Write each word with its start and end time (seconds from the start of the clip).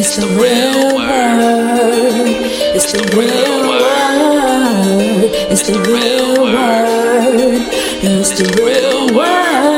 It's 0.00 0.14
the 0.16 0.28
real 0.28 0.94
word. 0.94 2.28
It's 2.76 2.92
the 2.92 3.02
real 3.16 3.68
word. 3.68 5.32
It's 5.50 5.66
the 5.66 5.80
real 5.90 6.44
word. 6.44 7.66
It's 8.04 8.30
the 8.30 8.62
real 8.62 9.12
word. 9.12 9.77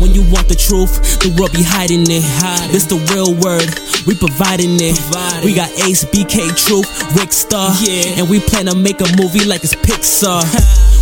When 0.00 0.14
you 0.14 0.24
want 0.32 0.48
the 0.48 0.56
truth, 0.56 1.20
the 1.20 1.28
world 1.36 1.52
be 1.52 1.62
hiding 1.62 2.08
it. 2.08 2.24
Hiding. 2.40 2.72
This 2.72 2.84
the 2.88 2.96
real 3.12 3.36
word, 3.36 3.68
we 4.08 4.16
providing 4.16 4.80
it. 4.80 4.96
We 5.44 5.52
got 5.52 5.68
Ace, 5.84 6.04
BK, 6.08 6.56
Truth, 6.56 6.88
Rick 7.16 7.32
Star, 7.32 7.70
and 8.16 8.28
we 8.28 8.40
plan 8.40 8.66
to 8.66 8.74
make 8.74 9.00
a 9.00 9.08
movie 9.20 9.44
like 9.44 9.62
it's 9.62 9.76
Pixar. 9.76 10.40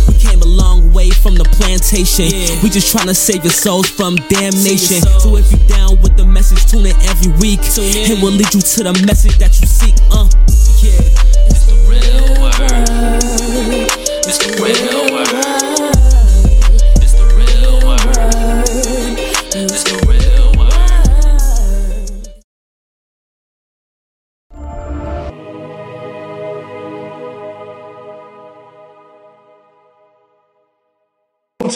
We 0.07 0.19
came 0.19 0.41
a 0.41 0.45
long 0.51 0.91
way 0.91 1.09
from 1.09 1.35
the 1.35 1.45
plantation. 1.45 2.27
We 2.61 2.69
just 2.69 2.91
trying 2.91 3.07
to 3.07 3.15
save 3.15 3.43
your 3.43 3.53
souls 3.55 3.87
from 3.87 4.15
damnation. 4.27 4.99
So 5.23 5.37
if 5.37 5.51
you 5.51 5.59
down 5.67 6.01
with 6.01 6.17
the 6.17 6.25
message, 6.25 6.65
tune 6.69 6.85
in 6.85 6.95
every 7.07 7.31
week. 7.39 7.59
It 7.63 8.21
will 8.21 8.35
lead 8.35 8.53
you 8.53 8.61
to 8.61 8.83
the 8.83 8.93
message 9.05 9.37
that 9.39 9.55
you 9.61 9.67
seek. 9.67 9.95
Uh, 10.11 10.27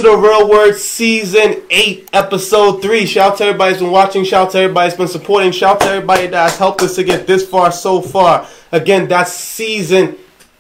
to 0.04 0.10
the 0.10 0.18
Real 0.18 0.50
Word 0.50 0.76
Season 0.76 1.62
8, 1.70 2.10
Episode 2.12 2.82
3. 2.82 3.06
Shout 3.06 3.32
out 3.32 3.38
to 3.38 3.46
everybody 3.46 3.72
who's 3.72 3.82
been 3.82 3.92
watching. 3.92 4.26
Shout 4.26 4.48
out 4.48 4.52
to 4.52 4.60
everybody 4.60 4.90
who's 4.90 4.98
been 4.98 5.08
supporting. 5.08 5.52
Shout 5.54 5.76
out 5.76 5.82
to 5.82 5.88
everybody 5.88 6.28
that 6.28 6.50
has 6.50 6.58
helped 6.58 6.82
us 6.82 6.96
to 6.96 7.06
get 7.06 7.26
this 7.26 7.48
far 7.48 7.72
so 7.72 8.02
far. 8.02 8.46
Again, 8.74 9.08
that's 9.08 9.32
Season 9.32 10.18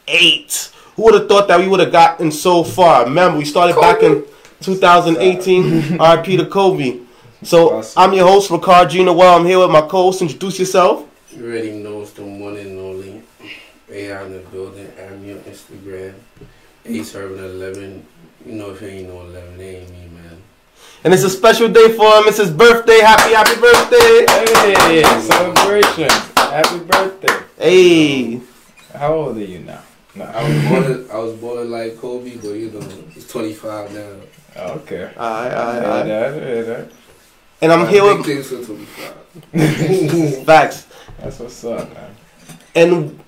8. 0.08 0.72
Who 0.96 1.04
would 1.04 1.14
have 1.16 1.28
thought 1.28 1.50
that 1.50 1.60
we 1.60 1.68
would 1.68 1.82
have 1.82 1.92
gotten 1.92 2.32
so 2.32 2.64
far? 2.64 3.04
Remember, 3.04 3.38
we 3.38 3.44
started 3.44 3.76
back 3.76 4.02
in 4.02 4.24
2018. 4.62 5.64
RP 6.00 6.38
to 6.38 6.46
Kobe. 6.46 7.02
So, 7.42 7.84
I'm 7.98 8.14
your 8.14 8.26
host, 8.26 8.50
Rickard 8.50 8.92
Gina. 8.92 9.12
Well, 9.12 9.38
I'm 9.38 9.46
here 9.46 9.60
with 9.60 9.72
my 9.72 9.82
co 9.82 10.04
host. 10.04 10.22
Introduce 10.22 10.58
yourself. 10.58 11.06
You 11.36 11.44
already 11.46 11.72
know 11.74 12.02
it's 12.02 12.12
the 12.12 12.24
one 12.24 12.56
and 12.56 12.80
only 12.80 13.22
AI 13.90 14.24
in 14.24 14.32
the 14.32 14.40
building. 14.40 14.90
I'm 15.02 15.26
your 15.26 15.40
Instagram. 15.40 16.14
Ace 16.86 17.16
Urban 17.16 17.44
11. 17.44 18.06
You 18.46 18.54
know 18.54 18.72
if 18.72 18.82
you 18.82 18.90
ain't 18.90 19.08
know 19.08 19.22
11, 19.22 19.60
it 19.60 19.64
ain't 19.64 19.90
me, 19.90 20.08
man. 20.16 20.42
And 21.04 21.14
it's 21.14 21.24
a 21.24 21.30
special 21.30 21.70
day 21.70 21.96
for 21.96 22.06
him. 22.18 22.24
It's 22.28 22.38
his 22.38 22.52
birthday. 22.52 23.00
Happy, 23.00 23.34
happy 23.34 23.60
birthday. 23.60 24.26
Hey, 24.28 25.04
celebration. 25.22 26.10
Happy 26.36 26.80
birthday. 26.80 27.44
Hey. 27.58 28.42
How 28.94 29.14
old 29.14 29.38
are 29.38 29.40
you 29.40 29.60
now? 29.60 29.82
No, 30.16 30.26
I 30.26 30.44
was 30.44 30.64
born, 30.68 31.12
I 31.12 31.18
was 31.18 31.34
born 31.40 31.72
like 31.72 31.98
Kobe, 31.98 32.36
but 32.36 32.50
you 32.50 32.70
know, 32.70 32.82
he's 33.14 33.28
25 33.28 33.94
now. 33.94 34.62
okay. 34.76 35.12
Aye, 35.18 35.20
I 35.20 35.48
aye, 35.48 36.04
that, 36.04 36.34
I 36.34 36.62
that. 36.62 36.92
And 37.62 37.72
I'm 37.72 37.88
here 37.88 38.04
with 38.04 38.26
things 38.26 38.50
for 38.50 38.64
25. 38.64 40.46
facts. 40.46 40.88
That's 41.18 41.40
what's 41.40 41.64
up, 41.64 41.92
man. 41.94 42.16
And 42.76 43.20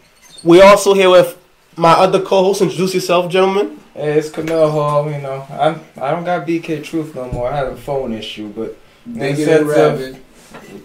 we're 0.44 0.66
also 0.66 0.94
here 0.94 1.10
with 1.10 1.42
my 1.78 1.94
other 1.94 2.22
co-host. 2.22 2.62
Introduce 2.62 2.94
yourself, 2.94 3.32
gentlemen. 3.32 3.80
Hey, 3.96 4.20
it's 4.20 4.30
Kimmel 4.30 4.70
Hall, 4.72 5.10
you 5.10 5.20
know. 5.20 5.46
I'm, 5.50 5.80
I 6.02 6.12
don't 6.12 6.26
got 6.26 6.46
BK 6.46 6.84
Truth 6.84 7.16
no 7.16 7.32
more. 7.32 7.50
I 7.52 7.56
had 7.56 7.68
a 7.68 7.78
phone 7.78 8.12
issue, 8.14 8.50
but 8.50 8.76
Big 9.12 9.38
sense 9.38 9.62
of- 9.62 9.68
rabbit. 9.70 10.16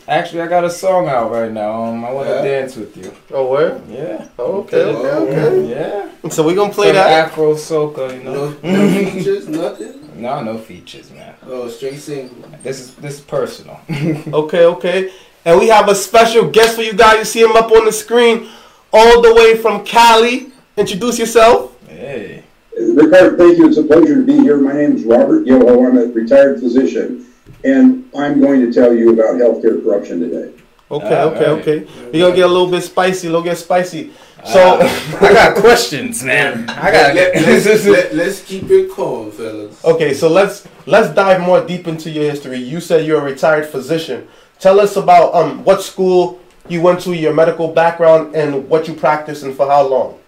actually, 0.06 0.42
I 0.42 0.46
got 0.46 0.64
a 0.64 0.70
song 0.70 1.08
out 1.08 1.30
right 1.32 1.50
now. 1.50 1.72
Um, 1.84 2.04
I 2.04 2.12
want 2.12 2.28
to 2.28 2.34
Yeah? 2.36 2.42
dance 2.42 2.76
with 2.76 2.96
you. 2.96 3.12
Oh, 3.32 3.46
where? 3.46 3.80
Yeah. 3.88 4.28
Okay, 4.38 4.84
okay, 4.84 5.08
okay. 5.08 5.70
Yeah. 5.70 6.28
So 6.30 6.44
we're 6.46 6.54
gonna 6.54 6.72
play 6.72 6.88
Some 6.88 6.96
that. 6.96 7.26
Afro 7.30 7.54
soca, 7.54 8.16
you 8.16 8.22
know. 8.22 8.56
No, 8.62 8.88
no 8.88 9.10
features, 9.10 9.48
nothing. 9.48 9.96
No, 10.20 10.42
no 10.42 10.58
features, 10.58 11.10
man. 11.10 11.34
Oh, 11.46 11.68
straight 11.68 11.98
single. 11.98 12.48
This 12.62 12.78
is 12.80 12.94
this 12.96 13.14
is 13.14 13.20
personal. 13.22 13.80
Okay, 14.32 14.64
okay. 14.66 15.12
And 15.44 15.58
we 15.58 15.68
have 15.68 15.88
a 15.88 15.94
special 15.94 16.48
guest 16.48 16.76
for 16.76 16.82
you 16.82 16.92
guys. 16.92 17.18
You 17.18 17.24
see 17.24 17.40
him 17.42 17.56
up 17.56 17.72
on 17.72 17.86
the 17.86 17.92
screen, 17.92 18.48
all 18.92 19.20
the 19.22 19.34
way 19.34 19.56
from 19.56 19.84
Cali. 19.84 20.52
Introduce 20.76 21.18
yourself. 21.18 21.72
hey. 21.88 22.29
Rickard, 22.80 23.38
thank 23.38 23.58
you. 23.58 23.68
It's 23.68 23.76
a 23.76 23.84
pleasure 23.84 24.16
to 24.16 24.24
be 24.24 24.38
here. 24.38 24.56
My 24.56 24.72
name 24.72 24.96
is 24.96 25.04
Robert 25.04 25.46
Yoho. 25.46 25.86
I'm 25.86 25.98
a 25.98 26.06
retired 26.06 26.60
physician, 26.60 27.26
and 27.64 28.08
I'm 28.16 28.40
going 28.40 28.60
to 28.60 28.72
tell 28.72 28.94
you 28.94 29.12
about 29.12 29.36
healthcare 29.36 29.82
corruption 29.82 30.20
today. 30.20 30.52
Okay, 30.90 31.20
All 31.20 31.28
okay, 31.28 31.38
right. 31.38 31.60
okay. 31.60 31.88
We're 32.12 32.24
gonna 32.24 32.34
get 32.34 32.46
a 32.46 32.52
little 32.52 32.70
bit 32.70 32.82
spicy. 32.82 33.28
A 33.28 33.30
little 33.30 33.44
get 33.44 33.58
spicy. 33.58 34.12
So 34.44 34.80
I 34.80 35.32
got 35.32 35.56
questions, 35.56 36.24
man. 36.24 36.68
I 36.68 36.90
got 36.90 37.14
let, 37.14 37.34
let's, 37.46 37.86
let, 37.86 38.14
let's 38.16 38.44
keep 38.44 38.64
it 38.70 38.90
calm, 38.90 39.30
fellas. 39.30 39.84
Okay, 39.84 40.14
so 40.14 40.28
let's 40.28 40.66
let's 40.86 41.14
dive 41.14 41.42
more 41.42 41.64
deep 41.64 41.86
into 41.86 42.10
your 42.10 42.24
history. 42.24 42.58
You 42.58 42.80
said 42.80 43.06
you're 43.06 43.20
a 43.20 43.24
retired 43.24 43.66
physician. 43.66 44.26
Tell 44.58 44.80
us 44.80 44.96
about 44.96 45.32
um 45.32 45.62
what 45.62 45.80
school 45.82 46.40
you 46.68 46.82
went 46.82 47.00
to, 47.02 47.12
your 47.12 47.34
medical 47.34 47.68
background, 47.68 48.34
and 48.34 48.68
what 48.68 48.88
you 48.88 48.94
practiced 48.94 49.44
and 49.44 49.54
for 49.54 49.68
how 49.68 49.86
long. 49.86 50.18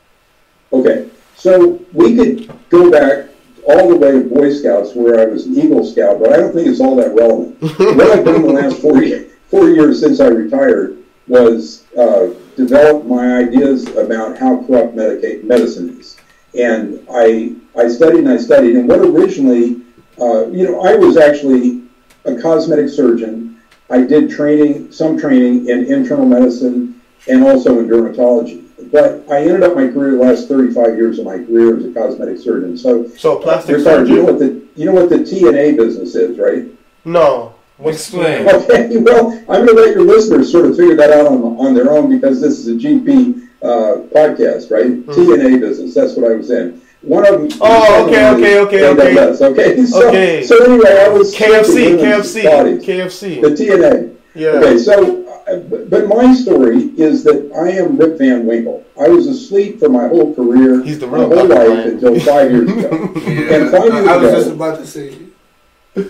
Okay, 0.73 1.11
so 1.43 1.85
we 1.93 2.15
could 2.15 2.53
go 2.71 2.89
back 2.89 3.29
all 3.67 3.89
the 3.89 3.97
way 3.97 4.13
to 4.13 4.29
Boy 4.29 4.53
Scouts, 4.53 4.95
where 4.95 5.19
I 5.19 5.25
was 5.25 5.45
an 5.47 5.59
Eagle 5.59 5.85
Scout, 5.85 6.21
but 6.21 6.33
I 6.33 6.37
don't 6.37 6.53
think 6.53 6.69
it's 6.69 6.81
all 6.81 6.95
that 6.97 7.17
relevant. 7.17 7.61
what 7.79 8.11
I've 8.17 8.25
done 8.25 8.43
the 8.43 8.53
last 8.53 8.81
four, 8.81 9.03
ye- 9.03 9.27
four 9.51 9.69
years 9.71 9.99
since 9.99 10.21
I 10.21 10.29
retired 10.29 10.99
was 11.27 11.85
uh, 11.99 12.29
develop 12.55 13.07
my 13.07 13.39
ideas 13.39 13.89
about 13.97 14.39
how 14.39 14.65
corrupt 14.65 14.95
medica- 14.95 15.45
medicine 15.45 15.99
is. 15.99 16.17
And 16.57 17.05
I, 17.11 17.57
I 17.77 17.89
studied 17.89 18.21
and 18.21 18.29
I 18.29 18.37
studied, 18.37 18.77
and 18.77 18.89
what 18.89 19.01
originally, 19.01 19.83
uh, 20.21 20.47
you 20.47 20.63
know, 20.63 20.83
I 20.83 20.95
was 20.95 21.17
actually 21.17 21.83
a 22.25 22.41
cosmetic 22.41 22.89
surgeon. 22.89 23.61
I 23.91 24.03
did 24.03 24.31
training, 24.31 24.93
some 24.93 25.19
training 25.19 25.69
in 25.69 25.93
internal 25.93 26.25
medicine 26.25 27.01
and 27.29 27.43
also 27.43 27.81
in 27.81 27.89
dermatology. 27.89 28.63
But 28.91 29.25
I 29.31 29.41
ended 29.43 29.63
up 29.63 29.75
my 29.75 29.89
career, 29.89 30.13
the 30.13 30.19
last 30.19 30.49
35 30.49 30.97
years 30.97 31.19
of 31.19 31.25
my 31.27 31.39
career 31.39 31.77
as 31.77 31.85
a 31.85 31.93
cosmetic 31.93 32.39
surgeon. 32.39 32.77
So, 32.77 33.09
So 33.09 33.39
plastic 33.39 33.77
Ricardo, 33.79 34.05
you 34.05 34.17
know 34.17 34.25
what 34.25 34.39
the 34.39 34.63
you 34.75 34.87
know 34.87 34.93
what 34.93 35.11
the 35.11 35.19
TNA 35.19 35.77
business 35.77 36.15
is, 36.15 36.39
right? 36.39 36.65
No. 37.05 37.55
Explain. 37.85 38.49
Okay, 38.49 38.97
well, 38.99 39.33
I'm 39.49 39.67
going 39.67 39.69
to 39.69 39.73
let 39.75 39.95
your 39.95 40.05
listeners 40.05 40.51
sort 40.53 40.67
of 40.67 40.77
figure 40.77 40.95
that 40.97 41.11
out 41.11 41.27
on, 41.27 41.43
on 41.43 41.75
their 41.75 41.91
own 41.91 42.09
because 42.09 42.41
this 42.41 42.59
is 42.61 42.69
a 42.69 42.75
GP 42.75 43.49
uh, 43.63 44.03
podcast, 44.15 44.71
right? 44.71 45.05
TNA 45.07 45.61
business, 45.61 45.95
that's 45.95 46.15
what 46.17 46.31
I 46.31 46.37
was 46.37 46.51
in. 46.51 46.81
One 47.03 47.27
of 47.27 47.41
them. 47.41 47.59
Oh, 47.61 48.07
okay, 48.07 48.29
okay, 48.31 48.59
okay, 48.61 48.87
okay. 48.89 49.15
AWS, 49.17 49.41
okay. 49.53 49.85
So, 49.87 50.09
Okay. 50.09 50.43
so 50.45 50.65
anyway, 50.65 51.05
I 51.05 51.09
was 51.09 51.35
KFC, 51.35 51.97
women's 51.97 52.35
KFC, 52.35 52.45
bodies. 52.45 52.85
KFC. 52.85 53.41
The 53.43 53.49
TNA. 53.49 54.17
Yeah. 54.35 54.49
Okay, 54.51 54.79
so, 54.79 55.22
but 55.47 55.91
but 55.91 56.09
my 56.09 56.35
story 56.35 56.79
is 56.99 57.25
that 57.25 57.51
I 57.57 57.71
am 57.73 57.97
Rip 57.97 58.19
Van 58.19 58.47
Winkle. 58.47 58.85
I 59.01 59.09
was 59.09 59.27
asleep 59.27 59.79
for 59.81 59.89
my 59.89 60.09
whole 60.09 60.35
career, 60.35 60.83
He's 60.83 60.99
the 60.99 61.07
my 61.07 61.19
whole 61.19 61.35
life 61.47 61.49
Brian. 61.49 61.89
until 61.91 62.21
five 62.21 62.51
years 62.51 62.71
ago. 62.71 63.13
Yeah, 63.23 63.55
And 63.55 63.71
five 63.71 63.85
years 63.93 64.07
I, 64.09 64.13
I 64.15 64.17
was 64.17 64.29
ago- 64.29 64.39
just 64.41 64.51
about 64.51 64.79
to 64.79 64.87
say. 64.87 65.17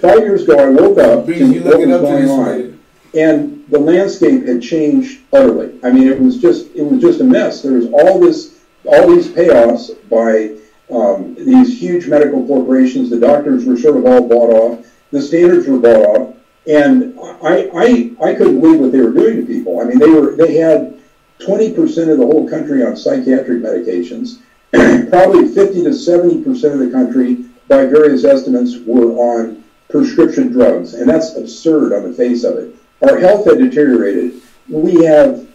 Five 0.01 0.19
years 0.21 0.43
ago, 0.45 0.59
I 0.59 0.69
woke 0.71 0.99
up 0.99 1.27
Breeze, 1.27 1.39
to 1.41 1.47
you 1.55 1.63
what 1.63 1.79
was 1.79 1.89
up 1.91 2.01
going 2.03 2.23
this 2.23 2.31
on, 2.31 2.79
and 3.15 3.65
the 3.69 3.79
landscape 3.79 4.47
had 4.47 4.63
changed 4.63 5.21
utterly. 5.33 5.79
I 5.83 5.91
mean, 5.91 6.09
it 6.09 6.21
was 6.21 6.41
just 6.41 6.69
it 6.75 6.83
was 6.83 7.01
just 7.01 7.21
a 7.21 7.25
mess. 7.25 7.63
There 7.63 7.73
was 7.73 7.87
all 7.93 8.21
this 8.21 8.61
all 8.85 9.09
these 9.15 9.29
payoffs 9.29 9.91
by 10.09 10.57
um, 10.95 11.35
these 11.35 11.81
huge 11.81 12.07
medical 12.07 12.47
corporations. 12.47 13.11
The 13.11 13.19
doctors 13.19 13.65
were 13.65 13.77
sort 13.77 13.97
of 13.97 14.05
all 14.07 14.29
bought 14.29 14.51
off. 14.55 14.87
The 15.11 15.21
standards 15.21 15.67
were 15.67 15.79
bought 15.79 16.05
off, 16.17 16.32
and 16.67 17.19
I 17.21 17.71
I 17.75 18.29
I 18.31 18.35
couldn't 18.35 18.61
believe 18.61 18.81
what 18.81 18.93
they 18.93 19.01
were 19.01 19.13
doing 19.13 19.37
to 19.37 19.47
people. 19.47 19.81
I 19.81 19.85
mean, 19.85 19.99
they 19.99 20.11
were 20.11 20.37
they 20.37 20.55
had 20.55 20.99
20% 21.43 22.09
of 22.09 22.19
the 22.19 22.27
whole 22.27 22.49
country 22.49 22.85
on 22.85 22.97
psychiatric 22.97 23.63
medications. 23.63 24.39
Probably 25.11 25.49
50 25.49 25.83
to 25.83 25.91
70% 25.91 26.73
of 26.73 26.79
the 26.79 26.91
country, 26.91 27.47
by 27.69 27.87
various 27.87 28.25
estimates, 28.25 28.79
were 28.87 29.13
on 29.13 29.63
prescription 29.89 30.53
drugs. 30.53 30.95
And 30.95 31.09
that's 31.09 31.37
absurd 31.37 31.93
on 31.93 32.11
the 32.11 32.17
face 32.17 32.45
of 32.45 32.57
it. 32.57 32.75
Our 33.03 33.19
health 33.19 33.47
had 33.47 33.59
deteriorated. 33.59 34.41
We 34.69 35.05
have, 35.05 35.49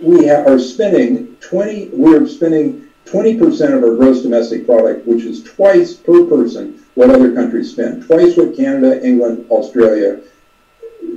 we 0.00 0.28
ha 0.28 0.44
are 0.46 0.58
spending 0.58 1.36
20, 1.40 1.90
we're 1.92 2.26
spending 2.28 2.88
20% 3.06 3.76
of 3.76 3.82
our 3.82 3.96
gross 3.96 4.22
domestic 4.22 4.64
product, 4.64 5.06
which 5.06 5.24
is 5.24 5.42
twice 5.42 5.94
per 5.94 6.24
person 6.26 6.82
what 6.94 7.10
other 7.10 7.34
countries 7.34 7.72
spend, 7.72 8.06
twice 8.06 8.36
what 8.36 8.56
Canada, 8.56 9.04
England, 9.04 9.46
Australia, 9.50 10.20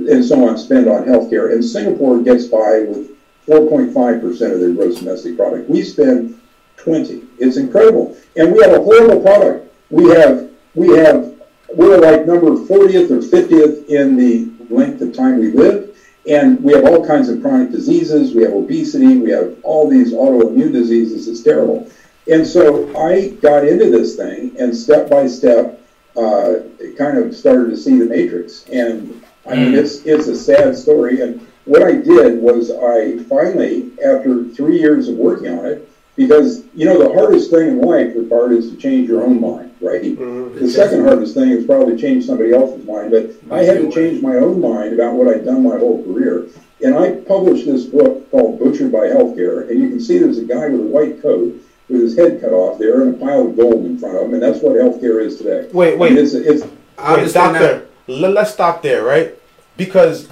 and 0.07 0.24
so 0.24 0.48
on 0.48 0.57
spend 0.57 0.88
on 0.88 1.06
healthcare. 1.06 1.54
And 1.54 1.63
Singapore 1.63 2.22
gets 2.22 2.46
by 2.46 2.81
with 2.81 3.12
4.5% 3.48 4.54
of 4.54 4.60
their 4.60 4.74
gross 4.74 5.00
domestic 5.00 5.38
product. 5.38 5.69
We 5.69 5.84
spend 5.84 6.40
20. 6.78 7.24
It's 7.40 7.57
incredible. 7.57 8.18
And 8.36 8.54
we 8.54 8.62
have 8.62 8.74
a 8.74 8.81
horrible 8.81 9.22
product. 9.22 9.74
We 9.90 10.10
have, 10.10 10.50
we 10.74 10.90
have, 10.98 11.34
we're 11.74 11.98
like 11.98 12.25
number 12.25 12.52
40th 12.52 13.12
or 13.12 13.19
50th 13.19 13.88
in 13.88 14.16
the 14.18 14.52
length 14.69 15.02
of 15.02 15.13
time 15.13 15.40
we 15.40 15.52
live. 15.52 15.96
And 16.28 16.63
we 16.63 16.74
have 16.74 16.86
all 16.86 17.06
kinds 17.06 17.30
of 17.30 17.42
chronic 17.42 17.72
diseases. 17.72 18.34
We 18.34 18.44
have 18.44 18.54
obesity. 18.54 19.18
We 19.18 19.30
have 19.31 19.58
all 19.63 19.90
these 19.90 20.12
autoimmune 20.12 20.72
diseases. 20.72 21.28
It's 21.28 21.42
terrible. 21.42 21.90
And 22.28 22.46
so 22.46 22.96
I 22.98 23.30
got 23.30 23.68
into 23.68 23.92
this 23.92 24.16
thing 24.16 24.56
and 24.58 24.75
step 24.75 25.10
by 25.10 25.28
step, 25.28 25.80
uh, 26.18 26.56
kind 26.98 27.19
of 27.19 27.36
started 27.36 27.69
to 27.69 27.78
see 27.78 28.00
the 28.00 28.06
matrix. 28.06 28.66
And 28.69 29.24
I 29.47 29.56
mean, 29.56 29.75
it's, 29.75 30.06
it's 30.06 30.27
a 30.27 30.36
sad 30.36 30.75
story. 30.75 31.21
And 31.21 31.45
what 31.65 31.83
I 31.83 31.94
did 31.94 32.42
was 32.42 32.71
I 32.71 33.19
finally, 33.25 33.92
after 34.03 34.45
three 34.50 34.80
years 34.80 35.07
of 35.07 35.15
working 35.15 35.57
on 35.57 35.65
it, 35.65 35.89
because, 36.15 36.63
you 36.74 36.86
know, 36.86 36.97
the 36.97 37.13
hardest 37.13 37.51
thing 37.51 37.68
in 37.68 37.81
life, 37.81 38.13
Rickard, 38.15 38.53
is 38.53 38.71
to 38.71 38.77
change 38.77 39.09
your 39.09 39.24
own 39.24 39.42
mind, 39.42 39.75
right? 39.81 40.01
Mm-hmm. 40.01 40.57
The 40.57 40.69
second 40.69 41.03
hardest 41.03 41.33
thing 41.33 41.50
is 41.50 41.65
probably 41.65 41.97
change 41.97 42.25
somebody 42.25 42.53
else's 42.53 42.86
mind, 42.86 43.12
but 43.12 43.31
I 43.53 43.63
had 43.63 43.81
to 43.81 43.92
change 43.92 44.21
my 44.21 44.36
own 44.36 44.62
mind 44.62 44.94
about 44.94 45.13
what 45.13 45.27
I'd 45.27 45.45
done 45.45 45.63
my 45.63 45.77
whole 45.77 46.03
career. 46.03 46.48
And 46.83 46.95
I 46.95 47.15
published 47.15 47.65
this 47.65 47.86
book 47.86 48.30
called 48.31 48.59
Butchered 48.59 48.91
by 48.91 49.07
Healthcare, 49.07 49.69
and 49.69 49.80
you 49.80 49.89
can 49.89 50.00
see 50.00 50.18
there's 50.18 50.38
a 50.38 50.45
guy 50.45 50.69
with 50.69 50.81
a 50.81 50.83
white 50.83 51.21
coat 51.21 51.53
with 51.89 52.01
his 52.01 52.18
head 52.18 52.41
cut 52.41 52.51
off 52.51 52.80
there 52.80 53.01
and 53.01 53.15
a 53.15 53.18
pile 53.18 53.48
of 53.48 53.56
gold 53.57 53.86
in 53.86 53.98
front 53.98 54.15
of 54.15 54.24
him, 54.24 54.33
and 54.33 54.41
that's 54.41 54.59
what 54.62 54.74
healthcare 54.74 55.24
is 55.24 55.38
today. 55.38 55.69
Wait, 55.74 55.94
I 55.94 55.98
wait. 55.98 56.13
mean, 56.13 56.24
it's, 56.24 56.33
it's, 56.33 56.63
uh, 56.63 56.68
I 56.98 57.12
Wait, 57.12 57.19
understand 57.19 57.53
doctor, 57.56 57.74
let, 57.74 57.94
let's 58.07 58.52
stop 58.54 58.81
there, 58.81 59.04
right? 59.04 59.34
Because 59.78 60.30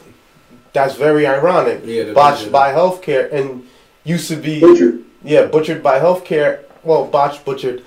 that's 0.73 0.95
very 0.95 1.25
ironic. 1.27 1.81
Yeah, 1.85 2.03
that 2.05 2.15
botched 2.15 2.43
is. 2.43 2.49
by 2.51 2.71
healthcare 2.73 3.31
and 3.31 3.67
used 4.03 4.27
to 4.29 4.35
be 4.35 4.59
butchered. 4.59 5.03
yeah 5.23 5.45
butchered 5.45 5.81
by 5.83 5.99
healthcare. 5.99 6.63
Well, 6.83 7.05
botched, 7.05 7.45
butchered, 7.45 7.81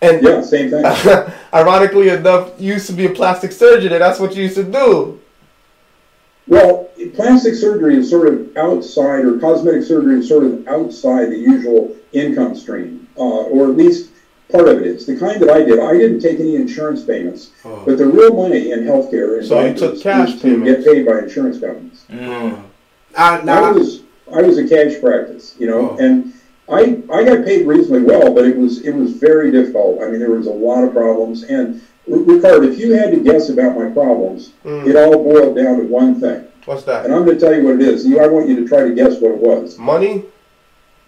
and 0.00 0.22
Yeah, 0.22 0.40
same 0.40 0.70
thing. 0.70 0.84
ironically 1.54 2.08
enough, 2.08 2.52
you 2.58 2.72
used 2.74 2.86
to 2.86 2.94
be 2.94 3.04
a 3.06 3.10
plastic 3.10 3.52
surgeon, 3.52 3.92
and 3.92 4.00
that's 4.00 4.18
what 4.18 4.34
you 4.34 4.44
used 4.44 4.54
to 4.54 4.64
do. 4.64 5.20
Well, 6.46 6.88
plastic 7.14 7.54
surgery 7.54 7.96
is 7.96 8.08
sort 8.08 8.28
of 8.28 8.56
outside, 8.56 9.26
or 9.26 9.38
cosmetic 9.38 9.82
surgery 9.82 10.20
is 10.20 10.28
sort 10.28 10.44
of 10.44 10.66
outside 10.66 11.26
the 11.26 11.36
usual 11.36 11.94
income 12.12 12.56
stream, 12.56 13.06
uh, 13.18 13.20
or 13.20 13.68
at 13.68 13.76
least 13.76 14.10
part 14.50 14.68
of 14.68 14.78
it 14.78 14.86
is. 14.86 15.06
The 15.06 15.18
kind 15.18 15.40
that 15.42 15.50
I 15.50 15.62
did, 15.64 15.78
I 15.78 15.92
didn't 15.92 16.20
take 16.20 16.40
any 16.40 16.56
insurance 16.56 17.04
payments, 17.04 17.50
Oh. 17.64 17.82
but 17.86 17.98
the 17.98 18.06
real 18.06 18.34
money 18.34 18.70
in 18.72 18.80
healthcare 18.80 19.38
and 19.38 19.46
So 19.46 19.64
you 19.64 19.74
took 19.74 20.00
cash 20.00 20.30
is 20.34 20.40
to 20.42 20.48
payments. 20.48 20.84
get 20.84 20.94
paid 20.94 21.06
by 21.06 21.18
insurance 21.20 21.58
companies. 21.60 22.04
Mm. 22.10 22.52
Uh, 22.54 22.56
I, 23.16 23.38
I 23.38 23.42
now, 23.44 23.72
was 23.72 24.02
I 24.32 24.42
was 24.42 24.58
a 24.58 24.68
cash 24.68 25.00
practice, 25.00 25.54
you 25.58 25.66
know, 25.66 25.90
Oh. 25.92 25.96
and 25.98 26.32
I 26.68 27.02
I 27.12 27.24
got 27.24 27.44
paid 27.46 27.66
reasonably 27.66 28.02
well, 28.02 28.32
but 28.34 28.44
it 28.44 28.56
was 28.56 28.82
it 28.84 28.94
was 28.94 29.12
very 29.12 29.50
difficult. 29.50 30.02
I 30.02 30.08
mean, 30.10 30.20
there 30.20 30.30
was 30.30 30.46
a 30.46 30.50
lot 30.52 30.84
of 30.84 30.92
problems. 30.92 31.44
And 31.44 31.80
Rickard, 32.06 32.64
if 32.64 32.78
you 32.78 32.92
had 32.92 33.10
to 33.12 33.20
guess 33.20 33.48
about 33.50 33.76
my 33.76 33.88
problems, 33.90 34.52
mm. 34.64 34.86
it 34.86 34.96
all 34.96 35.22
boiled 35.22 35.56
down 35.56 35.78
to 35.78 35.84
one 35.84 36.20
thing, 36.20 36.44
What's 36.66 36.82
that? 36.84 37.04
and? 37.04 37.14
I'm 37.14 37.24
going 37.24 37.38
to 37.38 37.44
tell 37.44 37.54
you 37.54 37.64
what 37.64 37.74
it 37.74 37.82
is. 37.82 38.06
You, 38.06 38.20
I 38.20 38.26
want 38.28 38.48
you 38.48 38.56
to 38.56 38.68
try 38.68 38.82
to 38.84 38.94
guess 38.94 39.20
what 39.20 39.32
it 39.32 39.38
was. 39.38 39.78
Money? 39.78 40.24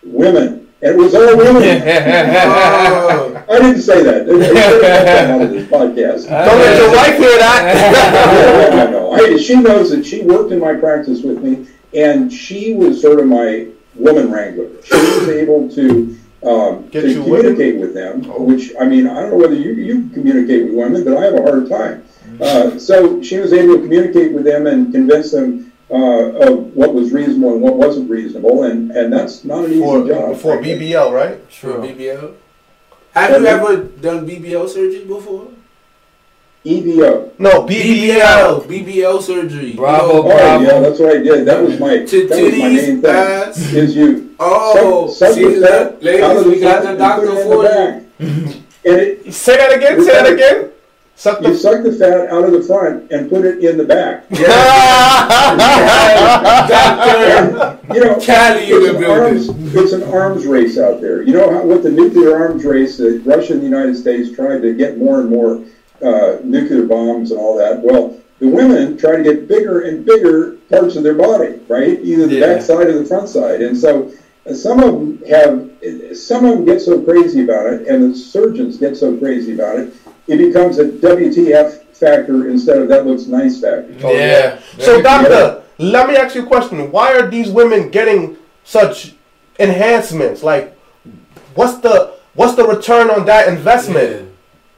Women. 0.02 0.68
And 0.82 0.94
it 0.94 0.96
was 0.96 1.14
all 1.14 1.36
women. 1.36 1.62
oh, 1.62 3.44
I 3.50 3.58
didn't 3.58 3.82
say 3.82 4.02
that. 4.02 4.26
They- 4.26 4.36
they 4.38 4.46
should 4.46 4.56
have 4.56 4.80
cut 4.80 5.04
that 5.04 5.30
out 5.30 5.42
of 5.42 5.50
this 5.50 5.66
podcast. 5.68 6.28
Don't 6.46 6.58
let 6.58 6.78
your 6.78 6.90
wife 6.96 7.16
hear 7.18 7.38
that. 7.38 8.70
no, 8.74 8.84
no, 8.84 8.90
no. 8.90 9.12
I, 9.12 9.36
she 9.36 9.56
knows 9.56 9.90
that 9.90 10.06
she 10.06 10.22
worked 10.22 10.52
in 10.52 10.58
my 10.60 10.74
practice 10.74 11.22
with 11.22 11.42
me, 11.42 11.66
and 11.94 12.32
she 12.32 12.74
was 12.74 13.00
sort 13.02 13.20
of 13.20 13.26
my 13.26 13.66
woman 13.94 14.30
wrangler. 14.30 14.68
She 14.82 14.94
was 14.94 15.28
able 15.28 15.68
to 15.70 16.16
um, 16.46 16.88
Get 16.88 17.02
to 17.02 17.08
you 17.10 17.22
communicate 17.24 17.76
with 17.78 17.92
them, 17.92 18.22
which 18.46 18.72
I 18.80 18.86
mean, 18.86 19.06
I 19.06 19.20
don't 19.20 19.30
know 19.32 19.36
whether 19.36 19.54
you 19.54 19.72
you 19.72 20.08
communicate 20.14 20.64
with 20.66 20.74
women, 20.74 21.04
but 21.04 21.14
I 21.18 21.24
have 21.24 21.34
a 21.34 21.42
hard 21.42 21.68
time. 21.68 22.04
Uh, 22.40 22.78
so 22.78 23.20
she 23.22 23.38
was 23.38 23.52
able 23.52 23.74
to 23.74 23.80
communicate 23.82 24.32
with 24.32 24.44
them 24.44 24.66
and 24.66 24.90
convince 24.92 25.32
them 25.32 25.69
uh, 25.90 26.46
of 26.48 26.74
what 26.74 26.94
was 26.94 27.12
reasonable 27.12 27.52
and 27.54 27.62
what 27.62 27.76
wasn't 27.76 28.08
reasonable, 28.10 28.64
and 28.64 28.90
and 28.92 29.12
that's 29.12 29.44
not 29.44 29.64
an 29.64 29.72
easy 29.72 29.80
for, 29.80 30.06
job. 30.06 30.36
for 30.36 30.54
frankly. 30.62 30.78
BBL, 30.90 31.12
right? 31.12 31.52
for 31.52 31.74
BBL. 31.78 32.34
Have 33.14 33.40
you 33.42 33.46
ever 33.48 33.76
done 33.84 34.26
BBL 34.28 34.68
surgery 34.68 35.04
before? 35.04 35.48
EVO. 36.64 37.32
No, 37.38 37.62
BBL. 37.66 38.66
BBL, 38.66 38.84
BBL 38.84 39.22
surgery. 39.22 39.72
Bravo, 39.72 40.12
You 40.12 40.18
Oh 40.18 40.22
Bravo. 40.24 40.62
yeah, 40.64 40.80
that's 40.80 41.00
what 41.00 41.16
I 41.16 41.22
did. 41.22 41.46
That 41.46 41.62
was 41.62 41.80
my 41.80 42.04
T- 42.04 42.26
that 42.26 42.42
was 42.42 42.52
my 42.52 42.58
main 42.68 42.76
titties, 42.76 43.00
thing. 43.02 43.04
ass. 43.06 43.72
Is 43.72 43.96
you 43.96 44.36
Oh, 44.38 45.08
suck, 45.08 45.28
suck 45.30 45.34
see 45.36 45.54
that? 45.58 45.82
out 45.86 45.92
of 45.94 46.02
Ladies, 46.02 46.44
we 46.46 46.60
got 46.60 46.82
the 46.82 46.96
doctor 46.96 47.28
for 47.44 47.62
the 47.62 48.04
you. 48.18 48.62
And 48.84 49.00
it, 49.00 49.32
Say 49.34 49.56
that 49.56 49.72
again. 49.76 50.02
Say 50.04 50.12
that 50.12 50.32
again. 50.32 50.69
Suck 51.20 51.42
you 51.42 51.54
suck 51.54 51.82
the 51.82 51.92
fat 51.92 52.30
out 52.30 52.44
of 52.44 52.52
the 52.52 52.62
front 52.62 53.12
and 53.12 53.28
put 53.28 53.44
it 53.44 53.62
in 53.62 53.76
the 53.76 53.84
back. 53.84 54.26
Doctor. 56.70 57.78
You 57.94 58.00
know, 58.04 58.18
Cali 58.20 58.62
it's 58.64 58.88
an, 58.96 59.04
arms, 59.04 59.48
it's 59.74 59.92
an 59.92 60.02
arms 60.04 60.46
race 60.46 60.78
out 60.78 61.02
there. 61.02 61.20
You 61.20 61.34
know 61.34 61.50
how, 61.52 61.62
what 61.62 61.82
the 61.82 61.90
nuclear 61.90 62.34
arms 62.34 62.64
race 62.64 62.96
that 62.96 63.20
Russia 63.26 63.52
and 63.52 63.60
the 63.60 63.66
United 63.66 63.96
States 63.96 64.34
tried 64.34 64.62
to 64.62 64.72
get 64.72 64.96
more 64.96 65.20
and 65.20 65.28
more 65.28 65.62
uh, 66.02 66.38
nuclear 66.42 66.86
bombs 66.86 67.32
and 67.32 67.38
all 67.38 67.58
that. 67.58 67.82
Well, 67.82 68.18
the 68.38 68.48
women 68.48 68.96
try 68.96 69.16
to 69.16 69.22
get 69.22 69.46
bigger 69.46 69.82
and 69.82 70.06
bigger 70.06 70.52
parts 70.70 70.96
of 70.96 71.02
their 71.02 71.12
body, 71.16 71.60
right? 71.68 72.00
Either 72.00 72.28
the 72.28 72.36
Yeah. 72.36 72.54
back 72.54 72.62
side 72.62 72.86
or 72.86 72.98
the 72.98 73.04
front 73.04 73.28
side. 73.28 73.60
And 73.60 73.76
so 73.76 74.10
uh, 74.46 74.54
some 74.54 74.82
of 74.82 74.94
them 74.94 75.22
have, 75.28 76.16
some 76.16 76.46
of 76.46 76.52
them 76.56 76.64
get 76.64 76.80
so 76.80 77.02
crazy 77.02 77.44
about 77.44 77.66
it, 77.74 77.86
and 77.88 78.10
the 78.10 78.16
surgeons 78.16 78.78
get 78.78 78.96
so 78.96 79.14
crazy 79.18 79.52
about 79.52 79.80
it, 79.80 79.92
it 80.30 80.38
becomes 80.38 80.78
a 80.78 80.84
WTF 80.84 81.84
factor 81.94 82.48
instead 82.48 82.78
of 82.78 82.88
that 82.88 83.06
looks 83.06 83.26
nice 83.26 83.60
factor. 83.60 83.92
yeah. 84.14 84.58
So, 84.78 85.02
doctor, 85.02 85.62
let 85.78 86.08
me 86.08 86.16
ask 86.16 86.34
you 86.34 86.44
a 86.44 86.46
question. 86.46 86.90
Why 86.90 87.12
are 87.18 87.28
these 87.28 87.50
women 87.50 87.90
getting 87.90 88.36
such 88.64 89.14
enhancements? 89.58 90.42
Like, 90.42 90.76
what's 91.54 91.78
the 91.78 92.14
what's 92.34 92.54
the 92.54 92.64
return 92.66 93.10
on 93.10 93.24
that 93.26 93.48
investment? 93.48 94.28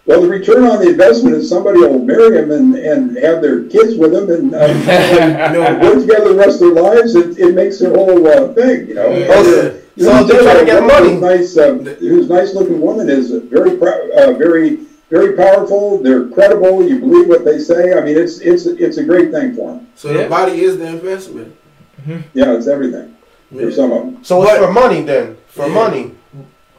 Well, 0.05 0.21
the 0.21 0.29
return 0.29 0.65
on 0.65 0.81
the 0.83 0.91
investment 0.91 1.37
is 1.37 1.49
somebody 1.49 1.79
will 1.79 2.01
marry 2.01 2.31
them 2.31 2.51
and, 2.51 2.75
and 2.75 3.17
have 3.19 3.41
their 3.41 3.69
kids 3.69 3.97
with 3.97 4.11
them 4.11 4.29
and, 4.33 4.53
uh, 4.53 4.67
you 5.53 5.61
know, 5.61 5.79
work 5.81 6.01
together 6.01 6.31
the 6.33 6.35
rest 6.35 6.61
of 6.61 6.75
their 6.75 6.83
lives. 6.83 7.15
It, 7.15 7.39
it 7.39 7.55
makes 7.55 7.79
their 7.79 7.95
whole 7.95 8.27
uh, 8.27 8.53
thing, 8.53 8.89
you 8.89 8.95
know. 8.95 9.11
Yeah. 9.11 9.31
And, 9.31 9.31
Oh, 9.31 9.79
you 9.95 10.05
so 10.05 10.11
know, 10.13 10.25
they're 10.25 10.43
trying 10.43 10.59
to 10.59 10.65
get 10.65 10.83
money. 10.83 11.11
who's 11.11 11.21
Nice, 11.21 11.57
uh, 11.57 11.75
who's 12.01 12.29
nice 12.29 12.53
looking 12.55 12.81
woman 12.81 13.09
is 13.11 13.31
very, 13.31 13.73
prou- 13.77 14.11
uh, 14.17 14.33
very, 14.33 14.79
very 15.13 15.37
powerful. 15.37 16.03
They're 16.03 16.27
credible. 16.29 16.83
You 16.89 16.99
believe 16.99 17.29
what 17.29 17.45
they 17.45 17.59
say. 17.59 17.93
I 17.93 18.01
mean, 18.01 18.17
it's 18.17 18.39
it's 18.41 18.65
it's 18.67 18.97
a 18.97 19.05
great 19.05 19.31
thing 19.31 19.55
for 19.55 19.73
them. 19.75 19.87
So 19.95 20.13
the 20.13 20.27
body 20.29 20.63
is 20.63 20.79
the 20.79 20.87
investment. 20.87 21.55
Mm-hmm. 22.01 22.21
Yeah, 22.39 22.57
it's 22.57 22.67
everything 22.67 23.15
for 23.51 23.71
some 23.71 23.93
of 23.93 24.01
them. 24.07 24.25
So 24.25 24.43
it's 24.43 24.57
for 24.59 24.73
money 24.73 25.03
then. 25.03 25.37
For 25.49 25.67
Yeah. 25.69 25.75
money. 25.75 26.05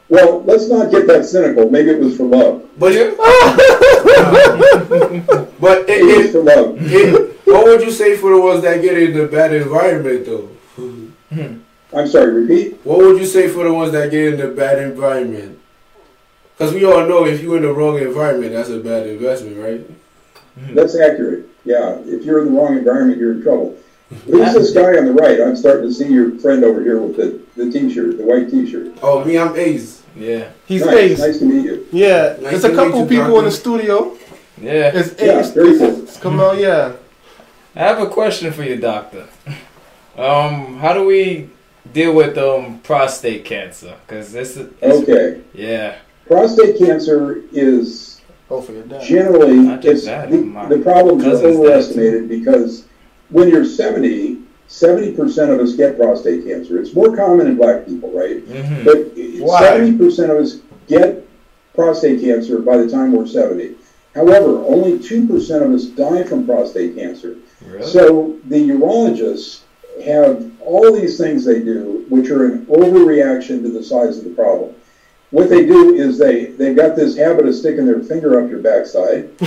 Well, 0.08 0.42
let's 0.44 0.68
not 0.68 0.90
get 0.90 1.06
that 1.06 1.24
cynical. 1.24 1.70
Maybe 1.70 1.90
it 1.90 2.00
was 2.00 2.16
for 2.16 2.24
love. 2.24 2.68
But 2.76 2.92
but 5.60 5.88
it, 5.88 6.00
It 6.02 6.26
it, 6.26 6.32
for 6.32 6.42
love. 6.42 6.76
it, 6.80 7.38
what 7.46 7.64
would 7.64 7.80
you 7.82 7.90
say 7.90 8.16
for 8.16 8.30
the 8.34 8.40
ones 8.40 8.62
that 8.62 8.82
get 8.82 8.98
in 8.98 9.16
the 9.16 9.26
bad 9.28 9.54
environment 9.54 10.26
though? 10.26 10.50
I'm 11.96 12.08
sorry. 12.08 12.32
Repeat. 12.42 12.80
What 12.84 12.98
would 12.98 13.18
you 13.18 13.26
say 13.26 13.46
for 13.48 13.62
the 13.64 13.72
ones 13.72 13.92
that 13.92 14.10
get 14.10 14.34
in 14.34 14.38
the 14.40 14.48
bad 14.48 14.78
environment? 14.82 15.58
Because 16.56 16.72
we 16.72 16.84
all 16.84 17.06
know 17.06 17.26
if 17.26 17.42
you're 17.42 17.56
in 17.56 17.62
the 17.62 17.72
wrong 17.72 17.98
environment, 17.98 18.52
that's 18.52 18.68
a 18.68 18.78
bad 18.78 19.06
investment, 19.06 19.56
right? 19.58 20.74
That's 20.74 20.94
accurate. 20.98 21.46
Yeah, 21.64 21.96
if 22.04 22.24
you're 22.24 22.40
in 22.46 22.52
the 22.54 22.60
wrong 22.60 22.76
environment, 22.78 23.18
you're 23.18 23.32
in 23.32 23.42
trouble. 23.42 23.76
Who's 24.26 24.52
this 24.54 24.72
guy 24.72 24.96
on 24.98 25.06
the 25.06 25.12
right? 25.14 25.40
I'm 25.40 25.56
starting 25.56 25.88
to 25.88 25.92
see 25.92 26.08
your 26.08 26.38
friend 26.38 26.62
over 26.64 26.80
here 26.82 27.00
with 27.00 27.16
the, 27.16 27.40
the 27.56 27.72
t-shirt, 27.72 28.18
the 28.18 28.24
white 28.24 28.50
t-shirt. 28.50 28.92
Oh, 29.02 29.24
me, 29.24 29.36
I'm 29.38 29.56
Ace. 29.56 30.02
Yeah. 30.14 30.50
He's 30.66 30.84
nice, 30.84 30.94
Ace. 30.94 31.18
nice 31.18 31.38
to 31.38 31.44
meet 31.46 31.64
you. 31.64 31.86
Yeah. 31.90 32.36
Nice 32.40 32.62
There's 32.62 32.64
a 32.64 32.74
couple 32.74 33.00
you, 33.00 33.06
people 33.06 33.36
in 33.40 33.46
the 33.46 33.50
studio. 33.50 34.16
Yeah. 34.60 34.92
It's 34.94 35.20
Yeah, 35.20 35.40
Ace. 35.40 35.50
very 35.50 35.76
cool. 35.78 36.06
Come 36.20 36.38
on, 36.38 36.58
yeah. 36.58 36.92
I 37.74 37.78
have 37.80 37.98
a 37.98 38.06
question 38.08 38.52
for 38.52 38.62
you, 38.62 38.76
doctor. 38.76 39.26
Um, 40.16 40.76
how 40.78 40.92
do 40.94 41.04
we 41.04 41.50
deal 41.92 42.14
with 42.14 42.38
um 42.38 42.78
prostate 42.84 43.44
cancer? 43.44 43.96
Because 44.06 44.30
this 44.30 44.56
is 44.56 44.72
Okay. 44.80 45.40
yeah. 45.52 45.96
Prostate 46.26 46.78
cancer 46.78 47.42
is 47.52 48.20
for 48.48 48.72
your 48.72 48.82
dad. 48.84 49.02
generally, 49.02 49.68
it's, 49.82 50.04
the, 50.04 50.42
my 50.44 50.66
the 50.68 50.78
problems 50.78 51.24
are 51.24 51.46
overestimated 51.46 52.28
because 52.28 52.86
when 53.30 53.48
you're 53.48 53.64
70, 53.64 54.42
70% 54.68 55.18
of 55.52 55.60
us 55.60 55.74
get 55.74 55.96
prostate 55.96 56.44
cancer. 56.44 56.78
It's 56.80 56.94
more 56.94 57.14
common 57.14 57.46
in 57.46 57.56
black 57.56 57.86
people, 57.86 58.10
right? 58.10 58.46
Mhm. 58.46 58.84
But 58.84 59.44
Why? 59.44 59.62
70% 59.62 60.30
of 60.30 60.38
us 60.42 60.60
get 60.88 61.26
prostate 61.74 62.20
cancer 62.20 62.58
by 62.60 62.76
the 62.78 62.88
time 62.88 63.12
we're 63.12 63.26
70. 63.26 63.74
However, 64.14 64.58
only 64.66 64.98
2% 64.98 65.62
of 65.62 65.72
us 65.72 65.86
die 65.86 66.22
from 66.22 66.46
prostate 66.46 66.96
cancer. 66.96 67.36
Really? 67.68 67.86
So 67.86 68.36
the 68.46 68.68
urologists 68.70 69.60
have 70.04 70.50
all 70.60 70.92
these 70.92 71.18
things 71.18 71.44
they 71.44 71.60
do, 71.60 72.04
which 72.08 72.30
are 72.30 72.46
an 72.46 72.66
overreaction 72.66 73.62
to 73.62 73.70
the 73.70 73.82
size 73.82 74.18
of 74.18 74.24
the 74.24 74.30
problem. 74.30 74.74
What 75.34 75.50
they 75.50 75.66
do 75.66 75.94
is 75.96 76.16
they, 76.16 76.44
they've 76.46 76.76
got 76.76 76.94
this 76.94 77.16
habit 77.16 77.46
of 77.46 77.54
sticking 77.56 77.86
their 77.86 78.00
finger 78.00 78.40
up 78.42 78.48
your 78.48 78.60
backside. 78.60 79.30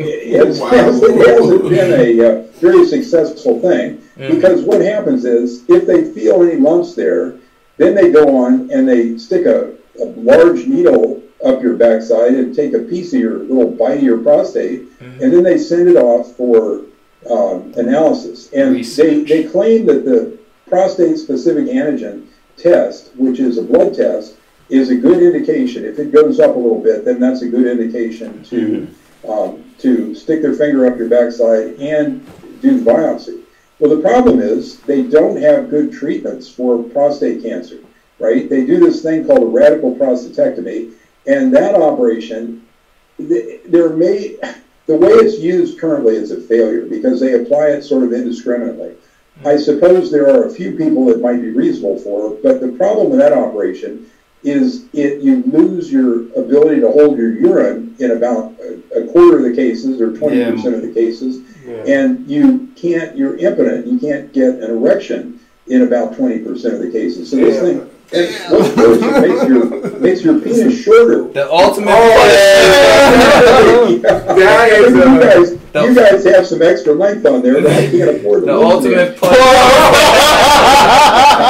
It 0.00 0.46
has- 0.46 0.60
it 1.02 1.26
hasn't 1.26 1.68
been 1.68 1.92
a 2.20 2.28
uh, 2.28 2.42
very 2.60 2.86
successful 2.86 3.60
thing. 3.60 4.02
Because 4.16 4.62
what 4.62 4.80
happens 4.80 5.24
is 5.24 5.64
if 5.68 5.86
they 5.86 6.12
feel 6.12 6.42
any 6.42 6.56
lumps 6.60 6.94
there, 6.94 7.34
then 7.76 7.94
they 7.96 8.12
go 8.12 8.36
on 8.36 8.70
and 8.70 8.88
they 8.88 9.18
stick 9.18 9.46
a, 9.46 9.72
a 10.00 10.04
large 10.16 10.66
needle 10.66 11.20
up 11.44 11.60
your 11.62 11.74
backside 11.76 12.34
and 12.34 12.54
take 12.54 12.74
a 12.74 12.78
piece 12.80 13.12
of 13.14 13.18
your 13.20 13.38
little 13.38 13.70
bite 13.70 13.96
of 13.98 14.02
your 14.02 14.18
prostate, 14.18 14.82
and 15.00 15.32
then 15.32 15.42
they 15.42 15.56
send 15.58 15.88
it 15.88 15.96
off 15.96 16.36
for 16.36 16.82
um, 17.30 17.72
analysis. 17.76 18.48
And 18.52 18.76
they, 19.02 19.24
they 19.24 19.44
claim 19.44 19.86
that 19.86 20.04
the 20.04 20.38
prostate 20.68 21.16
specific 21.18 21.64
antigen 21.66 22.26
test, 22.58 23.10
which 23.16 23.40
is 23.40 23.56
a 23.58 23.62
blood 23.62 23.94
test, 23.94 24.36
is 24.70 24.90
a 24.90 24.96
good 24.96 25.22
indication. 25.22 25.84
If 25.84 25.98
it 25.98 26.12
goes 26.12 26.40
up 26.40 26.54
a 26.54 26.58
little 26.58 26.80
bit, 26.80 27.04
then 27.04 27.20
that's 27.20 27.42
a 27.42 27.48
good 27.48 27.66
indication 27.66 28.42
to 28.44 28.88
um, 29.28 29.64
to 29.78 30.14
stick 30.14 30.42
their 30.42 30.54
finger 30.54 30.86
up 30.86 30.98
your 30.98 31.08
backside 31.08 31.74
and 31.78 32.24
do 32.62 32.80
the 32.80 32.90
biopsy. 32.90 33.42
Well, 33.78 33.94
the 33.94 34.02
problem 34.02 34.40
is 34.40 34.80
they 34.80 35.02
don't 35.02 35.40
have 35.40 35.70
good 35.70 35.92
treatments 35.92 36.48
for 36.48 36.82
prostate 36.82 37.42
cancer, 37.42 37.78
right? 38.18 38.48
They 38.48 38.66
do 38.66 38.78
this 38.78 39.02
thing 39.02 39.26
called 39.26 39.42
a 39.42 39.46
radical 39.46 39.94
prostatectomy, 39.96 40.92
and 41.26 41.54
that 41.54 41.74
operation, 41.74 42.66
there 43.18 43.90
may, 43.90 44.36
the 44.86 44.96
way 44.96 45.10
it's 45.10 45.38
used 45.38 45.78
currently 45.78 46.16
is 46.16 46.30
a 46.30 46.40
failure 46.40 46.86
because 46.86 47.20
they 47.20 47.42
apply 47.42 47.68
it 47.68 47.82
sort 47.82 48.02
of 48.02 48.12
indiscriminately. 48.12 48.94
I 49.46 49.56
suppose 49.56 50.10
there 50.10 50.28
are 50.28 50.46
a 50.46 50.50
few 50.50 50.76
people 50.76 51.06
that 51.06 51.22
might 51.22 51.40
be 51.40 51.50
reasonable 51.50 51.98
for 52.00 52.34
it, 52.34 52.42
but 52.42 52.60
the 52.60 52.72
problem 52.72 53.08
with 53.08 53.20
that 53.20 53.32
operation 53.32 54.10
is 54.42 54.86
it 54.94 55.20
you 55.22 55.42
lose 55.44 55.92
your 55.92 56.22
ability 56.38 56.80
to 56.80 56.90
hold 56.90 57.16
your 57.18 57.32
urine 57.32 57.94
in 57.98 58.12
about 58.12 58.52
a, 58.60 58.80
a 59.02 59.06
quarter 59.12 59.36
of 59.38 59.42
the 59.44 59.54
cases 59.54 60.00
or 60.00 60.10
20% 60.12 60.74
of 60.74 60.80
the 60.82 60.92
cases 60.92 61.42
and 61.86 62.26
you 62.28 62.68
can't 62.74 63.14
you're 63.16 63.36
impotent 63.36 63.86
you 63.86 63.98
can't 63.98 64.32
get 64.32 64.54
an 64.54 64.70
erection 64.70 65.38
in 65.66 65.82
about 65.82 66.14
20% 66.14 66.46
of 66.48 66.80
the 66.80 66.90
cases. 66.90 67.30
So 67.30 67.36
this 67.36 67.60
thing 67.60 67.80
and 68.12 68.26
what's 68.52 68.74
worse 68.76 69.00
it 69.00 69.20
makes 69.20 69.44
your 69.46 69.66
makes 70.00 70.22
your 70.24 70.40
penis 70.40 70.82
shorter. 70.82 71.24
The 71.32 71.48
ultimate. 71.48 71.92
Oh, 71.92 72.26
Yeah, 74.36 74.66
you 74.88 75.20
guys 75.20 75.52
you 75.52 75.94
guys 75.94 76.24
have 76.24 76.44
some 76.46 76.60
extra 76.60 76.92
length 76.92 77.24
on 77.24 77.40
there 77.42 77.62
but 77.62 77.70
I 77.70 77.86
can't 77.88 78.10
afford 78.16 78.40
to 78.40 78.46
The 78.46 78.54
ultimate 78.54 79.16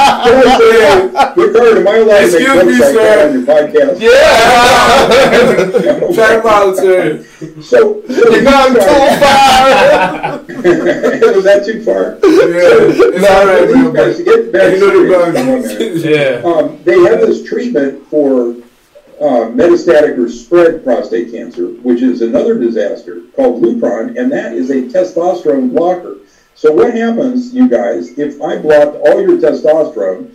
it. 0.27 1.35
push. 1.35 1.47
Ricardo, 1.47 1.81
am 1.81 1.89
I 1.89 1.97
allowed 1.97 2.25
Excuse 2.25 2.65
me, 2.65 2.73
like 2.79 2.95
sir. 2.95 3.27
on 3.27 3.31
your 3.35 3.45
podcast? 3.47 3.97
Yeah. 4.01 4.11
Time 6.17 6.43
out, 6.47 6.77
sir. 6.77 7.25
So, 7.63 7.63
so 7.63 7.79
You 8.31 8.41
gone 8.45 8.73
too 8.75 8.81
far. 9.21 10.43
Was 11.35 11.45
that 11.45 11.61
too 11.65 11.79
far? 11.85 12.03
Yeah. 12.23 13.13
It's 13.13 13.29
all 13.29 13.47
right, 13.47 13.69
man. 13.71 13.93
guys, 13.95 14.17
to 14.19 14.25
get 14.25 14.53
back 14.53 14.77
serious. 14.77 16.05
Yeah. 16.05 16.43
Um, 16.49 16.65
they 16.85 16.99
have 17.01 17.21
this 17.21 17.43
treatment 17.49 18.07
for 18.09 18.55
uh, 19.21 19.47
metastatic 19.53 20.19
or 20.19 20.29
spread 20.29 20.83
prostate 20.83 21.31
cancer, 21.31 21.67
which 21.83 22.03
is 22.03 22.23
another 22.23 22.59
disaster 22.59 23.21
called 23.37 23.63
Lupron, 23.63 24.17
and 24.19 24.31
that 24.33 24.53
is 24.55 24.71
a 24.71 24.83
testosterone 24.83 25.71
blocker. 25.75 26.17
So 26.55 26.73
what 26.73 26.95
happens, 26.95 27.55
you 27.55 27.69
guys, 27.69 28.19
if 28.19 28.41
I 28.43 28.59
blocked 28.59 28.97
all 28.97 29.21
your 29.21 29.39
testosterone? 29.39 30.35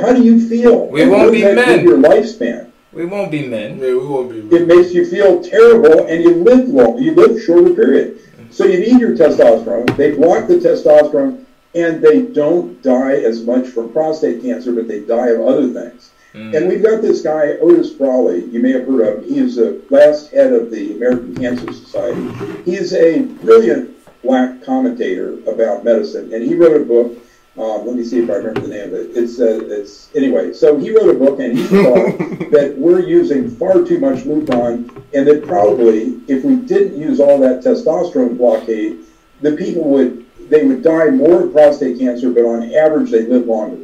How 0.00 0.12
do 0.12 0.22
you 0.22 0.48
feel? 0.48 0.86
We 0.86 1.02
And 1.02 1.10
won't 1.10 1.32
be 1.32 1.42
does 1.42 1.54
that 1.54 1.66
do 1.66 1.76
men. 1.76 1.84
Your 1.84 1.98
lifespan. 1.98 2.70
We 2.92 3.04
won't 3.04 3.30
be 3.30 3.46
men. 3.46 3.78
Yeah, 3.78 3.88
we 3.88 4.06
won't 4.06 4.30
be. 4.30 4.42
Men. 4.42 4.62
It 4.62 4.66
makes 4.66 4.94
you 4.94 5.04
feel 5.08 5.42
terrible, 5.42 6.06
and 6.06 6.22
you 6.24 6.34
live 6.36 6.68
long. 6.68 6.98
You 6.98 7.14
live 7.14 7.42
shorter 7.42 7.74
period. 7.74 8.18
So 8.50 8.64
you 8.64 8.78
need 8.78 9.00
your 9.00 9.14
testosterone. 9.14 9.94
They 9.96 10.12
block 10.12 10.48
the 10.48 10.54
testosterone, 10.54 11.44
and 11.74 12.02
they 12.02 12.22
don't 12.22 12.82
die 12.82 13.16
as 13.16 13.44
much 13.44 13.68
from 13.68 13.92
prostate 13.92 14.40
cancer, 14.40 14.72
but 14.72 14.88
they 14.88 15.00
die 15.00 15.28
of 15.28 15.42
other 15.42 15.68
things. 15.68 16.10
Mm. 16.32 16.56
And 16.56 16.68
we've 16.68 16.82
got 16.82 17.02
this 17.02 17.22
guy, 17.22 17.56
Otis 17.60 17.90
Brawley, 17.90 18.44
you 18.46 18.60
may 18.60 18.72
have 18.72 18.86
heard 18.86 19.18
of 19.18 19.24
him. 19.24 19.30
He 19.30 19.40
is 19.40 19.56
the 19.56 19.82
last 19.90 20.30
head 20.32 20.52
of 20.52 20.70
the 20.70 20.96
American 20.96 21.34
Cancer 21.36 21.72
Society. 21.72 22.62
He's 22.64 22.92
a 22.94 23.22
brilliant 23.22 23.95
black 24.26 24.62
commentator 24.64 25.34
about 25.48 25.84
medicine, 25.84 26.32
and 26.34 26.42
he 26.42 26.54
wrote 26.54 26.80
a 26.80 26.84
book. 26.84 27.18
Um, 27.56 27.86
let 27.86 27.96
me 27.96 28.04
see 28.04 28.18
if 28.18 28.28
I 28.28 28.34
remember 28.34 28.60
the 28.60 28.68
name 28.68 28.88
of 28.88 28.94
it. 28.94 29.10
It's, 29.16 29.40
uh, 29.40 29.60
it's 29.70 30.14
anyway. 30.14 30.52
So 30.52 30.76
he 30.76 30.90
wrote 30.94 31.08
a 31.08 31.18
book, 31.18 31.40
and 31.40 31.56
he 31.56 31.64
thought 31.84 32.18
that 32.50 32.74
we're 32.76 33.00
using 33.00 33.48
far 33.50 33.82
too 33.82 33.98
much 33.98 34.24
Lupron, 34.24 35.02
and 35.14 35.26
that 35.26 35.46
probably 35.46 36.20
if 36.28 36.44
we 36.44 36.56
didn't 36.56 37.00
use 37.00 37.18
all 37.18 37.38
that 37.40 37.62
testosterone 37.64 38.36
blockade, 38.36 38.98
the 39.40 39.52
people 39.56 39.84
would 39.84 40.24
they 40.50 40.64
would 40.64 40.82
die 40.82 41.10
more 41.10 41.44
of 41.44 41.52
prostate 41.52 41.98
cancer, 41.98 42.30
but 42.30 42.42
on 42.44 42.72
average 42.74 43.10
they 43.10 43.22
live 43.26 43.46
longer. 43.46 43.78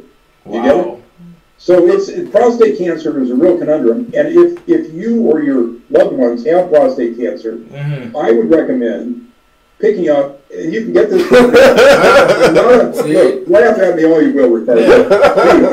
You 0.45 0.61
get 0.61 0.77
it? 0.77 0.87
Wow. 0.87 0.99
So 1.57 1.87
it's 1.87 2.11
prostate 2.29 2.77
cancer 2.77 3.21
is 3.21 3.31
a 3.31 3.35
real 3.35 3.57
conundrum, 3.57 4.11
and 4.15 4.27
if 4.27 4.59
if 4.69 4.93
you 4.93 5.21
or 5.23 5.41
your 5.41 5.77
loved 5.89 6.15
ones 6.15 6.45
have 6.45 6.69
prostate 6.69 7.17
cancer, 7.17 7.53
Mhm. 7.57 8.15
I 8.15 8.31
would 8.31 8.49
recommend 8.51 9.29
picking 9.83 10.09
up. 10.09 10.39
And 10.53 10.71
you 10.73 10.81
can 10.83 10.93
get 10.93 11.09
this. 11.09 11.23
I'm 11.33 12.53
not 12.53 12.95
laugh 13.49 13.77
at 13.79 13.95
me 13.97 14.05
all 14.05 14.21
you 14.21 14.33
will, 14.33 14.49
Ricardo. 14.49 15.09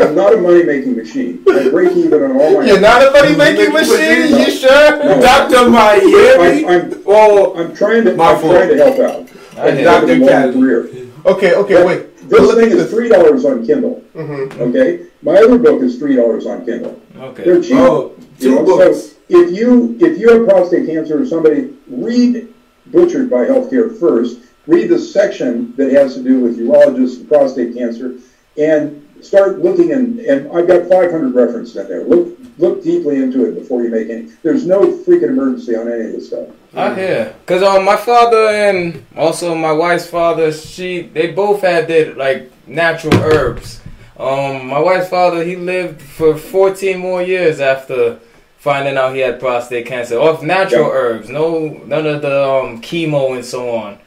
I'm 0.02 0.14
not 0.16 0.34
a 0.34 0.38
money 0.38 0.64
making 0.64 0.96
machine. 0.96 1.44
I 1.48 1.68
break 1.70 1.94
even 1.96 2.22
on 2.24 2.32
all 2.40 2.58
my. 2.60 2.66
You're 2.66 2.80
not 2.80 3.06
a 3.06 3.10
money 3.12 3.36
making 3.36 3.72
machine. 3.72 4.38
You 4.40 4.50
sure? 4.50 5.04
No. 5.04 5.20
Dr. 5.20 5.56
I'm, 5.58 5.72
Miami. 5.72 6.66
I'm, 6.66 7.02
Oh, 7.06 7.54
I'm 7.56 7.74
trying 7.76 8.04
to. 8.04 8.14
My 8.16 8.32
I'm 8.32 8.40
fault. 8.40 8.52
trying 8.54 8.68
to 8.70 8.76
help 8.76 8.98
out. 8.98 9.30
I 9.58 9.68
And 9.68 9.78
hear 9.78 9.84
Dr. 9.84 10.12
a 10.12 10.16
long 10.16 10.28
Kennedy. 10.28 10.60
career. 10.60 10.88
Okay, 11.26 11.54
okay, 11.54 11.84
wait. 11.84 12.16
This 12.30 12.40
Look 12.40 12.56
thing 12.58 12.72
at 12.72 12.78
is 12.78 12.90
three 12.90 13.08
dollars 13.08 13.44
on 13.44 13.66
Kindle. 13.66 14.02
Mhm. 14.14 14.58
Okay, 14.60 15.06
my 15.22 15.34
other 15.36 15.58
book 15.58 15.82
is 15.82 15.98
three 15.98 16.16
dollars 16.16 16.46
on 16.46 16.64
Kindle. 16.64 16.98
Okay. 17.18 17.44
They're 17.44 17.60
cheap. 17.60 17.76
oh, 17.76 18.12
You 18.38 18.50
two 18.50 18.54
know, 18.54 18.64
books. 18.64 19.00
So 19.10 19.14
if 19.28 19.50
you 19.58 19.96
if 20.00 20.18
you 20.18 20.28
have 20.30 20.48
prostate 20.48 20.86
cancer 20.86 21.20
or 21.20 21.26
somebody, 21.26 21.74
read 21.88 22.48
Butchered 22.92 23.30
by 23.30 23.44
Healthcare 23.44 23.99
first. 23.99 24.40
Read 24.66 24.88
the 24.88 24.99
section 24.99 25.75
that 25.76 25.90
has 25.92 26.14
to 26.14 26.23
do 26.23 26.40
with 26.40 26.59
urologists 26.59 27.18
and 27.18 27.28
prostate 27.28 27.75
cancer, 27.75 28.16
and 28.59 29.06
start 29.20 29.61
looking. 29.61 29.92
And 29.92 30.20
and 30.20 30.50
I've 30.52 30.68
got 30.68 30.88
500 30.88 31.35
references 31.35 31.76
in 31.76 31.88
there. 31.88 32.04
Look 32.04 32.38
look 32.59 32.82
deeply 32.85 33.16
into 33.16 33.47
it 33.47 33.54
before 33.54 33.82
you 33.82 33.90
make 33.90 34.11
any. 34.11 34.30
There's 34.42 34.66
no 34.66 34.80
freaking 34.80 35.28
emergency 35.28 35.75
on 35.75 35.90
any 35.90 36.04
of 36.04 36.12
this 36.12 36.28
stuff. 36.28 36.49
I 36.75 36.94
hear. 36.94 37.35
Cause 37.47 37.62
um, 37.62 37.85
my 37.85 37.97
father 37.97 38.49
and 38.49 39.04
also 39.16 39.54
my 39.54 39.73
wife's 39.73 40.06
father, 40.06 40.52
she 40.52 41.02
they 41.02 41.32
both 41.32 41.62
had 41.62 41.88
their 41.88 42.14
like 42.14 42.52
natural 42.66 43.14
herbs. 43.14 43.80
Um, 44.18 44.66
my 44.66 44.78
wife's 44.78 45.09
father, 45.09 45.42
he 45.42 45.56
lived 45.56 46.02
for 46.02 46.37
14 46.37 46.99
more 46.99 47.23
years 47.23 47.59
after 47.59 48.20
finding 48.60 48.96
out 48.96 49.14
he 49.14 49.20
had 49.20 49.40
prostate 49.40 49.86
cancer 49.86 50.18
off 50.18 50.42
natural 50.42 50.84
Yeah. 50.88 50.94
herbs. 51.00 51.28
No, 51.28 51.80
none 51.86 52.06
of 52.06 52.22
the 52.22 52.44
um 52.48 52.80
chemo 52.80 53.34
and 53.34 53.44
so 53.44 53.70
on. 53.74 53.98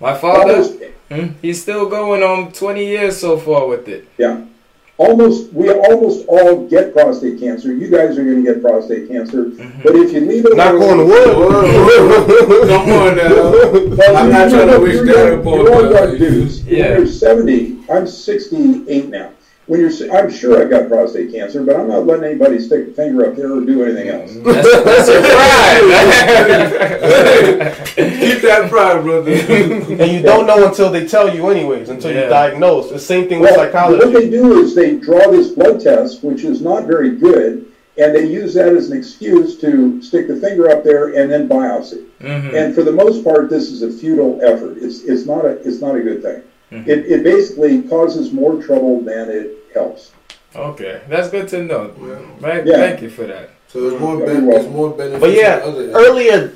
My 0.00 0.14
father, 0.14 0.54
Almost, 0.56 0.74
hmm, 1.10 1.26
he's 1.40 1.60
still 1.62 1.88
going 1.88 2.22
on 2.22 2.52
20 2.52 2.84
years 2.86 3.16
so 3.16 3.36
far 3.38 3.66
with 3.66 3.88
it. 3.88 4.06
yeah. 4.18 4.42
Almost, 4.98 5.52
we 5.52 5.68
almost 5.70 6.26
all 6.28 6.68
get 6.68 6.92
prostate 6.92 7.40
cancer. 7.40 7.72
You 7.74 7.88
guys 7.90 8.16
are 8.18 8.24
going 8.24 8.44
to 8.44 8.52
get 8.52 8.62
prostate 8.62 9.08
cancer, 9.08 9.44
but 9.82 9.96
if 9.96 10.12
you 10.12 10.20
leave 10.20 10.44
it 10.46 10.56
Not 10.56 10.72
going 10.72 10.98
to 10.98 11.04
wood. 11.06 12.68
Come 12.68 12.90
on 12.90 13.16
now. 13.16 13.50
Well, 13.96 14.16
I'm 14.16 14.30
not 14.30 14.50
you 14.50 14.56
trying 14.56 14.68
to 14.70 14.78
wish 14.80 14.94
you're 14.94 15.06
that 15.06 15.30
young- 15.30 15.40
upon 15.40 15.58
You're 15.60 15.74
all 15.74 15.82
my 15.82 15.90
young 15.90 16.10
life. 16.10 16.18
dudes. 16.18 16.62
Yeah. 16.64 16.90
When 16.90 16.98
you're 16.98 17.06
70, 17.06 17.78
I'm 17.90 18.06
68 18.06 19.08
now. 19.08 19.30
When 19.72 19.80
you're, 19.80 20.14
I'm 20.14 20.30
sure 20.30 20.60
I've 20.60 20.68
got 20.68 20.86
prostate 20.86 21.32
cancer, 21.32 21.62
but 21.62 21.76
I'm 21.76 21.88
not 21.88 22.04
letting 22.04 22.24
anybody 22.26 22.60
stick 22.60 22.88
a 22.88 22.90
finger 22.90 23.24
up 23.24 23.36
there 23.36 23.50
or 23.50 23.62
do 23.62 23.82
anything 23.84 24.08
else. 24.10 24.34
That's, 24.34 24.84
that's 24.84 25.08
your 25.08 25.22
pride. 25.22 25.80
Keep 28.20 28.42
that 28.42 28.68
pride, 28.68 29.02
brother. 29.02 29.32
And 29.32 30.12
you 30.12 30.20
don't 30.20 30.46
know 30.46 30.68
until 30.68 30.90
they 30.90 31.06
tell 31.08 31.34
you, 31.34 31.48
anyways, 31.48 31.88
until 31.88 32.12
Yeah. 32.12 32.24
you 32.24 32.28
diagnose. 32.28 32.90
The 32.90 32.98
same 32.98 33.30
thing 33.30 33.40
with 33.40 33.54
psychology. 33.54 34.04
what 34.04 34.12
they 34.12 34.28
do 34.28 34.60
is 34.60 34.74
they 34.74 34.96
draw 34.96 35.30
this 35.30 35.52
blood 35.52 35.80
test, 35.80 36.22
which 36.22 36.44
is 36.44 36.60
not 36.60 36.84
very 36.84 37.16
good, 37.16 37.64
and 37.96 38.14
they 38.14 38.26
use 38.26 38.52
that 38.52 38.74
as 38.74 38.90
an 38.90 38.98
excuse 38.98 39.58
to 39.62 40.02
stick 40.02 40.28
the 40.28 40.36
finger 40.36 40.68
up 40.68 40.84
there 40.84 41.14
and 41.18 41.32
then 41.32 41.48
biopsy. 41.48 42.04
Mhm. 42.20 42.52
And 42.52 42.74
for 42.74 42.82
the 42.82 42.92
most 42.92 43.24
part, 43.24 43.48
this 43.48 43.70
is 43.70 43.80
a 43.80 43.90
futile 43.90 44.38
effort. 44.44 44.76
It's, 44.82 45.00
it's 45.04 45.24
not 45.24 45.46
a 45.46 45.52
it's 45.66 45.80
not 45.80 45.96
a 45.96 46.02
good 46.02 46.20
thing. 46.22 46.42
It, 46.86 47.04
it 47.06 47.22
basically 47.22 47.82
causes 47.82 48.32
more 48.32 48.62
trouble 48.62 49.00
than 49.02 49.28
it 49.28 49.61
helps. 49.74 50.12
Okay, 50.54 51.00
that's 51.08 51.30
good 51.30 51.48
to 51.48 51.62
know. 51.62 51.88
Right? 52.40 52.66
Yeah. 52.66 52.76
Thank 52.76 53.02
you 53.02 53.10
for 53.10 53.24
that. 53.26 53.50
So 53.68 53.88
it's 53.88 54.00
more 54.00 54.18
Yeah, 54.20 54.26
ben- 54.26 54.46
you're 54.46 54.62
more 54.64 54.90
beneficial. 54.90 55.20
But 55.20 55.32
yeah, 55.34 55.60
other 55.64 55.90
earlier, 55.92 56.52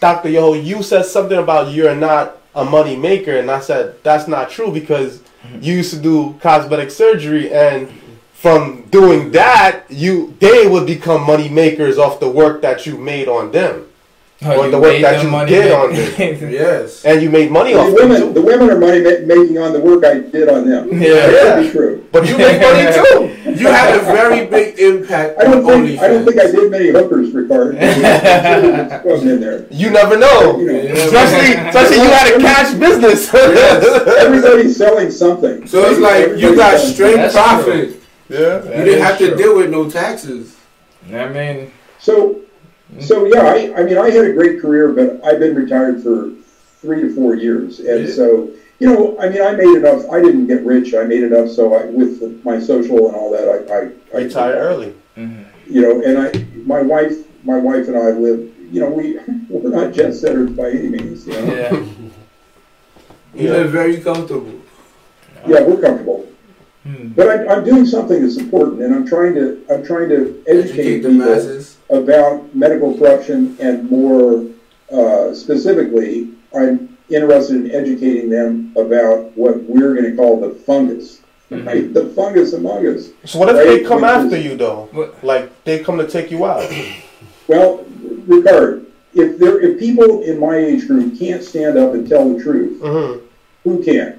Dr. 0.00 0.30
Yo, 0.30 0.54
you 0.54 0.82
said 0.82 1.04
something 1.04 1.38
about 1.38 1.72
you're 1.72 1.94
not 1.94 2.38
a 2.54 2.64
money 2.64 2.96
maker, 2.96 3.36
and 3.36 3.50
I 3.50 3.60
said 3.60 4.02
that's 4.02 4.26
not 4.26 4.48
true 4.50 4.72
because 4.72 5.20
you 5.60 5.74
used 5.74 5.92
to 5.92 6.00
do 6.00 6.34
cosmetic 6.40 6.90
surgery, 6.90 7.52
and 7.52 7.90
from 8.32 8.82
doing 8.90 9.32
that, 9.32 9.84
you 9.90 10.34
they 10.40 10.66
would 10.66 10.86
become 10.86 11.22
money 11.26 11.48
makers 11.50 11.98
off 11.98 12.20
the 12.20 12.28
work 12.30 12.62
that 12.62 12.86
you 12.86 12.96
made 12.96 13.28
on 13.28 13.52
them, 13.52 13.86
Or 14.44 14.68
the 14.68 14.78
work 14.78 15.00
that 15.00 15.22
them 15.22 15.32
you 15.32 15.46
did 15.46 15.72
on 15.72 15.92
them. 15.94 16.50
Yes. 16.52 17.04
and 17.04 17.22
you 17.22 17.30
made 17.30 17.50
money 17.50 17.72
The 17.72 17.78
off 17.80 17.96
them 17.96 18.08
women, 18.10 18.34
the 18.34 18.42
women 18.42 18.70
are 18.70 18.78
money 18.78 19.00
ma- 19.00 19.24
making 19.26 19.58
on 19.58 19.72
the 19.72 19.80
work 19.80 20.04
I 20.04 20.20
did 20.20 20.48
on 20.48 20.68
them. 20.68 20.88
Yeah. 21.00 21.26
That 21.26 21.56
could 21.56 21.64
be 21.66 21.70
true. 21.72 22.08
But 22.12 22.28
you 22.28 22.36
make 22.36 22.60
money 22.60 22.84
too. 22.98 23.50
You 23.60 23.66
had 23.68 23.94
a 23.98 24.02
very 24.02 24.46
big 24.46 24.78
impact 24.78 25.38
I 25.38 25.44
don't 25.44 25.64
think, 25.64 26.00
I 26.00 26.08
don't 26.08 26.24
think 26.24 26.38
I 26.40 26.50
did 26.50 26.70
many 26.70 26.88
hookers, 26.90 27.32
Ricardo. 27.32 27.72
Wasn't 29.04 29.30
in 29.30 29.40
there. 29.40 29.66
You 29.70 29.90
never 29.90 30.16
know, 30.18 30.58
You 30.58 30.66
know, 30.66 30.74
especially 30.94 31.54
especially 31.54 31.96
you 31.96 32.10
had 32.10 32.34
a 32.34 32.38
cash 32.40 32.74
business. 32.74 33.32
Everybody's 33.34 34.76
selling 34.76 35.10
something. 35.10 35.66
So 35.66 35.84
it's 35.90 36.00
like 36.00 36.38
you 36.38 36.54
got 36.56 36.78
straight 36.80 37.16
That's 37.16 37.34
profit. 37.34 38.00
yeah. 38.28 38.62
You 38.78 38.84
didn't 38.84 39.02
have 39.02 39.18
to 39.18 39.36
deal 39.36 39.56
with 39.56 39.70
no 39.70 39.88
taxes. 39.90 40.56
I 41.12 41.28
mean, 41.28 41.70
So, 41.98 42.40
so 43.00 43.24
yeah, 43.26 43.42
I, 43.42 43.74
I 43.80 43.82
mean, 43.84 43.98
I 43.98 44.10
had 44.10 44.24
a 44.24 44.32
great 44.32 44.60
career, 44.60 44.88
but 44.92 45.24
I've 45.24 45.38
been 45.40 45.54
retired 45.54 46.02
for 46.02 46.30
three 46.80 47.00
to 47.02 47.14
four 47.14 47.34
years, 47.34 47.80
and 47.80 48.06
Yeah. 48.08 48.14
so, 48.14 48.50
you 48.78 48.86
know, 48.92 49.18
I 49.18 49.28
mean, 49.28 49.40
I 49.42 49.52
made 49.52 49.76
enough. 49.76 50.08
I 50.10 50.20
didn't 50.20 50.46
get 50.46 50.64
rich. 50.64 50.94
I 50.94 51.04
made 51.04 51.22
enough, 51.22 51.48
so 51.50 51.74
I, 51.74 51.86
with 51.86 52.20
the, 52.20 52.28
my 52.44 52.60
social 52.60 53.06
and 53.06 53.16
all 53.16 53.30
that, 53.32 53.48
I, 53.48 53.74
I, 53.74 54.18
I 54.20 54.24
Retire 54.24 54.54
early. 54.54 54.94
You 55.16 55.80
know, 55.80 56.02
and 56.02 56.18
I, 56.18 56.44
my 56.66 56.82
wife, 56.82 57.14
my 57.44 57.56
wife 57.56 57.88
and 57.88 57.96
I 57.96 58.10
live. 58.10 58.50
You 58.70 58.80
know, 58.80 58.90
we 58.90 59.18
we're 59.48 59.70
not 59.70 59.92
jet 59.94 60.12
setters 60.12 60.50
by 60.50 60.70
any 60.70 60.88
means. 60.88 61.26
You 61.26 61.32
know, 61.34 61.54
yeah. 61.54 61.70
You 63.34 63.46
Yeah. 63.48 63.52
live 63.52 63.70
very 63.72 63.96
comfortable. 63.98 64.60
yeah, 65.46 65.62
we're 65.62 65.80
comfortable. 65.80 66.28
Hmm. 66.84 67.08
But 67.08 67.28
I'm, 67.30 67.48
I'm 67.48 67.64
doing 67.64 67.86
something 67.86 68.22
that's 68.22 68.36
important, 68.36 68.82
and 68.82 68.94
I'm 68.94 69.06
trying 69.06 69.34
to 69.34 69.64
I'm 69.70 69.84
trying 69.84 70.08
to 70.10 70.42
educate 70.46 70.70
Educate 70.70 70.98
the 71.02 71.08
people 71.08 71.26
masses. 71.26 71.73
About 71.90 72.54
medical 72.54 72.96
corruption 72.96 73.56
and 73.60 73.88
more 73.90 74.46
uh, 74.92 75.34
specifically, 75.34 76.30
I'm 76.56 76.96
interested 77.10 77.56
in 77.56 77.70
educating 77.72 78.30
them 78.30 78.72
about 78.76 79.36
what 79.36 79.62
we're 79.64 79.94
going 79.94 80.10
to 80.10 80.16
call 80.16 80.40
the 80.40 80.50
fungus, 80.54 81.20
right? 81.50 81.92
The 81.92 82.06
fungus 82.16 82.54
among 82.54 82.86
us. 82.86 83.10
So 83.26 83.38
what 83.38 83.50
if 83.50 83.56
they 83.56 83.84
come 83.84 84.00
which 84.00 84.10
after 84.10 84.36
is- 84.36 84.44
you 84.46 84.56
though? 84.56 84.88
What- 84.92 85.22
Like 85.22 85.64
they 85.64 85.80
come 85.84 85.98
to 85.98 86.06
take 86.06 86.30
you 86.30 86.44
out? 86.46 86.70
Well, 87.46 87.84
Rickard, 88.26 88.86
if 89.12 89.38
there 89.38 89.60
if 89.60 89.78
people 89.78 90.22
in 90.22 90.40
my 90.40 90.56
age 90.56 90.86
group 90.86 91.18
can't 91.18 91.42
stand 91.44 91.76
up 91.76 91.92
and 91.92 92.08
tell 92.08 92.32
the 92.32 92.42
truth, 92.42 92.80
Mm-hmm. 92.80 93.26
who 93.64 93.84
can? 93.84 94.18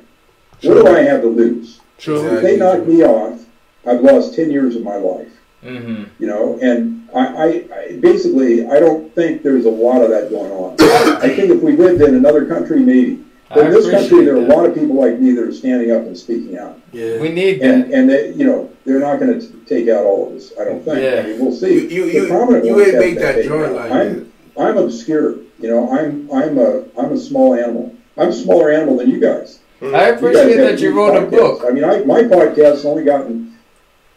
What 0.62 0.76
do 0.76 0.88
I 0.88 1.00
have 1.02 1.22
to 1.22 1.28
lose? 1.30 1.80
True. 1.98 2.24
If 2.36 2.44
they 2.44 2.56
knock 2.58 2.86
me 2.86 3.04
off, 3.04 3.44
I've 3.88 4.02
lost 4.02 4.36
ten 4.36 4.52
years 4.52 4.76
of 4.76 4.84
my 4.84 4.98
life. 4.98 5.32
Mm-hmm. 5.64 6.04
you 6.22 6.28
know, 6.28 6.60
and 6.62 6.95
I, 7.16 7.26
I, 7.26 7.46
I 7.46 7.98
basically 8.00 8.68
I 8.68 8.80
don't 8.80 9.14
think 9.16 9.42
there's 9.42 9.66
a 9.66 9.70
lot 9.70 10.02
of 10.02 10.10
that 10.10 10.30
going 10.30 10.52
on. 10.52 10.76
I 11.24 11.30
think 11.36 11.50
if 11.50 11.62
we 11.62 11.76
lived 11.76 12.02
in 12.02 12.16
another 12.16 12.46
country, 12.46 12.80
maybe. 12.80 13.24
But 13.50 13.68
in 13.68 13.72
this 13.72 13.90
country, 13.90 14.26
there 14.26 14.36
are 14.36 14.44
a 14.44 14.48
lot 14.48 14.66
of 14.66 14.74
people 14.74 14.96
like 14.96 15.20
me 15.20 15.32
that 15.34 15.44
are 15.44 15.54
standing 15.54 15.92
up 15.92 16.02
and 16.02 16.18
speaking 16.18 16.58
out, 16.58 16.80
Yeah. 16.92 17.20
We 17.20 17.30
need 17.30 17.62
and 17.62 17.86
that. 17.86 17.98
and 17.98 18.10
they, 18.10 18.34
you 18.34 18.46
know 18.46 18.70
they're 18.86 19.00
not 19.00 19.20
going 19.20 19.40
to 19.40 19.48
take 19.66 19.88
out 19.88 20.04
all 20.04 20.28
of 20.28 20.36
us. 20.36 20.52
I 20.60 20.66
don't 20.66 20.84
think. 20.84 20.98
Yeah. 21.00 21.22
I 21.22 21.28
mean, 21.28 21.40
we'll 21.40 21.56
see. 21.56 21.88
you 21.88 22.06
The 22.06 22.12
you, 22.12 22.26
you 22.64 22.84
ain't 22.84 22.98
make 22.98 23.16
been 23.16 23.24
that 23.24 23.36
taken 23.36 23.50
joint 23.50 23.74
like 23.74 23.92
I'm. 23.92 24.32
I'm 24.58 24.78
obscure. 24.78 25.36
You 25.60 25.70
know, 25.70 25.92
I'm 25.92 26.30
I'm 26.32 26.58
a 26.58 26.86
I'm 26.98 27.12
a 27.14 27.18
small 27.18 27.54
animal. 27.56 27.96
I'm 28.18 28.30
a 28.30 28.34
smaller 28.34 28.72
animal 28.72 28.98
than 28.98 29.10
you 29.10 29.20
guys. 29.20 29.60
I 29.82 29.86
You 29.86 29.92
guys 29.92 30.18
appreciate 30.18 30.58
that 30.58 30.80
you 30.80 30.88
huge 30.90 30.96
wrote 30.96 31.24
a 31.24 31.26
book. 31.26 31.64
I 31.68 31.72
mean, 31.72 31.84
I, 31.84 32.04
my 32.04 32.24
podcast's 32.24 32.86
only 32.86 33.04
gotten 33.04 33.55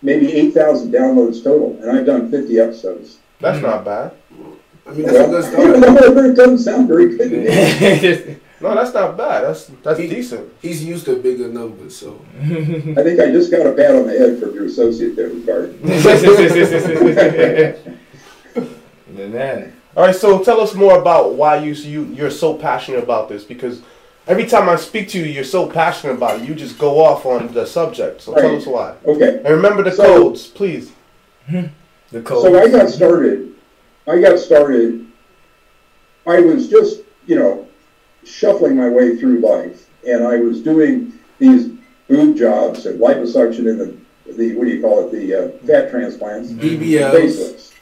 maybe 0.03 0.33
8,000 0.33 0.93
downloads 0.93 1.43
total, 1.43 1.79
and 1.83 1.91
I've 1.91 2.07
done 2.07 2.31
50 2.31 2.59
episodes. 2.59 3.19
That's 3.41 3.63
not 3.63 3.85
bad. 3.85 4.13
I 4.87 4.93
mean, 4.93 5.03
that's 5.07 5.49
a 5.49 5.57
good 5.57 5.77
Even 5.77 5.81
though 5.83 6.25
it 6.25 6.35
doesn't 6.35 6.59
sound 6.59 6.89
very 6.89 7.17
good 7.17 7.31
to 7.31 8.27
me. 8.31 8.37
No, 8.61 8.75
that's 8.75 8.93
not 8.93 9.17
bad. 9.17 9.45
That's 9.45 9.67
that's 9.85 10.01
He- 10.01 10.09
decent. 10.09 10.51
He's 10.61 10.85
used 10.85 11.05
to 11.05 11.15
bigger 11.17 11.47
numbers, 11.49 11.95
so. 11.95 12.21
I 12.43 13.03
think 13.05 13.21
I 13.21 13.31
just 13.31 13.53
got 13.53 13.67
a 13.67 13.73
pat 13.73 13.95
on 13.95 14.07
the 14.09 14.19
head 14.19 14.41
from 14.41 14.53
your 14.55 14.65
associate 14.67 15.15
there, 15.15 15.29
Ricardo. 15.29 15.75
Man. 19.29 19.75
All 19.97 20.05
right, 20.05 20.15
so 20.15 20.43
tell 20.45 20.61
us 20.61 20.75
more 20.75 21.01
about 21.01 21.35
why 21.35 21.57
you 21.59 21.73
you 21.73 22.05
you're 22.15 22.31
so 22.31 22.55
passionate 22.55 23.03
about 23.03 23.29
this 23.29 23.45
because 23.45 23.83
every 24.29 24.47
time 24.47 24.69
I 24.69 24.77
speak 24.77 25.09
to 25.11 25.19
you, 25.19 25.25
you're 25.25 25.45
so 25.45 25.69
passionate 25.69 26.13
about 26.15 26.41
it. 26.41 26.49
You 26.49 26.55
just 26.55 26.79
go 26.79 27.05
off 27.05 27.27
on 27.27 27.53
the 27.53 27.67
subject. 27.67 28.21
So 28.23 28.35
tell 28.35 28.55
us 28.57 28.67
why. 28.67 28.95
Okay, 29.07 29.39
And 29.45 29.49
remember 29.55 29.83
the 29.83 29.93
So- 29.93 30.05
codes, 30.05 30.47
please. 30.47 30.93
The 32.11 32.23
code. 32.23 32.43
so 32.43 32.59
I 32.59 32.71
got 32.71 32.89
started, 32.89 33.55
I 34.07 34.19
got 34.19 34.39
started, 34.39 35.07
I 36.27 36.41
was 36.41 36.69
just, 36.71 37.03
you 37.27 37.37
know, 37.37 37.67
shuffling 38.25 38.77
my 38.79 38.89
way 38.89 39.17
through 39.17 39.41
life, 39.41 39.91
and 40.07 40.27
I 40.27 40.37
was 40.39 40.63
doing 40.63 41.13
these 41.39 41.69
boob 42.09 42.35
jobs 42.39 42.87
and 42.87 42.99
liposuction 42.99 43.69
and 43.69 43.79
the, 43.79 44.33
the 44.33 44.55
what 44.57 44.65
do 44.65 44.71
you 44.71 44.81
call 44.81 45.07
it, 45.07 45.13
the 45.13 45.35
uh, 45.35 45.49
fat 45.67 45.91
transplants. 45.91 46.51
BBLs. 46.51 47.13
facelifts. 47.13 47.73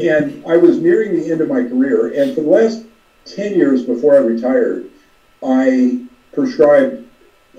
And 0.00 0.42
I 0.46 0.56
was 0.56 0.78
nearing 0.80 1.20
the 1.20 1.30
end 1.30 1.42
of 1.42 1.48
my 1.50 1.62
career, 1.62 2.06
and 2.18 2.34
for 2.34 2.40
the 2.40 2.48
last 2.48 2.86
10 3.26 3.54
years 3.54 3.84
before 3.84 4.14
I 4.14 4.20
retired, 4.20 4.88
I 5.44 6.04
prescribed 6.32 7.06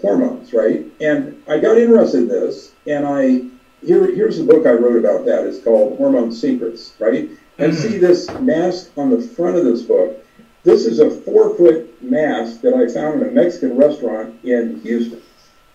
hormones, 0.02 0.54
right? 0.54 0.86
And 1.02 1.42
I 1.48 1.60
got 1.60 1.78
interested 1.78 2.24
in 2.24 2.28
this, 2.28 2.74
and 2.88 3.06
I 3.06 3.46
here 3.86 4.14
here's 4.14 4.38
the 4.38 4.46
book 4.46 4.66
I 4.66 4.72
wrote 4.72 4.98
about 4.98 5.26
that. 5.26 5.46
It's 5.46 5.64
called 5.64 5.98
Hormone 5.98 6.32
Secrets, 6.32 6.94
right? 7.00 7.30
And 7.58 7.74
hmm. 7.74 7.78
see 7.78 7.98
this 7.98 8.30
mask 8.40 8.92
on 8.98 9.10
the 9.10 9.22
front 9.22 9.58
of 9.58 9.66
this 9.66 9.84
book. 9.84 10.24
This 10.64 10.86
is 10.86 11.00
a 11.00 11.12
four 11.12 11.56
foot 11.56 12.02
mask 12.02 12.62
that 12.62 12.74
I 12.74 12.92
found 12.92 13.22
in 13.22 13.28
a 13.28 13.32
Mexican 13.32 13.78
restaurant 13.78 14.44
in 14.44 14.82
Houston. 14.82 15.22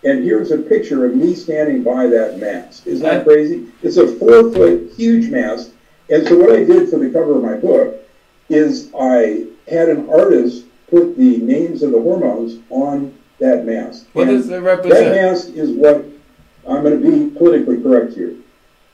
And 0.02 0.24
here's 0.24 0.50
a 0.50 0.58
picture 0.58 1.06
of 1.06 1.14
me 1.14 1.34
standing 1.34 1.82
by 1.82 2.06
that 2.06 2.38
mask. 2.38 2.86
Isn't 2.86 3.06
that 3.06 3.24
crazy? 3.24 3.68
It's 3.82 3.98
a 3.98 4.08
four 4.16 4.50
foot 4.50 4.92
huge 4.96 5.30
mask. 5.30 5.70
And 6.08 6.26
so 6.26 6.38
what 6.38 6.50
I 6.50 6.64
did 6.64 6.88
for 6.88 6.98
the 6.98 7.10
cover 7.10 7.36
of 7.36 7.42
my 7.42 7.54
book 7.54 7.96
is 8.48 8.90
I 8.98 9.46
had 9.68 9.88
an 9.88 10.10
artist 10.10 10.64
put 10.90 11.16
the 11.16 11.38
names 11.38 11.82
of 11.82 11.92
the 11.92 12.00
hormones 12.00 12.58
on 12.70 13.14
that 13.38 13.64
mask. 13.64 14.06
What 14.12 14.28
And 14.28 14.36
does 14.36 14.50
it 14.50 14.58
represent? 14.58 15.14
that 15.14 15.14
mask 15.14 15.48
is 15.50 15.70
what 15.70 16.04
I'm 16.68 16.82
going 16.82 17.00
to 17.00 17.10
be 17.10 17.36
politically 17.36 17.80
correct 17.82 18.14
here. 18.14 18.34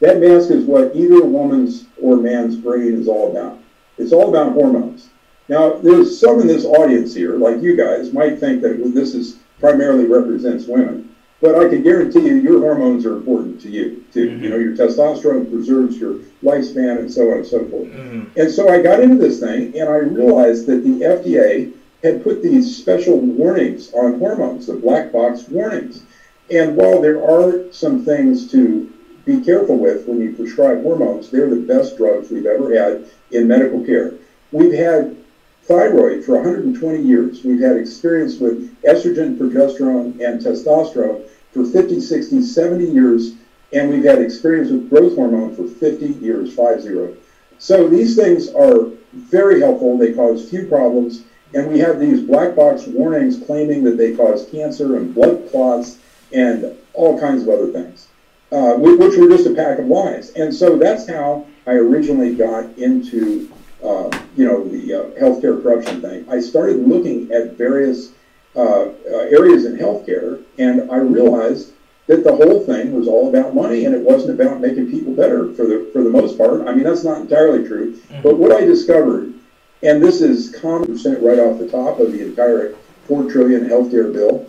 That 0.01 0.21
mask 0.21 0.51
is 0.51 0.65
what 0.65 0.95
either 0.95 1.23
a 1.23 1.27
woman's 1.27 1.87
or 2.01 2.17
man's 2.17 2.57
brain 2.57 2.95
is 2.95 3.09
all 3.09 3.31
about. 3.31 3.59
It's 3.99 4.13
all 4.13 4.29
about 4.29 4.53
hormones. 4.53 5.09
Now, 5.49 5.75
there's 5.75 6.19
some 6.21 6.41
in 6.41 6.47
this 6.47 6.65
audience 6.65 7.15
here, 7.15 7.37
like 7.37 7.63
you 7.63 7.77
guys, 7.77 8.13
might 8.13 8.39
think 8.39 8.63
that 8.63 8.93
this 8.95 9.15
is 9.15 9.39
primarily 9.61 10.05
represents 10.05 10.67
women, 10.67 11.15
but 11.41 11.55
I 11.55 11.69
can 11.69 11.83
guarantee 11.83 12.27
you, 12.27 12.35
your 12.37 12.61
hormones 12.61 13.07
are 13.07 13.17
important 13.17 13.61
to 13.63 13.71
you 13.71 14.05
too. 14.13 14.25
You 14.25 14.31
mm-hmm. 14.31 14.49
know, 14.49 14.57
your 14.57 14.77
testosterone 14.77 15.51
preserves 15.51 15.99
your 15.99 16.15
lifespan 16.43 16.99
and 16.99 17.13
so 17.13 17.31
on 17.31 17.39
and 17.39 17.47
so 17.47 17.65
forth. 17.69 17.89
Mm-hmm. 17.89 18.41
And 18.41 18.51
so 18.51 18.69
I 18.69 18.83
got 18.83 19.01
into 19.01 19.17
this 19.17 19.41
thing, 19.41 19.79
and 19.79 19.89
I 19.89 19.97
realized 19.97 20.67
that 20.67 20.83
the 20.83 21.01
FDA 21.01 21.73
had 22.03 22.23
put 22.23 22.43
these 22.43 22.77
special 22.77 23.19
warnings 23.19 23.93
on 23.93 24.19
hormones, 24.19 24.67
the 24.67 24.75
black 24.75 25.13
box 25.13 25.49
warnings. 25.49 26.03
And 26.51 26.77
while 26.77 27.01
there 27.01 27.23
are 27.23 27.73
some 27.73 28.05
things 28.05 28.51
to 28.53 28.93
be 29.25 29.41
careful 29.41 29.77
with 29.77 30.07
when 30.07 30.21
you 30.21 30.35
prescribe 30.35 30.83
hormones, 30.83 31.31
they're 31.31 31.51
the 31.51 31.57
best 31.57 31.97
drugs 31.97 32.31
we've 32.31 32.47
ever 32.47 32.75
had 32.75 33.11
in 33.33 33.49
medical 33.49 33.85
care. 33.85 34.15
We've 34.53 34.73
had 34.73 35.17
thyroid 35.65 36.25
for 36.25 36.37
120 36.37 37.03
years. 37.03 37.43
We've 37.43 37.61
had 37.61 37.77
experience 37.77 38.39
with 38.39 38.81
estrogen, 38.83 39.37
progesterone, 39.37 40.21
and 40.25 40.41
testosterone 40.41 41.29
for 41.51 41.65
50, 41.65 42.01
60, 42.01 42.43
70 42.43 42.85
years, 42.85 43.33
and 43.73 43.91
we've 43.91 44.05
had 44.05 44.21
experience 44.21 44.71
with 44.71 44.89
growth 44.89 45.17
hormone 45.17 45.57
for 45.57 45.67
50 45.67 46.07
years, 46.25 46.55
5-0. 46.55 47.17
So 47.59 47.89
these 47.89 48.15
things 48.15 48.55
are 48.55 48.91
very 49.13 49.61
helpful. 49.61 49.99
They 49.99 50.13
cause 50.13 50.49
few 50.49 50.67
problems, 50.67 51.25
and 51.57 51.73
we 51.73 51.79
have 51.79 51.99
these 51.99 52.21
black 52.21 52.55
box 52.55 52.87
warnings 52.87 53.43
claiming 53.47 53.83
that 53.85 53.97
they 53.97 54.15
cause 54.15 54.47
cancer 54.51 54.99
and 54.99 55.15
blood 55.15 55.49
clots 55.51 55.99
and 56.33 56.77
all 56.93 57.19
kinds 57.19 57.43
of 57.43 57.49
other 57.49 57.73
things, 57.73 58.09
uh, 58.53 58.75
which 58.75 59.17
were 59.17 59.29
just 59.29 59.47
a 59.47 59.55
pack 59.55 59.79
of 59.79 59.87
lies. 59.87 60.31
And 60.33 60.55
so 60.55 60.77
that's 60.77 61.09
how 61.09 61.47
I 61.67 61.73
originally 61.73 62.35
got 62.35 62.67
into, 62.77 63.51
uh, 63.83 64.11
you 64.37 64.45
know, 64.45 64.69
the 64.69 64.93
uh, 64.93 65.05
healthcare 65.19 65.63
corruption 65.63 66.03
thing. 66.03 66.29
I 66.29 66.41
started 66.41 66.87
looking 66.87 67.33
at 67.33 67.53
various 67.53 68.13
uh, 68.55 68.89
uh, 68.89 69.27
areas 69.31 69.65
in 69.65 69.79
healthcare, 69.79 70.43
and 70.59 70.91
I 70.91 70.97
realized 70.97 71.73
that 72.07 72.23
the 72.23 72.37
whole 72.37 72.65
thing 72.67 72.93
was 72.93 73.09
all 73.09 73.31
about 73.31 73.55
money, 73.55 73.87
and 73.87 73.95
it 73.95 74.03
wasn't 74.03 74.39
about 74.39 74.61
making 74.61 74.91
people 74.91 75.15
better 75.15 75.53
for 75.55 75.67
the 75.67 75.89
for 75.93 76.03
the 76.03 76.11
most 76.11 76.37
part. 76.37 76.69
I 76.69 76.75
mean, 76.75 76.85
that's 76.85 77.03
not 77.05 77.23
entirely 77.23 77.67
true. 77.67 77.99
But 78.23 78.37
what 78.37 78.53
I 78.53 78.61
discovered, 78.61 79.35
and 79.83 80.03
this 80.03 80.21
is 80.21 80.55
common 80.61 80.95
right 81.23 81.39
off 81.39 81.59
the 81.59 81.69
top 81.71 82.01
of 82.01 82.13
the 82.13 82.23
entire 82.23 82.75
four 83.07 83.31
trillion 83.31 83.69
healthcare 83.69 84.13
bill, 84.13 84.47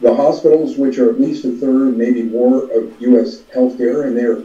the 0.00 0.14
hospitals, 0.14 0.76
which 0.76 0.98
are 0.98 1.10
at 1.10 1.20
least 1.20 1.44
a 1.44 1.52
third, 1.52 1.96
maybe 1.96 2.22
more 2.22 2.64
of 2.72 3.00
U.S. 3.00 3.42
healthcare, 3.54 4.06
and 4.06 4.16
they're 4.16 4.42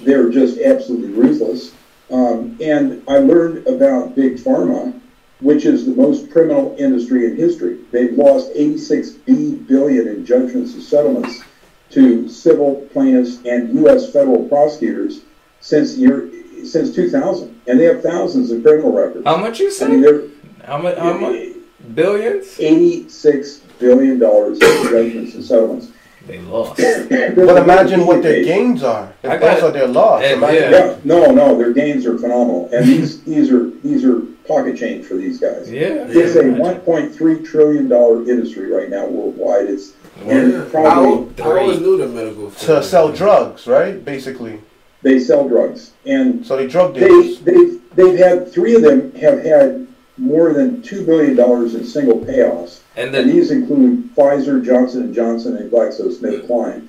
they're 0.00 0.30
just 0.30 0.58
absolutely 0.58 1.10
ruthless. 1.10 1.72
Um, 2.10 2.56
and 2.60 3.02
I 3.08 3.18
learned 3.18 3.66
about 3.66 4.14
big 4.14 4.36
pharma, 4.36 4.98
which 5.40 5.64
is 5.66 5.84
the 5.84 5.94
most 5.94 6.30
criminal 6.30 6.74
industry 6.78 7.26
in 7.26 7.36
history. 7.36 7.80
They've 7.90 8.12
lost 8.12 8.50
86 8.54 9.10
B 9.10 9.54
billion 9.54 10.08
in 10.08 10.24
judgments 10.24 10.74
and 10.74 10.82
settlements 10.82 11.42
to 11.90 12.28
civil 12.28 12.86
plaintiffs 12.92 13.38
and 13.44 13.74
U.S. 13.80 14.12
federal 14.12 14.48
prosecutors 14.48 15.22
since 15.60 15.96
year 15.96 16.30
since 16.64 16.94
2000, 16.94 17.60
and 17.66 17.78
they 17.80 17.84
have 17.84 18.02
thousands 18.02 18.50
of 18.50 18.62
criminal 18.62 18.92
records. 18.92 19.24
How 19.24 19.36
much 19.36 19.60
you 19.60 19.66
I 19.80 19.88
mean, 19.88 20.02
say? 20.02 20.10
they're 20.10 20.22
How 20.64 20.78
much? 20.78 20.98
How 20.98 21.12
much? 21.16 21.46
Billions? 21.94 22.58
86 22.58 23.58
billion 23.78 24.18
dollars 24.18 24.58
in 24.60 24.82
judgments 24.90 25.34
and 25.34 25.44
settlements. 25.44 25.88
They 26.26 26.38
lost. 26.40 26.76
But 27.08 27.62
imagine 27.62 28.04
what 28.06 28.22
their 28.22 28.44
gains 28.44 28.82
are. 28.82 29.10
I 29.24 29.34
If 29.34 29.40
got 29.40 29.54
those 29.54 29.58
it. 29.58 29.64
are 29.64 29.70
their 29.72 29.86
loss. 29.86 30.22
Yeah, 30.22 30.34
Imagine- 30.34 30.72
yeah. 30.72 30.86
Yeah, 30.86 30.96
no, 31.04 31.30
no, 31.32 31.56
their 31.56 31.72
gains 31.72 32.04
are 32.04 32.18
phenomenal, 32.18 32.68
and 32.72 32.84
these 32.86 33.22
these 33.24 33.50
are 33.50 33.70
these 33.82 34.04
are 34.04 34.20
pocket 34.46 34.76
change 34.76 35.06
for 35.06 35.14
these 35.14 35.38
guys. 35.40 35.70
Yeah. 35.70 36.06
It's 36.08 36.36
a 36.36 36.42
1.3 36.42 37.44
trillion 37.46 37.88
dollar 37.88 38.22
industry 38.28 38.70
right 38.70 38.90
now 38.90 39.06
worldwide. 39.06 39.66
It's 39.68 39.92
and 40.26 40.56
I, 40.62 40.64
probably 40.68 41.42
al- 41.44 41.54
I 41.56 41.60
always 41.60 41.80
knew 41.80 41.96
the 41.96 42.08
medical 42.08 42.50
To 42.50 42.82
sell 42.82 43.10
drugs, 43.12 43.66
right? 43.66 44.04
Basically. 44.04 44.60
They 45.02 45.18
sell 45.20 45.48
drugs, 45.48 45.92
and 46.06 46.44
So 46.46 46.56
they 46.56 46.66
drug 46.66 46.94
they 46.94 47.08
dealers. 47.08 47.40
they've 47.40 47.80
they've 47.94 48.18
had 48.18 48.52
three 48.52 48.74
of 48.74 48.82
them 48.82 49.12
have 49.16 49.42
had 49.42 49.86
more 50.16 50.52
than 50.52 50.82
two 50.82 51.04
billion 51.06 51.36
dollars 51.36 51.74
in 51.74 51.84
single 51.84 52.18
payoffs, 52.18 52.80
And 52.96 53.14
and 53.14 53.30
these 53.30 53.50
include 53.52 54.14
Pfizer, 54.16 54.64
Johnson 54.64 55.02
and 55.02 55.14
Johnson, 55.14 55.56
and 55.56 55.70
GlaxoSmithKline. 55.70 56.88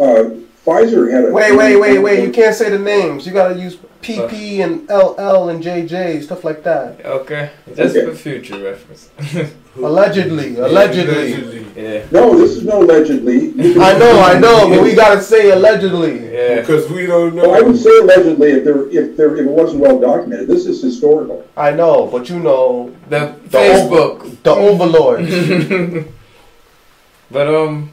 Uh, 0.00 0.30
Pfizer 0.64 1.10
had 1.10 1.24
a 1.24 1.32
Wait, 1.32 1.56
wait, 1.56 1.76
wait, 1.76 1.98
wait. 1.98 2.24
You 2.24 2.30
can't 2.32 2.54
say 2.54 2.70
the 2.70 2.78
names. 2.78 3.26
You 3.26 3.32
gotta 3.32 3.58
use 3.58 3.76
PP 4.02 4.60
and 4.64 4.88
LL 4.88 5.48
and 5.48 5.62
JJ, 5.62 6.22
stuff 6.22 6.44
like 6.44 6.62
that. 6.64 7.04
okay, 7.04 7.50
that's 7.66 7.96
Okay. 7.96 8.04
for 8.06 8.14
future 8.14 8.58
reference. 8.62 9.10
Allegedly. 9.78 10.56
Allegedly. 10.56 11.66
yeah. 11.76 12.06
No, 12.10 12.36
this 12.38 12.52
is 12.56 12.64
no 12.64 12.82
allegedly. 12.82 13.52
I 13.80 13.98
know, 13.98 14.20
I 14.20 14.38
know, 14.38 14.68
but 14.70 14.82
we 14.82 14.94
gotta 14.94 15.20
say 15.20 15.50
allegedly. 15.50 16.32
Yeah. 16.32 16.60
Because 16.60 16.88
we 16.90 17.06
don't 17.06 17.34
know. 17.34 17.48
Well, 17.50 17.54
I 17.56 17.60
would 17.66 17.76
say 17.78 17.90
allegedly 17.98 18.50
if 18.52 18.64
there 18.64 18.88
if 18.88 19.16
there 19.16 19.36
if 19.36 19.46
it 19.46 19.50
wasn't 19.50 19.80
well 19.82 19.98
documented. 20.00 20.48
This 20.48 20.66
is 20.66 20.82
historical. 20.82 21.46
I 21.56 21.72
know, 21.72 22.06
but 22.06 22.28
you 22.30 22.38
know, 22.40 22.94
The 23.08 23.34
The 23.48 23.58
Facebook. 23.58 24.42
the 24.42 24.50
overlords. 24.52 26.06
But 27.30 27.48
um, 27.48 27.90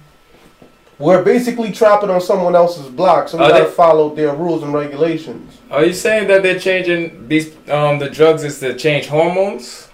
We're 0.99 1.23
basically 1.23 1.71
trapping 1.71 2.09
on 2.11 2.21
someone 2.21 2.55
else's 2.55 2.85
block, 2.87 3.27
so 3.27 3.37
we 3.39 3.47
gotta 3.47 3.63
they- 3.65 3.69
follow 3.71 4.13
their 4.13 4.33
rules 4.35 4.61
and 4.63 4.73
regulations. 4.73 5.57
are 5.71 5.83
you 5.83 5.93
saying 5.93 6.27
that 6.27 6.43
they're 6.43 6.59
changing 6.59 7.27
these 7.27 7.47
um 7.67 7.97
the 7.99 8.09
drugs 8.09 8.43
is 8.43 8.59
to 8.59 8.75
change 8.75 9.07
hormones? 9.07 9.89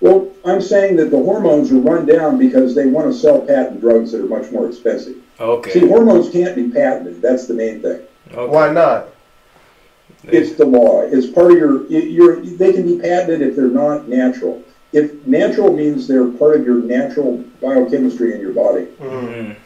Well, 0.00 0.30
I'm 0.44 0.60
saying 0.60 0.96
that 0.96 1.10
the 1.10 1.16
hormones 1.16 1.72
are 1.72 1.78
run 1.78 2.06
down 2.06 2.38
because 2.38 2.74
they 2.74 2.86
want 2.86 3.12
to 3.12 3.18
sell 3.18 3.40
patent 3.40 3.80
drugs 3.80 4.12
that 4.12 4.20
are 4.20 4.28
much 4.28 4.50
more 4.52 4.68
expensive. 4.68 5.16
Okay. 5.40 5.70
See, 5.70 5.88
hormones 5.88 6.30
can't 6.30 6.54
be 6.54 6.70
patented. 6.70 7.20
That's 7.20 7.46
the 7.46 7.54
main 7.54 7.82
thing. 7.82 8.02
okay. 8.32 8.52
Why 8.52 8.70
not? 8.70 9.08
It's 10.24 10.54
the 10.54 10.64
law. 10.64 11.02
It's 11.02 11.26
part 11.26 11.52
of 11.52 11.58
your. 11.58 11.86
Your 11.86 12.40
they 12.40 12.72
can 12.72 12.86
be 12.86 13.00
patented 13.00 13.42
if 13.42 13.56
they're 13.56 13.68
not 13.68 14.08
natural. 14.08 14.62
If 14.92 15.26
natural 15.26 15.72
means 15.72 16.08
they're 16.08 16.26
part 16.26 16.56
of 16.56 16.66
your 16.66 16.82
natural 16.82 17.38
biochemistry 17.60 18.34
in 18.34 18.40
your 18.40 18.52
body. 18.52 18.86
Mm. 19.00 19.56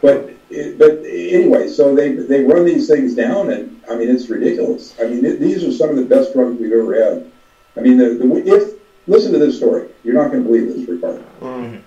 But 0.00 0.30
but 0.78 1.02
anyway, 1.04 1.68
so 1.68 1.94
they 1.94 2.12
they 2.12 2.42
run 2.44 2.64
these 2.64 2.88
things 2.88 3.14
down, 3.14 3.50
and 3.50 3.80
I 3.90 3.96
mean 3.96 4.08
it's 4.08 4.28
ridiculous. 4.28 4.94
I 5.00 5.04
mean 5.06 5.22
th- 5.22 5.38
these 5.38 5.64
are 5.64 5.72
some 5.72 5.90
of 5.90 5.96
the 5.96 6.04
best 6.04 6.32
drugs 6.32 6.58
we've 6.58 6.72
ever 6.72 6.94
had. 6.94 7.30
I 7.76 7.80
mean 7.80 7.96
the, 7.98 8.10
the 8.10 8.42
if 8.46 8.75
listen 9.06 9.32
to 9.32 9.38
this 9.38 9.56
story, 9.56 9.88
you're 10.04 10.14
not 10.14 10.30
going 10.30 10.42
to 10.42 10.48
believe 10.48 10.68
this, 10.68 10.88
Ricardo. 10.88 11.24
Mm. 11.40 11.82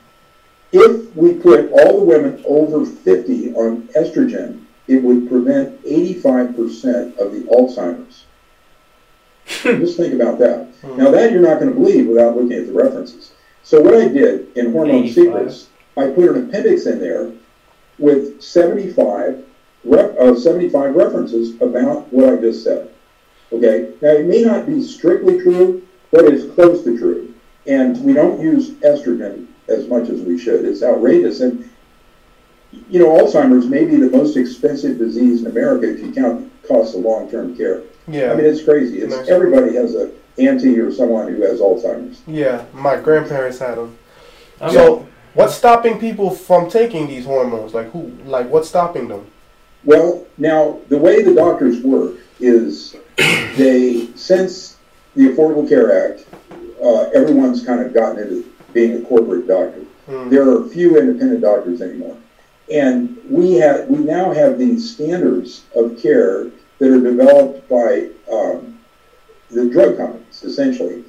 If 0.71 1.15
we 1.15 1.33
put 1.33 1.71
all 1.71 1.99
the 1.99 2.05
women 2.05 2.43
over 2.45 2.85
50 2.85 3.53
on 3.53 3.87
estrogen, 3.89 4.65
it 4.87 5.03
would 5.03 5.29
prevent 5.29 5.83
85% 5.83 7.17
of 7.17 7.31
the 7.31 7.41
Alzheimer's. 7.51 8.25
Just 9.63 9.97
think 9.97 10.13
about 10.13 10.37
that. 10.39 10.71
Now 10.83 11.11
that 11.11 11.31
you're 11.31 11.41
not 11.41 11.59
going 11.59 11.73
to 11.73 11.79
believe 11.79 12.07
without 12.07 12.35
looking 12.35 12.53
at 12.53 12.67
the 12.67 12.73
references. 12.73 13.31
So 13.63 13.81
what 13.81 13.95
I 13.95 14.07
did 14.07 14.55
in 14.57 14.71
Hormone 14.71 15.03
85. 15.05 15.13
Secrets, 15.13 15.69
I 15.97 16.07
put 16.07 16.29
an 16.29 16.49
appendix 16.49 16.85
in 16.85 16.99
there 16.99 17.31
with 17.97 18.41
75, 18.41 19.43
ref, 19.83 20.17
uh, 20.17 20.35
75 20.35 20.95
references 20.95 21.55
about 21.61 22.11
what 22.13 22.33
I 22.33 22.37
just 22.37 22.63
said. 22.63 22.91
Okay? 23.51 23.93
Now 24.01 24.09
it 24.09 24.25
may 24.25 24.43
not 24.43 24.65
be 24.65 24.81
strictly 24.83 25.41
true, 25.41 25.87
but 26.11 26.25
it's 26.25 26.53
close 26.55 26.83
to 26.83 26.97
true. 26.97 27.33
And 27.67 28.03
we 28.03 28.13
don't 28.13 28.39
use 28.41 28.71
estrogen 28.81 29.47
as 29.67 29.87
much 29.87 30.09
as 30.09 30.21
we 30.21 30.39
should. 30.39 30.65
It's 30.65 30.81
outrageous. 30.81 31.41
And, 31.41 31.69
you 32.89 32.99
know, 32.99 33.09
Alzheimer's 33.09 33.67
may 33.67 33.85
be 33.85 33.97
the 33.97 34.09
most 34.09 34.37
expensive 34.37 34.97
disease 34.97 35.41
in 35.41 35.47
America 35.47 35.91
if 35.91 35.99
you 35.99 36.11
count 36.11 36.51
costs 36.67 36.95
of 36.95 37.01
long-term 37.01 37.55
care. 37.55 37.83
Yeah. 38.07 38.31
I 38.31 38.35
mean, 38.35 38.45
it's 38.45 38.63
crazy. 38.63 38.99
It's 39.01 39.15
Nice. 39.15 39.27
everybody 39.27 39.75
has 39.75 39.95
a 39.95 40.11
auntie 40.39 40.79
or 40.79 40.91
someone 40.91 41.31
who 41.33 41.41
has 41.43 41.59
Alzheimer's. 41.59 42.21
yeah, 42.25 42.63
my 42.73 42.95
grandparents 42.99 43.59
had 43.59 43.77
them. 43.77 43.97
I'm 44.61 44.71
So, 44.71 45.07
what's 45.33 45.53
stopping 45.53 45.99
people 45.99 46.31
from 46.31 46.69
taking 46.69 47.07
these 47.07 47.25
hormones? 47.25 47.73
Like 47.73 47.91
who? 47.91 48.11
Like 48.25 48.49
what's 48.49 48.69
stopping 48.69 49.09
them? 49.09 49.27
Well, 49.83 50.25
now 50.37 50.79
the 50.87 50.97
way 50.97 51.23
the 51.23 51.33
doctors 51.35 51.81
work 51.83 52.15
is 52.39 52.95
they, 53.57 54.07
since 54.15 54.77
the 55.19 55.27
Affordable 55.27 55.67
Care 55.67 56.11
Act, 56.11 56.25
uh, 56.81 57.09
everyone's 57.13 57.65
kind 57.65 57.85
of 57.85 57.93
gotten 57.93 58.19
into 58.19 58.49
being 58.71 59.03
a 59.03 59.05
corporate 59.05 59.49
doctor. 59.49 59.81
Hmm. 60.05 60.29
There 60.29 60.49
are 60.49 60.65
few 60.69 60.97
independent 60.97 61.41
doctors 61.41 61.81
anymore, 61.81 62.15
and 62.71 63.19
we 63.29 63.55
have 63.55 63.89
we 63.89 63.97
now 63.97 64.31
have 64.31 64.57
these 64.57 64.89
standards 64.95 65.65
of 65.75 65.99
care 66.01 66.45
that 66.77 66.89
are 66.89 67.01
developed 67.01 67.67
by 67.67 68.09
um, 68.31 68.79
the 69.51 69.69
drug 69.69 69.97
companies, 69.97 70.41
essentially, 70.41 71.03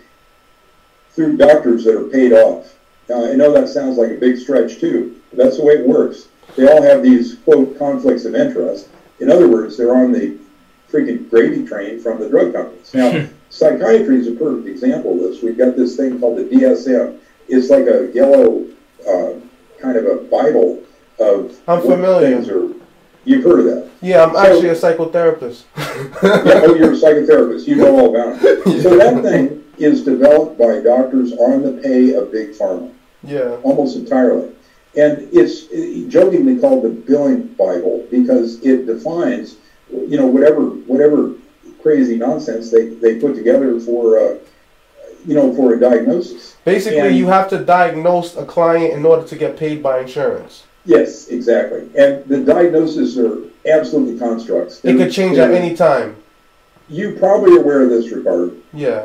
through 1.10 1.36
doctors 1.36 1.84
that 1.84 1.96
are 1.96 2.08
paid 2.08 2.32
off. 2.32 2.74
Now, 3.08 3.30
I 3.30 3.34
know 3.34 3.52
that 3.52 3.68
sounds 3.68 3.96
like 3.96 4.10
a 4.10 4.18
big 4.18 4.38
stretch 4.38 4.80
too, 4.80 5.20
but 5.30 5.38
that's 5.38 5.58
the 5.58 5.64
way 5.64 5.74
it 5.74 5.86
works. 5.86 6.26
They 6.56 6.66
all 6.66 6.82
have 6.82 7.04
these 7.04 7.36
quote 7.44 7.78
conflicts 7.78 8.24
of 8.24 8.34
interest. 8.34 8.88
In 9.20 9.30
other 9.30 9.48
words, 9.48 9.76
they're 9.76 9.94
on 9.94 10.10
the 10.10 10.36
freaking 10.90 11.30
gravy 11.30 11.64
train 11.64 12.00
from 12.00 12.18
the 12.18 12.28
drug 12.28 12.52
companies. 12.52 12.92
Now, 12.92 13.28
psychiatry 13.50 14.18
is 14.18 14.28
a 14.28 14.32
perfect 14.32 14.66
example 14.68 15.12
of 15.12 15.18
this. 15.20 15.42
We've 15.42 15.58
got 15.58 15.76
this 15.76 15.96
thing 15.96 16.18
called 16.20 16.38
the 16.38 16.44
DSM. 16.44 17.18
It's 17.48 17.68
like 17.70 17.86
a 17.86 18.10
yellow 18.14 18.64
uh, 19.08 19.32
kind 19.80 19.96
of 19.96 20.06
a 20.06 20.16
Bible 20.30 20.82
of 21.18 21.58
I'm 21.68 21.80
familiar. 21.82 22.30
things 22.36 22.48
are. 22.48 22.68
You've 23.24 23.44
heard 23.44 23.60
of 23.60 23.64
that? 23.66 23.90
Yeah, 24.00 24.24
I'm 24.24 24.32
So- 24.32 24.38
actually 24.40 24.68
a 24.70 24.74
psychotherapist. 24.74 25.64
yeah, 25.76 26.62
oh, 26.64 26.74
you're 26.74 26.92
a 26.94 26.96
psychotherapist. 27.04 27.66
You 27.66 27.76
know 27.76 27.98
all 27.98 28.16
about 28.16 28.42
it. 28.42 28.64
So 28.82 28.96
that 28.96 29.22
thing 29.22 29.62
is 29.78 30.04
developed 30.04 30.58
by 30.58 30.80
doctors 30.80 31.32
on 31.34 31.62
the 31.62 31.72
pay 31.82 32.14
of 32.14 32.32
big 32.32 32.50
pharma, 32.52 32.90
Yeah. 33.22 33.56
almost 33.62 33.96
entirely. 33.96 34.50
And 34.96 35.28
it's 35.32 35.66
jokingly 36.12 36.58
called 36.58 36.82
the 36.84 36.88
billing 36.88 37.48
Bible 37.58 38.06
because 38.10 38.60
it 38.64 38.86
defines, 38.86 39.56
you 39.92 40.16
know, 40.18 40.26
whatever 40.26 40.62
whatever 40.62 41.34
crazy 41.82 42.16
nonsense 42.16 42.70
they, 42.70 42.88
they 42.88 43.18
put 43.18 43.34
together 43.34 43.78
for, 43.80 44.18
uh, 44.18 44.34
you 45.26 45.34
know, 45.34 45.54
for 45.54 45.74
a 45.74 45.80
diagnosis. 45.80 46.56
Basically, 46.64 46.98
And- 46.98 47.16
you 47.16 47.26
have 47.26 47.48
to 47.50 47.58
diagnose 47.58 48.36
a 48.36 48.44
client 48.44 48.94
in 48.94 49.04
order 49.04 49.26
to 49.26 49.36
get 49.36 49.56
paid 49.56 49.82
by 49.82 50.00
insurance. 50.00 50.64
Yes, 50.86 51.28
exactly. 51.28 51.88
And 51.96 52.24
the 52.26 52.38
diagnoses 52.38 53.18
are 53.18 53.38
absolutely 53.66 54.18
constructs. 54.18 54.80
It 54.82 54.96
could 54.96 55.12
change 55.12 55.36
at 55.38 55.50
any 55.52 55.76
time. 55.76 56.16
You 56.88 57.16
probably 57.18 57.56
are 57.56 57.60
aware 57.60 57.82
of 57.82 57.90
this, 57.90 58.10
Ricardo. 58.10 58.52
Yeah. 58.72 59.04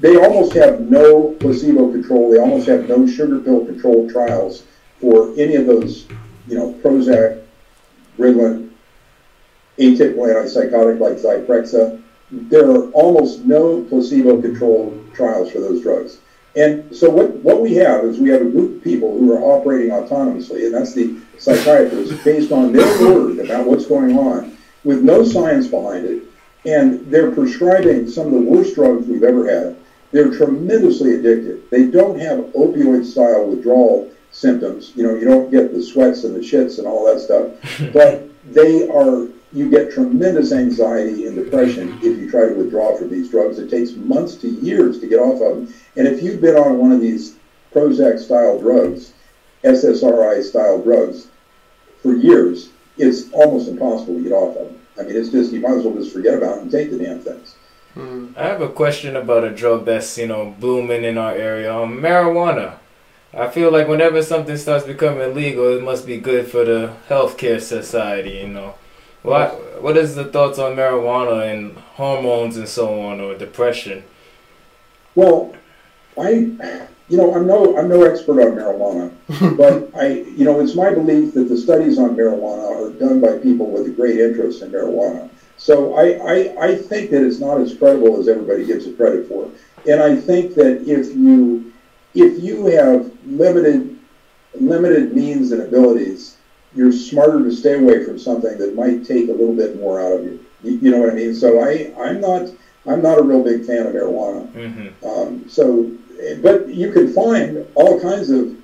they 0.00 0.16
almost 0.16 0.52
have 0.52 0.80
no 0.80 1.32
placebo 1.40 1.90
control. 1.90 2.30
They 2.30 2.38
almost 2.38 2.68
have 2.68 2.88
no 2.88 3.04
sugar 3.04 3.40
pill 3.40 3.66
controlled 3.66 4.10
trials 4.10 4.62
for 5.00 5.32
any 5.36 5.56
of 5.56 5.66
those, 5.66 6.06
you 6.46 6.56
know, 6.56 6.72
Prozac, 6.84 7.42
Ritalin, 8.16 8.70
atypical 9.78 10.26
antipsychotic 10.32 11.00
like 11.00 11.16
Zyprexa. 11.16 12.00
There 12.30 12.70
are 12.70 12.90
almost 12.90 13.44
no 13.44 13.82
placebo 13.84 14.40
controlled 14.40 15.12
trials 15.14 15.50
for 15.50 15.60
those 15.60 15.82
drugs. 15.82 16.18
And 16.56 16.94
so 16.94 17.08
what, 17.08 17.30
what 17.36 17.60
we 17.60 17.74
have 17.74 18.04
is 18.04 18.18
we 18.18 18.30
have 18.30 18.42
a 18.42 18.50
group 18.50 18.78
of 18.78 18.84
people 18.84 19.16
who 19.16 19.32
are 19.32 19.40
operating 19.40 19.90
autonomously, 19.90 20.66
and 20.66 20.74
that's 20.74 20.94
the 20.94 21.20
psychiatrists, 21.38 22.22
based 22.24 22.52
on 22.52 22.72
their 22.72 22.86
word 23.00 23.38
about 23.38 23.66
what's 23.66 23.86
going 23.86 24.18
on, 24.18 24.56
with 24.84 25.02
no 25.02 25.24
science 25.24 25.68
behind 25.68 26.04
it, 26.04 26.24
and 26.64 27.10
they're 27.10 27.30
prescribing 27.30 28.08
some 28.08 28.26
of 28.26 28.32
the 28.32 28.40
worst 28.40 28.74
drugs 28.74 29.06
we've 29.06 29.22
ever 29.22 29.48
had. 29.48 29.76
They're 30.10 30.34
tremendously 30.34 31.10
addictive. 31.10 31.68
They 31.70 31.86
don't 31.86 32.18
have 32.18 32.38
opioid-style 32.54 33.46
withdrawal 33.46 34.10
symptoms. 34.32 34.92
You 34.96 35.04
know, 35.04 35.14
you 35.14 35.24
don't 35.24 35.50
get 35.50 35.72
the 35.72 35.82
sweats 35.82 36.24
and 36.24 36.34
the 36.34 36.40
shits 36.40 36.78
and 36.78 36.86
all 36.86 37.04
that 37.06 37.20
stuff, 37.20 37.92
but 37.92 38.28
they 38.52 38.88
are. 38.88 39.28
You 39.52 39.70
get 39.70 39.92
tremendous 39.92 40.52
anxiety 40.52 41.26
and 41.26 41.34
depression 41.34 41.98
if 42.02 42.18
you 42.18 42.30
try 42.30 42.48
to 42.48 42.54
withdraw 42.54 42.96
from 42.96 43.10
these 43.10 43.30
drugs. 43.30 43.58
It 43.58 43.70
takes 43.70 43.92
months 43.92 44.34
to 44.36 44.48
years 44.48 45.00
to 45.00 45.06
get 45.06 45.18
off 45.18 45.40
of 45.40 45.56
them. 45.56 45.74
And 45.96 46.06
if 46.06 46.22
you've 46.22 46.40
been 46.40 46.56
on 46.56 46.78
one 46.78 46.92
of 46.92 47.00
these 47.00 47.36
Prozac-style 47.72 48.60
drugs, 48.60 49.12
SSRI-style 49.64 50.82
drugs, 50.82 51.28
for 52.02 52.14
years, 52.14 52.70
it's 52.96 53.32
almost 53.32 53.68
impossible 53.68 54.14
to 54.14 54.22
get 54.22 54.32
off 54.32 54.56
of 54.56 54.66
them. 54.66 54.80
I 54.98 55.02
mean, 55.02 55.16
it's 55.16 55.30
just 55.30 55.52
you 55.52 55.60
might 55.60 55.78
as 55.78 55.84
well 55.84 55.94
just 55.94 56.12
forget 56.12 56.34
about 56.34 56.56
them 56.56 56.64
and 56.64 56.70
take 56.70 56.90
the 56.90 56.98
damn 56.98 57.20
things. 57.20 57.54
I 58.36 58.44
have 58.44 58.60
a 58.60 58.68
question 58.68 59.16
about 59.16 59.42
a 59.42 59.50
drug 59.50 59.84
that's 59.84 60.16
you 60.18 60.28
know 60.28 60.54
blooming 60.60 61.02
in 61.02 61.18
our 61.18 61.32
area. 61.32 61.74
Um, 61.74 62.00
marijuana. 62.00 62.74
I 63.34 63.48
feel 63.48 63.70
like 63.72 63.88
whenever 63.88 64.22
something 64.22 64.56
starts 64.56 64.86
becoming 64.86 65.34
legal, 65.34 65.76
it 65.76 65.82
must 65.82 66.06
be 66.06 66.16
good 66.18 66.46
for 66.46 66.64
the 66.64 66.94
healthcare 67.08 67.60
society. 67.60 68.36
You 68.36 68.48
know, 68.48 68.74
what 69.28 69.82
what 69.82 69.96
is 69.96 70.14
the 70.14 70.24
thoughts 70.24 70.58
on 70.58 70.76
marijuana 70.76 71.52
and 71.52 71.76
hormones 71.76 72.56
and 72.56 72.68
so 72.68 73.00
on, 73.00 73.20
or 73.20 73.36
depression? 73.36 74.04
Well, 75.14 75.54
I, 76.20 76.30
you 77.08 77.16
know, 77.16 77.34
I'm 77.34 77.46
no, 77.46 77.76
I'm 77.78 77.88
no 77.88 78.02
expert 78.02 78.40
on 78.40 78.56
marijuana, 78.56 79.56
but 79.56 79.90
I, 80.00 80.22
you 80.36 80.44
know, 80.44 80.60
it's 80.60 80.74
my 80.74 80.92
belief 80.92 81.34
that 81.34 81.48
the 81.48 81.56
studies 81.56 81.98
on 81.98 82.16
marijuana 82.16 82.86
are 82.86 82.92
done 82.98 83.20
by 83.20 83.38
people 83.38 83.70
with 83.70 83.86
a 83.86 83.90
great 83.90 84.18
interest 84.18 84.62
in 84.62 84.70
marijuana. 84.70 85.28
So 85.56 85.94
I, 85.94 86.12
I, 86.22 86.66
I 86.66 86.76
think 86.76 87.10
that 87.10 87.26
it's 87.26 87.40
not 87.40 87.60
as 87.60 87.76
credible 87.76 88.18
as 88.20 88.28
everybody 88.28 88.64
gives 88.64 88.86
it 88.86 88.96
credit 88.96 89.28
for. 89.28 89.50
And 89.88 90.00
I 90.00 90.14
think 90.14 90.54
that 90.54 90.82
if 90.88 91.14
you, 91.16 91.72
if 92.14 92.42
you 92.42 92.66
have 92.66 93.12
limited, 93.26 93.98
limited 94.54 95.14
means 95.16 95.50
and 95.50 95.62
abilities, 95.62 96.37
you're 96.74 96.92
smarter 96.92 97.42
to 97.42 97.52
stay 97.52 97.74
away 97.74 98.04
from 98.04 98.18
something 98.18 98.58
that 98.58 98.74
might 98.74 99.04
take 99.06 99.28
a 99.28 99.32
little 99.32 99.54
bit 99.54 99.78
more 99.80 100.00
out 100.00 100.12
of 100.12 100.24
you. 100.24 100.44
You, 100.62 100.72
you 100.72 100.90
know 100.90 100.98
what 100.98 101.10
I 101.10 101.14
mean? 101.14 101.34
So 101.34 101.60
I, 101.60 101.92
I'm 101.98 102.20
not, 102.20 102.48
I'm 102.86 103.02
not 103.02 103.18
a 103.18 103.22
real 103.22 103.42
big 103.42 103.64
fan 103.64 103.86
of 103.86 103.94
marijuana. 103.94 104.50
Mm-hmm. 104.52 105.06
Um, 105.06 105.48
so, 105.48 105.90
but 106.42 106.68
you 106.68 106.92
can 106.92 107.12
find 107.12 107.66
all 107.74 108.00
kinds 108.00 108.30
of 108.30 108.54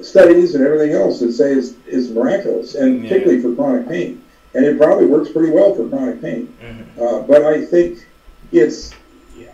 studies 0.00 0.54
and 0.54 0.64
everything 0.64 0.92
else 0.92 1.20
that 1.20 1.32
say 1.32 1.52
it's, 1.52 1.74
it's 1.86 2.08
miraculous, 2.08 2.74
and 2.74 3.02
Yeah. 3.02 3.08
particularly 3.10 3.42
for 3.42 3.54
chronic 3.54 3.88
pain. 3.88 4.24
And 4.54 4.64
it 4.64 4.76
probably 4.76 5.06
works 5.06 5.30
pretty 5.30 5.50
well 5.50 5.74
for 5.74 5.88
chronic 5.88 6.20
pain. 6.20 6.54
Mhm. 6.62 7.00
Uh, 7.00 7.20
but 7.22 7.44
I 7.44 7.64
think 7.64 8.06
it's, 8.50 8.92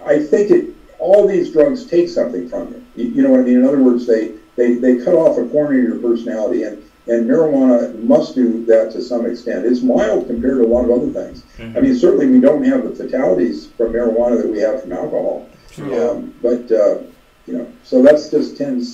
I 0.05 0.19
think 0.19 0.51
it, 0.51 0.75
all 0.99 1.27
these 1.29 1.53
drugs 1.53 1.85
take 1.87 2.09
something 2.09 2.49
from 2.49 2.69
you. 2.69 3.05
You, 3.05 3.11
you 3.11 3.23
know 3.23 3.31
what 3.31 3.41
I 3.41 3.45
mean? 3.45 3.59
In 3.59 3.65
other 3.65 3.83
words, 3.83 4.07
they, 4.07 4.33
they, 4.57 4.75
they 4.75 4.97
cut 5.05 5.15
off 5.15 5.39
a 5.39 5.45
corner 5.47 5.79
of 5.79 5.85
your 5.85 5.99
personality, 5.99 6.63
and, 6.65 6.83
and 7.09 7.29
marijuana 7.29 7.99
must 8.03 8.35
do 8.35 8.65
that 8.67 8.93
to 8.93 9.03
some 9.03 9.27
extent. 9.27 9.65
It's 9.65 9.83
mild 9.83 10.27
compared 10.27 10.59
to 10.59 10.65
a 10.65 10.69
lot 10.69 10.85
of 10.85 10.91
other 10.91 11.11
things. 11.11 11.43
I 11.59 11.81
mean, 11.81 11.97
certainly 11.97 12.27
we 12.27 12.41
don't 12.41 12.63
have 12.65 12.85
the 12.85 12.95
fatalities 12.95 13.69
from 13.77 13.93
marijuana 13.93 14.43
that 14.43 14.49
we 14.51 14.59
have 14.61 14.83
from 14.83 14.93
alcohol. 14.93 15.49
Yeah. 15.77 15.97
Um, 15.97 16.35
but, 16.43 16.71
uh, 16.71 16.99
you 17.47 17.57
know, 17.57 17.73
so 17.83 18.03
that's 18.03 18.29
just 18.31 18.59
10, 18.59 18.85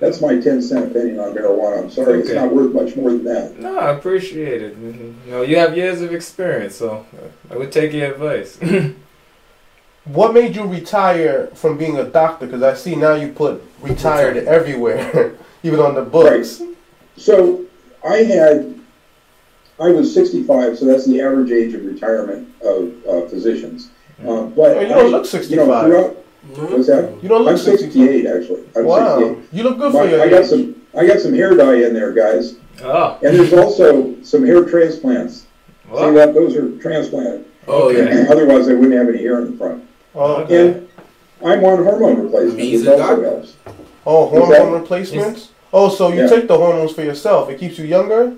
that's 0.00 0.20
my 0.20 0.40
10 0.40 0.62
cent 0.62 0.90
opinion 0.90 1.20
on 1.20 1.32
marijuana. 1.34 1.84
I'm 1.84 1.90
sorry, 1.90 2.20
it's 2.20 2.32
not 2.32 2.52
worth 2.52 2.72
much 2.72 2.96
more 2.96 3.10
than 3.10 3.24
that. 3.24 3.58
No, 3.58 3.78
I 3.78 3.90
appreciate 3.90 4.62
it. 4.62 4.76
Mhm. 4.76 5.14
You 5.26 5.30
know, 5.30 5.42
you 5.42 5.56
have 5.56 5.76
years 5.76 6.00
of 6.00 6.12
experience, 6.12 6.74
so 6.74 7.06
uh, 7.14 7.54
I 7.54 7.56
would 7.56 7.70
take 7.70 7.92
your 7.92 8.12
advice. 8.12 8.58
What 10.04 10.32
made 10.32 10.56
you 10.56 10.64
retire 10.64 11.48
from 11.54 11.76
being 11.76 11.98
a 11.98 12.04
doctor? 12.04 12.46
Because 12.46 12.62
I 12.62 12.74
see 12.74 12.96
now 12.96 13.14
you 13.14 13.28
put 13.32 13.62
retired 13.80 14.38
everywhere, 14.38 15.34
even 15.62 15.78
on 15.78 15.94
the 15.94 16.02
books. 16.02 16.62
So 17.16 17.64
I 18.04 18.18
had, 18.18 18.78
I 19.78 19.88
was 19.90 20.12
65, 20.12 20.78
so 20.78 20.84
that's 20.86 21.06
the 21.06 21.20
average 21.20 21.50
age 21.50 21.74
of 21.74 21.84
retirement 21.84 22.48
of 22.62 22.92
uh, 23.06 23.28
physicians. 23.28 23.90
Um, 24.26 24.50
but 24.54 24.76
Oh, 24.76 24.80
you 24.80 24.88
don't 24.88 25.06
I- 25.06 25.08
look 25.08 25.22
You 25.24 25.28
65. 25.30 25.66
know, 25.66 25.82
throughout, 26.54 26.70
what's 26.70 26.86
that? 26.88 27.14
You 27.22 27.28
don't 27.28 27.42
look 27.42 27.52
I'm 27.52 27.58
68 27.58 28.26
actually. 28.26 28.62
I'm 28.76 28.84
Wow, 28.84 29.18
68. 29.18 29.38
you 29.52 29.62
look 29.62 29.78
good 29.78 29.92
for 29.92 30.04
My- 30.04 30.10
your 30.10 30.22
I 30.22 30.28
got 30.28 30.44
some, 30.44 30.76
I 30.96 31.06
got 31.06 31.20
some 31.20 31.32
hair 31.34 31.54
dye 31.54 31.86
in 31.86 31.94
there, 31.94 32.12
guys. 32.12 32.56
oh, 32.82 33.18
And 33.22 33.38
there's 33.38 33.52
also 33.52 34.14
some 34.22 34.44
hair 34.44 34.64
transplants. 34.64 35.46
See 35.88 36.10
that? 36.12 36.34
Those 36.34 36.54
are 36.56 36.70
transplanted. 36.78 37.46
Oh 37.66 37.90
yeah. 37.90 38.26
Otherwise, 38.30 38.68
I 38.68 38.74
wouldn't 38.74 38.92
have 38.94 39.08
any 39.08 39.18
hair 39.18 39.40
in 39.42 39.52
the 39.52 39.56
front. 39.58 39.84
Oh, 40.14 40.36
Okay. 40.42 40.68
And 40.68 40.88
I'm 41.44 41.64
on 41.64 41.82
hormone 41.84 42.22
replacement, 42.22 42.60
He's 42.60 42.80
which 42.80 42.88
a 42.90 43.02
also 43.02 43.22
helps. 43.22 43.56
oh, 44.06 44.26
hormone 44.28 44.80
replacements. 44.80 45.50
Oh, 45.72 45.88
so 45.88 46.08
you 46.08 46.16
Yeah. 46.20 46.26
take 46.26 46.48
the 46.48 46.56
hormones 46.56 46.92
for 46.92 47.02
yourself. 47.02 47.48
It 47.50 47.58
keeps 47.58 47.78
you 47.78 47.84
younger. 47.84 48.32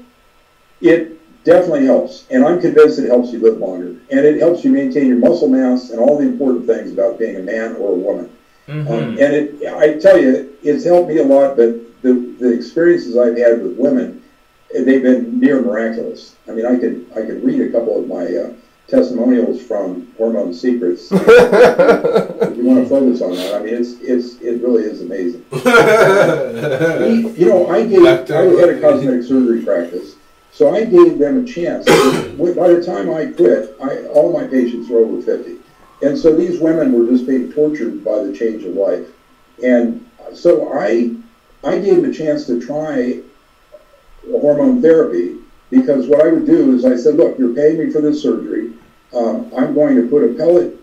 It 0.81 1.19
definitely 1.45 1.87
helps, 1.87 2.25
and 2.31 2.45
I'm 2.45 2.61
convinced 2.61 2.99
it 2.99 3.09
helps 3.09 3.33
you 3.33 3.39
live 3.41 3.59
longer, 3.59 3.95
and 4.11 4.21
it 4.27 4.41
helps 4.41 4.65
you 4.65 4.71
maintain 4.71 5.07
your 5.09 5.17
muscle 5.19 5.49
mass 5.49 5.91
and 5.91 5.99
all 6.01 6.19
the 6.19 6.25
important 6.27 6.67
things 6.67 6.93
about 6.93 7.19
being 7.19 7.37
a 7.37 7.41
man 7.41 7.77
or 7.77 7.93
a 7.93 7.97
woman. 7.97 8.31
Um, 8.69 8.85
hmm 8.87 8.91
and 8.91 9.19
it, 9.19 9.67
I 9.67 9.95
tell 9.99 10.19
you, 10.21 10.57
it's 10.63 10.85
helped 10.85 11.09
me 11.09 11.19
a 11.19 11.25
lot. 11.25 11.57
But 11.57 12.03
the 12.03 12.15
the 12.39 12.53
experiences 12.53 13.17
I've 13.17 13.37
had 13.37 13.63
with 13.63 13.77
women, 13.77 14.23
they've 14.73 15.03
been 15.03 15.39
near 15.41 15.61
miraculous. 15.61 16.37
I 16.49 16.53
mean, 16.53 16.67
I 16.67 16.77
could 16.79 17.07
I 17.17 17.23
could 17.23 17.43
read 17.45 17.61
a 17.61 17.71
couple 17.71 17.99
of 17.99 18.09
my 18.09 18.25
uh, 18.25 18.53
testimonials 18.89 19.63
from 19.63 20.13
Hormone 20.17 20.53
Secrets. 20.53 21.09
if 21.13 22.57
you 22.57 22.65
want 22.65 22.83
to 22.83 22.89
focus 22.89 23.23
on 23.23 23.33
that, 23.35 23.55
I 23.55 23.65
mean, 23.65 23.75
it's 23.75 23.93
it's 24.01 24.41
it 24.41 24.63
really 24.63 24.85
is 24.85 25.01
amazing. 25.01 25.45
We- 25.53 25.61
you 27.39 27.47
know, 27.49 27.69
I 27.69 27.87
gave, 27.87 28.05
I 28.05 28.11
had 28.11 28.69
a 28.69 28.81
cosmetic 28.81 29.23
surgery 29.25 29.65
practice, 29.65 30.17
so 30.53 30.75
I 30.75 30.85
gave 30.85 31.19
them 31.19 31.45
a 31.45 31.47
chance. 31.47 31.87
By 31.87 32.69
the 32.69 32.83
time 32.85 33.11
I 33.11 33.27
quit, 33.27 33.77
I, 33.83 34.05
all 34.09 34.33
my 34.33 34.47
patients 34.47 34.89
were 34.89 35.01
over 35.01 35.23
50. 35.23 35.57
And 36.03 36.19
so 36.19 36.35
these 36.37 36.61
women 36.61 36.93
were 36.93 37.07
just 37.11 37.27
being 37.27 37.53
tortured 37.53 38.05
by 38.05 38.23
the 38.23 38.37
change 38.37 38.65
of 38.65 38.75
life. 38.75 39.07
And 39.65 40.05
so 40.35 40.73
I, 40.73 41.15
I 41.65 41.79
gave 41.79 41.97
them 41.97 42.11
a 42.11 42.13
chance 42.13 42.45
to 42.47 42.61
try 42.61 43.21
hormone 44.29 44.83
therapy 44.83 45.37
because 45.73 46.07
what 46.07 46.21
I 46.21 46.29
would 46.29 46.45
do 46.45 46.77
is 46.77 46.85
I 46.85 46.97
said, 46.97 47.15
look, 47.15 47.39
you're 47.39 47.55
paying 47.55 47.79
me 47.79 47.91
for 47.91 48.03
this 48.03 48.23
surgery. 48.23 48.75
Um, 49.15 49.51
I'm 49.57 49.75
going 49.75 49.97
to 49.97 50.07
put 50.07 50.23
a 50.23 50.35
pellet 50.35 50.79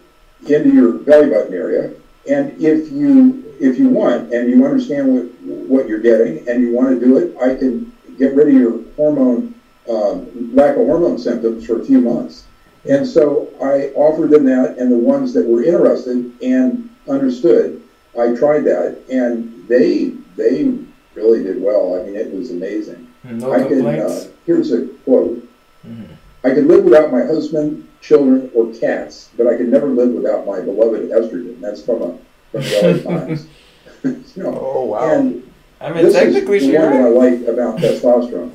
into 0.48 0.74
your 0.74 0.94
belly 0.94 1.30
button 1.30 1.54
area. 1.54 1.94
And 2.28 2.60
if 2.62 2.92
you 2.92 3.46
if 3.60 3.78
you 3.78 3.90
want 3.90 4.34
and 4.34 4.50
you 4.50 4.66
understand 4.66 5.14
what 5.14 5.26
what 5.44 5.88
you're 5.88 6.00
getting 6.00 6.48
and 6.50 6.62
you 6.62 6.74
want 6.74 6.90
to 6.90 7.06
do 7.06 7.18
it, 7.18 7.38
I 7.38 7.56
can 7.56 7.94
get 8.18 8.34
rid 8.34 8.48
of 8.48 8.54
your 8.54 8.84
hormone 8.96 9.54
um, 9.88 10.56
lack 10.56 10.76
of 10.76 10.88
hormone 10.88 11.20
symptoms 11.20 11.66
for 11.68 11.82
a 11.82 11.86
few 11.86 12.02
months. 12.02 12.46
And 12.90 13.06
so 13.06 13.50
I 13.62 13.92
offered 13.94 14.32
them 14.32 14.46
that, 14.46 14.78
and 14.78 14.92
the 14.92 14.98
ones 14.98 15.34
that 15.34 15.46
were 15.46 15.64
interested 15.64 16.32
and 16.42 16.90
understood, 17.08 17.82
I 18.20 18.36
tried 18.36 18.62
that, 18.62 19.02
and 19.10 19.68
they 19.68 20.14
they 20.36 20.80
really 21.14 21.44
did 21.44 21.62
well. 21.62 22.00
I 22.00 22.06
mean, 22.06 22.16
it 22.16 22.34
was 22.34 22.50
amazing. 22.50 23.09
No 23.24 23.52
I 23.52 23.68
can. 23.68 23.86
Uh, 23.86 24.26
here's 24.46 24.72
a 24.72 24.88
quote. 25.06 25.46
Mhm. 25.88 26.06
I 26.44 26.52
could 26.52 26.68
live 26.68 26.84
without 26.86 27.12
my 27.12 27.24
husband, 27.26 27.88
children, 28.02 28.50
or 28.54 28.68
cats, 28.74 29.30
but 29.38 29.48
I 29.48 29.56
could 29.58 29.70
never 29.70 29.88
live 29.88 30.10
without 30.12 30.46
my 30.46 30.62
beloved 30.62 31.10
estrogen. 31.10 31.60
That's 31.60 31.82
from 31.82 32.02
a 32.02 32.18
from 32.52 32.62
the 32.62 33.04
LA 33.06 33.18
Times. 33.20 33.48
you 34.04 34.44
know, 34.44 34.58
Oh 34.74 34.86
wow. 34.86 35.12
and 35.14 35.44
I 35.82 35.92
mean, 35.92 36.06
this 36.06 36.14
technically, 36.14 36.58
is 36.58 36.64
she 36.64 36.72
the 36.72 36.80
one 36.80 36.92
that 36.92 37.02
I 37.02 37.10
like 37.10 37.48
about 37.48 37.78
testosterone. 37.78 38.52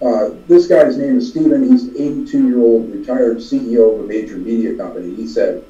Uh, 0.00 0.30
this 0.48 0.66
guy's 0.66 0.96
name 0.96 1.18
is 1.18 1.30
Steven. 1.30 1.70
He's 1.70 1.84
an 1.84 1.94
82-year-old 2.26 2.92
retired 2.92 3.36
CEO 3.36 3.94
of 3.94 4.00
a 4.00 4.06
major 4.08 4.36
media 4.36 4.74
company. 4.76 5.14
He 5.14 5.28
said, 5.28 5.62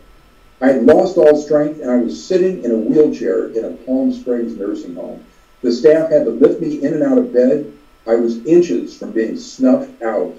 I 0.63 0.69
had 0.69 0.85
lost 0.85 1.19
all 1.19 1.37
strength 1.37 1.83
and 1.83 1.91
I 1.91 1.97
was 1.97 2.25
sitting 2.25 2.65
in 2.65 2.71
a 2.71 2.77
wheelchair 2.77 3.49
in 3.49 3.65
a 3.67 3.73
Palm 3.85 4.11
Springs 4.11 4.57
nursing 4.57 4.95
home. 4.95 5.23
The 5.61 5.71
staff 5.71 6.11
had 6.11 6.25
to 6.25 6.31
lift 6.31 6.63
me 6.63 6.83
in 6.83 6.95
and 6.95 7.03
out 7.03 7.19
of 7.19 7.33
bed. 7.35 7.71
I 8.07 8.15
was 8.17 8.45
inches 8.45 8.97
from 8.99 9.13
being 9.13 9.37
snuffed 9.37 10.03
out. 10.03 10.35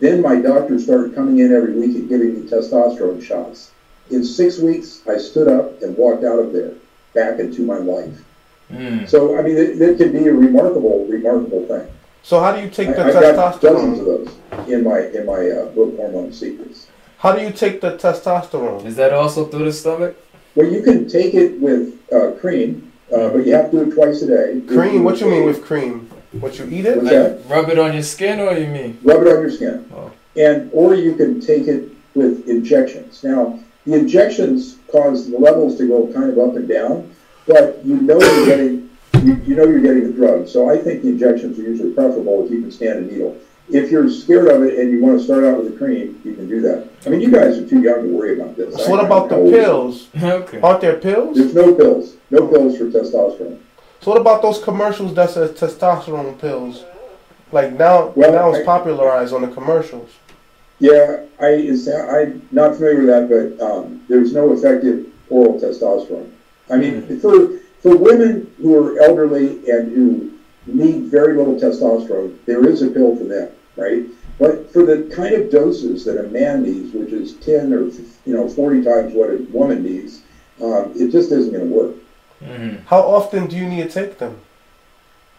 Then 0.00 0.22
my 0.22 0.40
doctor 0.40 0.78
started 0.78 1.14
coming 1.14 1.38
in 1.38 1.54
every 1.54 1.74
week 1.74 1.96
and 1.96 2.08
giving 2.08 2.34
me 2.34 2.48
testosterone 2.48 3.22
shots. 3.22 3.72
In 4.10 4.24
six 4.24 4.58
weeks, 4.58 5.00
I 5.08 5.18
stood 5.18 5.48
up 5.48 5.82
and 5.82 5.96
walked 5.96 6.24
out 6.24 6.38
of 6.38 6.52
there, 6.52 6.74
back 7.14 7.38
into 7.38 7.62
my 7.62 7.78
life. 7.78 8.24
Mm. 8.70 9.08
So, 9.08 9.38
I 9.38 9.42
mean, 9.42 9.56
it, 9.56 9.80
it 9.80 9.98
can 9.98 10.12
be 10.12 10.26
a 10.26 10.32
remarkable, 10.32 11.06
remarkable 11.06 11.66
thing. 11.66 11.86
So 12.22 12.38
how 12.40 12.54
do 12.54 12.62
you 12.62 12.70
take 12.70 12.88
the 12.88 13.02
I, 13.02 13.08
I've 13.08 13.34
got 13.34 13.60
dozens 13.60 13.98
of 13.98 14.04
those 14.06 14.68
in 14.68 14.84
my 14.84 15.00
in 15.00 15.26
my 15.26 15.48
uh, 15.48 15.66
book, 15.70 15.96
Hormone 15.96 16.32
Secrets. 16.32 16.86
How 17.18 17.32
do 17.34 17.42
you 17.42 17.50
take 17.50 17.80
the 17.80 17.96
testosterone? 17.96 18.84
Is 18.84 18.96
that 18.96 19.12
also 19.12 19.46
through 19.46 19.64
the 19.64 19.72
stomach? 19.72 20.16
Well, 20.54 20.70
you 20.70 20.82
can 20.82 21.08
take 21.08 21.34
it 21.34 21.60
with 21.60 21.98
uh, 22.12 22.32
cream, 22.40 22.92
uh, 23.14 23.30
but 23.30 23.46
you 23.46 23.54
have 23.54 23.70
to 23.72 23.84
do 23.84 23.90
it 23.90 23.94
twice 23.94 24.22
a 24.22 24.26
day. 24.26 24.66
Cream? 24.66 25.02
What 25.02 25.20
you 25.20 25.28
mean 25.28 25.44
with 25.46 25.64
cream? 25.64 26.10
What 26.40 26.58
you 26.58 26.66
eat 26.70 26.86
it? 26.86 26.96
What's 26.96 27.10
that? 27.10 27.42
Rub 27.46 27.68
it 27.68 27.78
on 27.78 27.92
your 27.92 28.02
skin, 28.02 28.40
or 28.40 28.52
you 28.56 28.68
mean? 28.68 28.98
Rub 29.02 29.22
it 29.22 29.28
on 29.28 29.42
your 29.42 29.50
skin. 29.50 29.88
Oh. 29.94 30.10
And, 30.36 30.70
or 30.72 30.94
you 30.94 31.14
can 31.14 31.40
take 31.40 31.66
it 31.66 31.90
with 32.14 32.48
injections. 32.48 33.22
Now, 33.22 33.58
the 33.84 33.94
injections 33.94 34.78
cause 34.90 35.30
the 35.30 35.38
levels 35.38 35.76
to 35.78 35.86
go 35.86 36.10
kind 36.12 36.30
of 36.30 36.38
up 36.38 36.56
and 36.56 36.68
down, 36.68 37.14
but 37.46 37.84
you 37.84 38.00
know 38.00 38.18
you're 38.20 38.46
getting, 38.46 38.90
you, 39.22 39.34
you 39.44 39.56
know 39.56 39.64
you're 39.64 39.80
getting 39.80 40.06
the 40.06 40.12
drug. 40.12 40.48
So 40.48 40.70
I 40.70 40.78
think 40.78 41.02
the 41.02 41.08
injections 41.08 41.58
are 41.58 41.62
usually 41.62 41.92
preferable 41.92 42.44
if 42.44 42.50
you 42.50 42.62
can 42.62 42.70
stand 42.70 42.98
a 42.98 43.12
needle. 43.12 43.36
If 43.68 43.90
you're 43.90 44.10
scared 44.10 44.48
of 44.48 44.62
it 44.62 44.78
and 44.78 44.90
you 44.90 45.02
want 45.02 45.18
to 45.18 45.24
start 45.24 45.44
out 45.44 45.62
with 45.62 45.74
a 45.74 45.76
cream, 45.76 46.20
you 46.24 46.34
can 46.34 46.48
do 46.48 46.60
that. 46.62 46.88
I 47.06 47.10
mean, 47.10 47.20
you 47.20 47.30
guys 47.30 47.58
are 47.58 47.68
too 47.68 47.80
young 47.80 48.02
to 48.02 48.08
worry 48.08 48.38
about 48.38 48.56
this. 48.56 48.74
So 48.76 48.90
what 48.90 49.04
about 49.04 49.28
the 49.28 49.36
how 49.36 49.40
old 49.40 49.54
is 49.54 49.54
it? 49.54 49.64
pills? 49.64 50.08
Okay. 50.22 50.60
Aren't 50.60 50.80
there 50.80 50.98
pills? 50.98 51.36
There's 51.36 51.54
no 51.54 51.74
pills. 51.74 52.16
No 52.30 52.46
pills 52.48 52.78
for 52.78 52.84
testosterone. 52.84 53.58
So 54.02 54.10
what 54.10 54.20
about 54.20 54.42
those 54.42 54.60
commercials 54.62 55.14
that 55.14 55.30
says 55.30 55.52
testosterone 55.52 56.36
pills? 56.40 56.84
Like 57.52 57.74
now, 57.74 58.08
Well, 58.16 58.32
now 58.32 58.52
it's 58.52 58.66
popularized 58.66 59.32
on 59.32 59.42
the 59.42 59.48
commercials. 59.48 60.10
Yeah, 60.80 61.24
I, 61.40 61.50
is, 61.50 61.86
I'm 61.88 62.46
not 62.50 62.74
familiar 62.74 62.98
with 62.98 63.06
that, 63.06 63.58
but 63.58 63.64
um, 63.64 64.04
there's 64.08 64.32
no 64.32 64.52
effective 64.52 65.06
oral 65.30 65.60
testosterone. 65.60 66.32
I 66.68 66.78
mean, 66.78 67.20
for, 67.20 67.58
for 67.80 67.96
women 67.96 68.52
who 68.60 68.76
are 68.76 69.00
elderly 69.00 69.70
and 69.70 69.92
who 69.92 70.32
need 70.66 71.04
very 71.04 71.36
little 71.36 71.54
testosterone, 71.54 72.36
there 72.46 72.66
is 72.66 72.82
a 72.82 72.90
pill 72.90 73.14
for 73.14 73.24
them, 73.24 73.52
right? 73.76 74.04
But 74.36 74.72
for 74.72 74.84
the 74.84 75.14
kind 75.14 75.34
of 75.34 75.52
doses 75.52 76.04
that 76.06 76.18
a 76.18 76.28
man 76.28 76.64
needs, 76.64 76.92
which 76.92 77.12
is 77.12 77.34
10 77.34 77.72
or, 77.72 77.84
you 77.84 78.34
know, 78.34 78.48
40 78.48 78.82
times 78.82 79.14
what 79.14 79.30
a 79.30 79.36
woman 79.52 79.84
needs, 79.84 80.22
um, 80.60 80.92
it 80.96 81.12
just 81.12 81.30
isn't 81.30 81.52
going 81.52 81.68
to 81.68 81.72
work. 81.72 81.94
Mm-hmm. 82.42 82.86
How 82.86 83.00
often 83.00 83.46
do 83.46 83.56
you 83.56 83.66
need 83.68 83.84
to 83.84 83.88
take 83.88 84.18
them? 84.18 84.38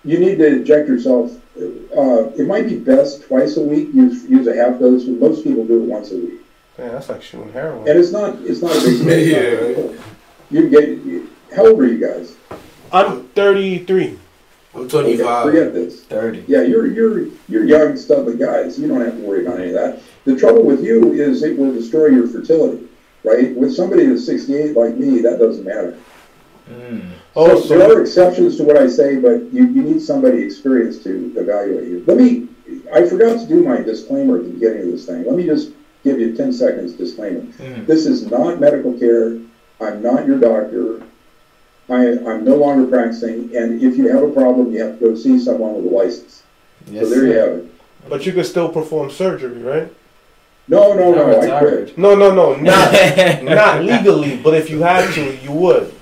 You 0.05 0.19
need 0.19 0.37
to 0.39 0.47
inject 0.47 0.87
yourself. 0.89 1.31
Uh, 1.57 2.29
it 2.37 2.47
might 2.47 2.67
be 2.67 2.77
best 2.77 3.23
twice 3.27 3.57
a 3.57 3.61
week. 3.61 3.93
Use 3.93 4.25
use 4.25 4.47
a 4.47 4.55
half 4.55 4.79
dose. 4.79 5.05
Most 5.05 5.43
people 5.43 5.65
do 5.65 5.83
it 5.83 5.87
once 5.87 6.11
a 6.11 6.17
week. 6.17 6.41
Man, 6.77 6.91
that's 6.91 7.09
like 7.09 7.21
shooting 7.21 7.51
heroin. 7.53 7.87
And 7.87 7.99
it's 7.99 8.11
not, 8.11 8.35
it's 8.41 8.61
not 8.61 8.75
a 8.75 8.81
big 8.81 8.99
deal. 9.05 9.37
It's 9.37 9.77
not 9.77 9.85
a 9.85 9.85
big 9.85 9.95
deal. 9.95 10.03
You 10.51 10.69
get, 10.69 10.89
you- 10.89 11.29
how 11.55 11.67
old 11.67 11.79
are 11.79 11.87
you 11.87 11.99
guys? 11.99 12.35
I'm 12.91 13.27
33. 13.29 14.17
I'm 14.75 14.81
Okay, 14.81 14.89
25. 14.89 15.45
forget 15.45 15.71
this. 15.73 16.03
Thirty. 16.05 16.43
Yeah, 16.47 16.63
you're, 16.63 16.87
you're, 16.87 17.27
you're 17.47 17.63
young, 17.63 17.95
stubborn 17.95 18.37
guys. 18.37 18.79
You 18.79 18.87
don't 18.87 19.01
have 19.01 19.15
to 19.17 19.21
worry 19.21 19.45
about 19.45 19.59
any 19.59 19.69
of 19.69 19.75
that. 19.75 20.01
The 20.25 20.35
trouble 20.35 20.63
with 20.63 20.83
you 20.83 21.13
is 21.13 21.43
it 21.43 21.57
will 21.59 21.71
destroy 21.71 22.07
your 22.07 22.27
fertility, 22.27 22.87
right? 23.23 23.53
With 23.55 23.75
somebody 23.75 24.07
that's 24.07 24.25
68 24.25 24.75
like 24.75 24.95
me, 24.95 25.21
that 25.21 25.37
doesn't 25.37 25.63
matter. 25.63 25.95
Mm. 26.69 27.09
Oh, 27.35 27.59
So 27.61 27.77
there 27.77 27.97
are 27.97 28.01
exceptions 28.01 28.57
to 28.57 28.63
what 28.63 28.77
I 28.77 28.87
say, 28.87 29.17
but 29.17 29.51
you, 29.53 29.65
you 29.67 29.81
need 29.83 30.01
somebody 30.01 30.41
experienced 30.43 31.03
to 31.03 31.33
evaluate 31.37 31.87
you. 31.87 32.03
Let 32.07 32.17
me, 32.17 32.47
I 32.93 33.05
forgot 33.07 33.39
to 33.39 33.47
do 33.47 33.63
my 33.63 33.77
disclaimer 33.81 34.37
at 34.37 34.43
the 34.45 34.49
beginning 34.51 34.81
of 34.83 34.91
this 34.91 35.05
thing. 35.05 35.25
Let 35.25 35.35
me 35.35 35.45
just 35.45 35.71
give 36.03 36.19
you 36.19 36.35
10 36.35 36.53
seconds 36.53 36.93
disclaimer. 36.93 37.41
Mhm. 37.41 37.85
This 37.87 38.05
is 38.05 38.29
not 38.29 38.59
medical 38.59 38.93
care. 38.93 39.37
I'm 39.81 40.01
not 40.01 40.25
your 40.27 40.39
doctor. 40.39 41.01
I, 41.89 42.17
I'm 42.25 42.45
no 42.45 42.55
longer 42.55 42.87
practicing, 42.87 43.53
and 43.55 43.81
if 43.83 43.97
you 43.97 44.07
have 44.07 44.23
a 44.23 44.31
problem, 44.31 44.71
you 44.71 44.81
have 44.83 44.99
to 44.99 45.05
go 45.09 45.15
see 45.15 45.37
someone 45.37 45.75
with 45.75 45.91
a 45.91 45.95
license. 45.95 46.43
Yes, 46.89 47.03
so 47.03 47.09
there 47.09 47.25
you 47.27 47.33
have 47.33 47.49
it. 47.59 47.65
but 48.09 48.25
you 48.25 48.31
can 48.31 48.43
still 48.45 48.69
perform 48.69 49.09
surgery, 49.11 49.61
right? 49.61 49.91
No, 50.69 50.93
no, 50.93 51.09
I'm 51.11 51.15
no, 51.17 51.25
I 51.39 51.43
retired. 51.43 51.83
quit. 51.87 51.97
No, 51.97 52.15
no, 52.15 52.33
no, 52.33 52.55
not 52.55 52.93
not 53.43 53.83
legally, 53.83 54.37
but 54.37 54.53
if 54.53 54.69
you 54.69 54.81
had 54.81 55.13
to, 55.15 55.35
you 55.43 55.51
would. 55.51 55.93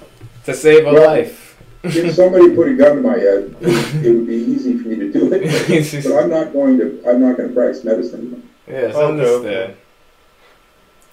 To 0.46 0.54
save 0.54 0.86
a 0.88 0.94
Well- 0.94 1.06
life. 1.06 1.48
If 1.84 2.14
somebody 2.14 2.56
put 2.56 2.68
a 2.68 2.74
gun 2.76 2.98
to 2.98 3.02
my 3.02 3.18
head, 3.18 3.56
it 3.62 4.10
would 4.16 4.28
be 4.28 4.36
easy 4.36 4.78
for 4.78 4.88
me 4.90 4.98
to 4.98 5.12
do 5.12 5.34
it. 5.34 6.04
But 6.04 6.14
I'm 6.16 6.30
not 6.30 6.54
going 6.54 6.78
to, 6.78 7.02
I'm 7.08 7.20
not 7.22 7.38
going 7.38 7.50
to 7.50 7.56
practice 7.56 7.84
medicine. 7.84 8.48
Yes, 8.68 8.94
Okay, 8.94 9.04
understand. 9.04 9.74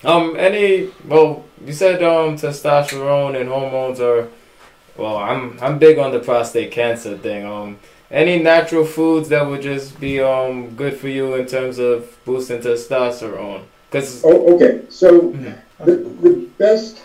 Um, 0.04 0.36
any 0.36 0.90
well, 1.08 1.44
you 1.64 1.72
said 1.72 2.02
um 2.02 2.36
testosterone 2.36 3.40
and 3.40 3.48
hormones 3.48 3.98
are 3.98 4.28
well, 4.96 5.16
I'm 5.16 5.58
I'm 5.60 5.78
big 5.78 5.98
on 5.98 6.12
the 6.12 6.20
prostate 6.20 6.70
cancer 6.70 7.16
thing. 7.16 7.44
Um, 7.46 7.78
any 8.10 8.38
natural 8.42 8.84
foods 8.84 9.28
that 9.30 9.46
would 9.46 9.62
just 9.62 9.98
be 9.98 10.20
um 10.20 10.70
good 10.76 10.98
for 10.98 11.08
you 11.08 11.34
in 11.34 11.46
terms 11.46 11.78
of 11.78 12.16
boosting 12.26 12.60
testosterone? 12.60 13.62
Cause 13.90 14.22
Oh, 14.24 14.54
okay, 14.54 14.82
so 14.90 15.32
Mhm. 15.32 15.54
the, 15.84 15.96
the 16.22 16.46
best 16.58 16.98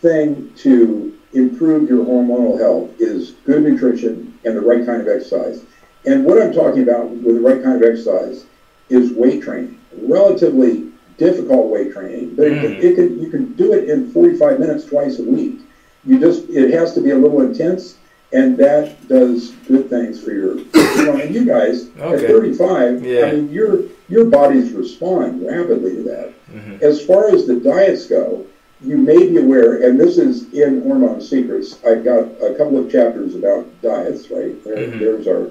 thing 0.00 0.52
to 0.58 1.12
improve 1.34 1.88
your 1.88 2.04
hormonal 2.04 2.58
health 2.58 2.90
is 2.98 3.32
good 3.46 3.62
nutrition 3.62 4.38
and 4.44 4.56
the 4.56 4.60
right 4.60 4.84
kind 4.84 5.00
of 5.00 5.08
exercise. 5.08 5.62
And 6.04 6.24
what 6.24 6.40
I'm 6.42 6.52
talking 6.52 6.82
about 6.82 7.08
with 7.10 7.34
the 7.36 7.40
right 7.40 7.62
kind 7.62 7.82
of 7.82 7.88
exercise 7.88 8.44
is 8.88 9.12
weight 9.12 9.42
training. 9.42 9.78
Relatively 9.96 10.90
difficult 11.18 11.68
weight 11.68 11.92
training, 11.92 12.34
but 12.34 12.46
it, 12.48 12.52
Mm. 12.52 12.82
it 12.82 12.94
can, 12.96 13.22
you 13.22 13.30
can 13.30 13.52
do 13.54 13.72
it 13.72 13.88
in 13.88 14.10
45 14.10 14.58
minutes 14.58 14.84
twice 14.86 15.18
a 15.18 15.22
week. 15.24 15.60
You 16.04 16.18
just, 16.18 16.48
it 16.48 16.72
has 16.72 16.94
to 16.94 17.00
be 17.00 17.10
a 17.10 17.16
little 17.16 17.42
intense, 17.42 17.96
and 18.32 18.56
that 18.58 19.06
does 19.08 19.50
good 19.68 19.88
things 19.88 20.20
for 20.22 20.32
your, 20.32 20.58
you 20.58 21.04
know, 21.04 21.16
and 21.16 21.32
you 21.34 21.44
guys 21.44 21.88
Okay. 22.00 22.24
at 22.24 22.30
35, 22.30 23.04
Yeah. 23.04 23.26
I 23.26 23.32
mean, 23.32 23.50
your, 23.52 23.84
your 24.08 24.24
bodies 24.24 24.72
respond 24.72 25.46
rapidly 25.46 25.96
to 25.96 26.02
that. 26.04 26.32
Mhm. 26.52 26.82
As 26.82 27.04
far 27.04 27.28
as 27.32 27.46
the 27.46 27.56
diets 27.56 28.06
go, 28.06 28.44
you 28.84 28.96
may 28.98 29.28
be 29.28 29.38
aware, 29.38 29.82
and 29.88 29.98
this 29.98 30.18
is 30.18 30.52
in 30.52 30.82
Hormone 30.82 31.20
Secrets. 31.20 31.76
I've 31.86 32.04
got 32.04 32.24
a 32.42 32.54
couple 32.56 32.78
of 32.78 32.90
chapters 32.90 33.34
about 33.34 33.66
diets, 33.82 34.30
right? 34.30 34.62
There, 34.64 34.76
Mhm. 34.76 34.98
There's 34.98 35.26
our 35.28 35.46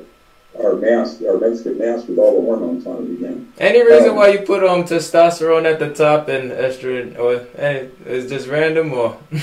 our 0.61 0.75
mask, 0.75 1.21
our 1.25 1.37
Mexican 1.37 1.77
mask 1.77 2.09
with 2.09 2.17
all 2.19 2.35
the 2.35 2.41
hormones 2.41 2.85
on 2.85 3.03
it 3.07 3.13
again. 3.23 3.47
any 3.57 3.81
reason 3.83 4.09
Um, 4.09 4.15
why 4.17 4.27
you 4.33 4.39
put 4.39 4.63
um 4.65 4.83
testosterone 4.83 5.63
at 5.65 5.79
the 5.79 5.87
top 5.89 6.27
and 6.27 6.51
estrogen, 6.51 7.17
or 7.17 7.41
any, 7.57 7.87
is 8.05 8.29
just 8.29 8.47
random 8.49 8.91
or? 8.93 9.15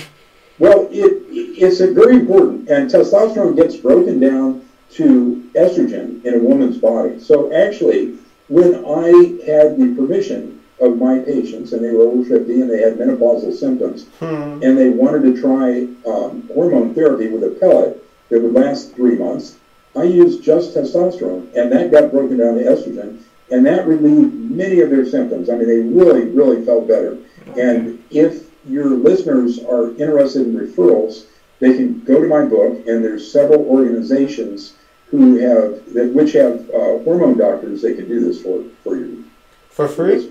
Well, 0.59 0.89
it 0.91 1.23
it's 1.31 1.81
a 1.81 1.93
very 1.93 2.17
important, 2.17 2.69
and 2.69 2.91
testosterone 2.91 3.57
gets 3.57 3.77
broken 3.77 4.19
down 4.21 4.61
to 4.95 5.43
estrogen 5.55 6.23
in 6.25 6.35
a 6.35 6.39
woman's 6.39 6.77
body. 6.79 7.19
So 7.21 7.53
actually, 7.53 8.15
when 8.49 8.85
I 8.85 9.07
had 9.47 9.79
the 9.79 9.95
permission 9.97 10.58
of 10.81 10.97
my 10.97 11.19
patients, 11.19 11.73
and 11.73 11.85
they 11.85 11.91
were 11.91 12.05
over 12.05 12.25
50 12.25 12.61
and 12.61 12.71
they 12.71 12.81
had 12.81 12.97
menopausal 12.99 13.53
symptoms, 13.53 14.07
Hmm. 14.21 14.63
and 14.63 14.79
they 14.79 14.91
wanted 14.91 15.23
to 15.23 15.41
try 15.41 15.89
um, 16.07 16.49
hormone 16.55 16.95
therapy 16.95 17.29
with 17.29 17.43
a 17.45 17.51
pellet 17.59 18.03
that 18.29 18.41
would 18.43 18.53
last 18.53 18.95
three 18.95 19.17
months, 19.17 19.57
I 19.97 20.05
used 20.05 20.43
just 20.43 20.75
testosterone, 20.77 21.49
and 21.57 21.73
that 21.73 21.91
got 21.91 22.11
broken 22.13 22.37
down 22.39 22.55
to 22.55 22.63
estrogen, 22.65 23.19
and 23.51 23.65
that 23.67 23.87
relieved 23.87 24.35
many 24.35 24.81
of 24.81 24.91
their 24.91 25.07
symptoms. 25.07 25.49
I 25.51 25.57
mean, 25.57 25.67
they 25.67 25.81
really, 25.81 26.25
really 26.29 26.65
felt 26.65 26.87
better. 26.87 27.17
And 27.59 28.03
if 28.11 28.45
your 28.69 28.91
listeners 28.91 29.59
are 29.65 29.91
interested 29.97 30.47
in 30.47 30.55
referrals, 30.55 31.25
they 31.59 31.73
can 31.75 32.01
go 32.05 32.21
to 32.23 32.29
my 32.29 32.45
book, 32.45 32.87
and 32.87 33.03
there's 33.03 33.33
several 33.33 33.65
organizations 33.67 34.75
who 35.11 35.37
have 35.39 35.93
that 35.95 36.13
which 36.13 36.33
have 36.35 36.69
uh, 36.71 36.99
hormone 37.03 37.39
doctors. 37.39 37.81
They 37.81 37.95
can 37.95 38.07
do 38.07 38.21
this 38.21 38.43
for 38.43 38.63
for 38.85 38.97
you. 38.97 39.25
For 39.71 39.89
free? 39.89 40.31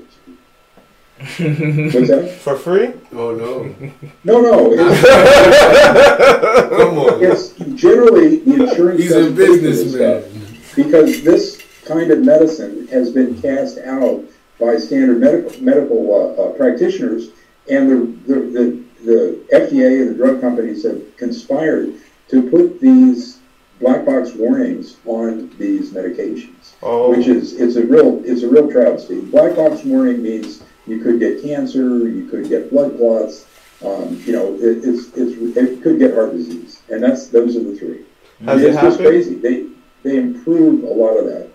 What's 1.20 2.08
that? 2.10 2.38
For 2.42 2.56
free? 2.56 2.94
Oh 3.14 3.34
no. 3.36 3.76
No, 4.24 4.42
no. 4.42 4.74
It's, 4.78 6.70
Come 6.78 6.98
on. 6.98 7.24
it's 7.24 7.50
generally 7.80 8.38
the 8.40 8.68
insurance. 8.70 9.02
He's 9.02 9.12
a 9.12 9.32
doesn't 9.32 9.36
pay 9.38 9.46
for 9.48 9.58
this 9.58 9.84
businessman. 9.84 10.58
because 10.76 11.24
this 11.24 11.62
kind 11.86 12.12
of 12.12 12.20
medicine 12.20 12.88
has 12.88 13.12
been 13.12 13.42
cast 13.42 13.78
out 13.80 14.24
by 14.60 14.78
standard 14.78 15.20
medical 15.20 15.60
medical 15.62 16.14
uh, 16.38 16.42
uh, 16.44 16.52
practitioners, 16.54 17.30
and 17.70 17.90
the, 17.90 18.34
the 18.34 18.40
the 18.52 18.84
the 19.06 19.46
FDA 19.54 20.02
and 20.02 20.10
the 20.12 20.16
drug 20.16 20.42
companies 20.42 20.84
have 20.84 21.02
conspired 21.18 21.94
to 22.30 22.50
put 22.50 22.80
these 22.80 23.40
black 23.80 24.06
box 24.06 24.34
warnings 24.34 24.98
on 25.06 25.50
these 25.58 25.92
medications, 25.92 26.74
Oh, 26.82 27.10
which 27.16 27.28
is 27.28 27.54
it's 27.54 27.76
a 27.76 27.86
real 27.86 28.22
it's 28.26 28.44
a 28.44 28.50
real 28.50 28.70
travesty. 28.72 29.22
Black 29.22 29.56
box 29.56 29.84
warning 29.84 30.22
means 30.22 30.64
you 30.88 31.00
could 31.00 31.20
get 31.20 31.42
cancer, 31.42 32.08
you 32.08 32.28
could 32.30 32.50
get 32.50 32.70
blood 32.70 32.98
clots, 32.98 33.48
um, 33.86 34.20
you 34.26 34.34
know, 34.34 34.56
it, 34.56 34.84
it's 34.84 35.10
it's 35.16 35.58
it 35.58 35.84
could 35.84 36.00
get 36.00 36.16
heart 36.16 36.32
disease, 36.32 36.82
and 36.90 37.04
that's 37.04 37.28
those 37.28 37.56
are 37.56 37.64
the 37.64 37.76
three. 37.76 38.04
has 38.46 38.64
it 38.64 38.72
it's 38.72 38.82
just 38.82 39.00
crazy. 39.00 39.36
They 39.36 39.68
they 40.02 40.18
improve 40.18 40.84
a 40.84 40.88
lot 40.88 41.18
of 41.18 41.26
that, 41.26 41.52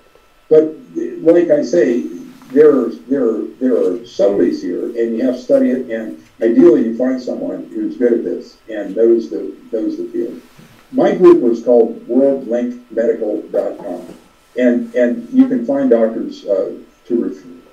but 0.48 0.76
like 1.22 1.50
I 1.50 1.62
say, 1.62 2.02
there 2.52 2.70
are 2.70 2.90
there 3.08 3.28
are 3.28 3.42
there 3.58 3.76
are 3.76 4.06
subtleties 4.06 4.62
here, 4.62 4.84
and 4.84 5.16
you 5.16 5.24
have 5.24 5.34
to 5.34 5.42
study 5.42 5.70
it. 5.70 5.90
And 5.90 6.22
ideally, 6.40 6.84
you 6.84 6.96
find 6.96 7.20
someone 7.20 7.64
who's 7.74 7.96
good 7.96 8.12
at 8.12 8.22
this 8.22 8.58
and 8.68 8.94
knows 8.94 9.28
the 9.28 9.52
knows 9.72 9.96
the 9.96 10.06
field. 10.08 10.40
My 10.92 11.12
group 11.12 11.42
was 11.42 11.64
called 11.64 12.06
WorldLinkMedical.com, 12.06 14.14
and 14.58 14.94
and 14.94 15.28
you 15.32 15.48
can 15.48 15.66
find 15.66 15.90
doctors 15.90 16.46
uh, 16.46 16.78
to 17.06 17.24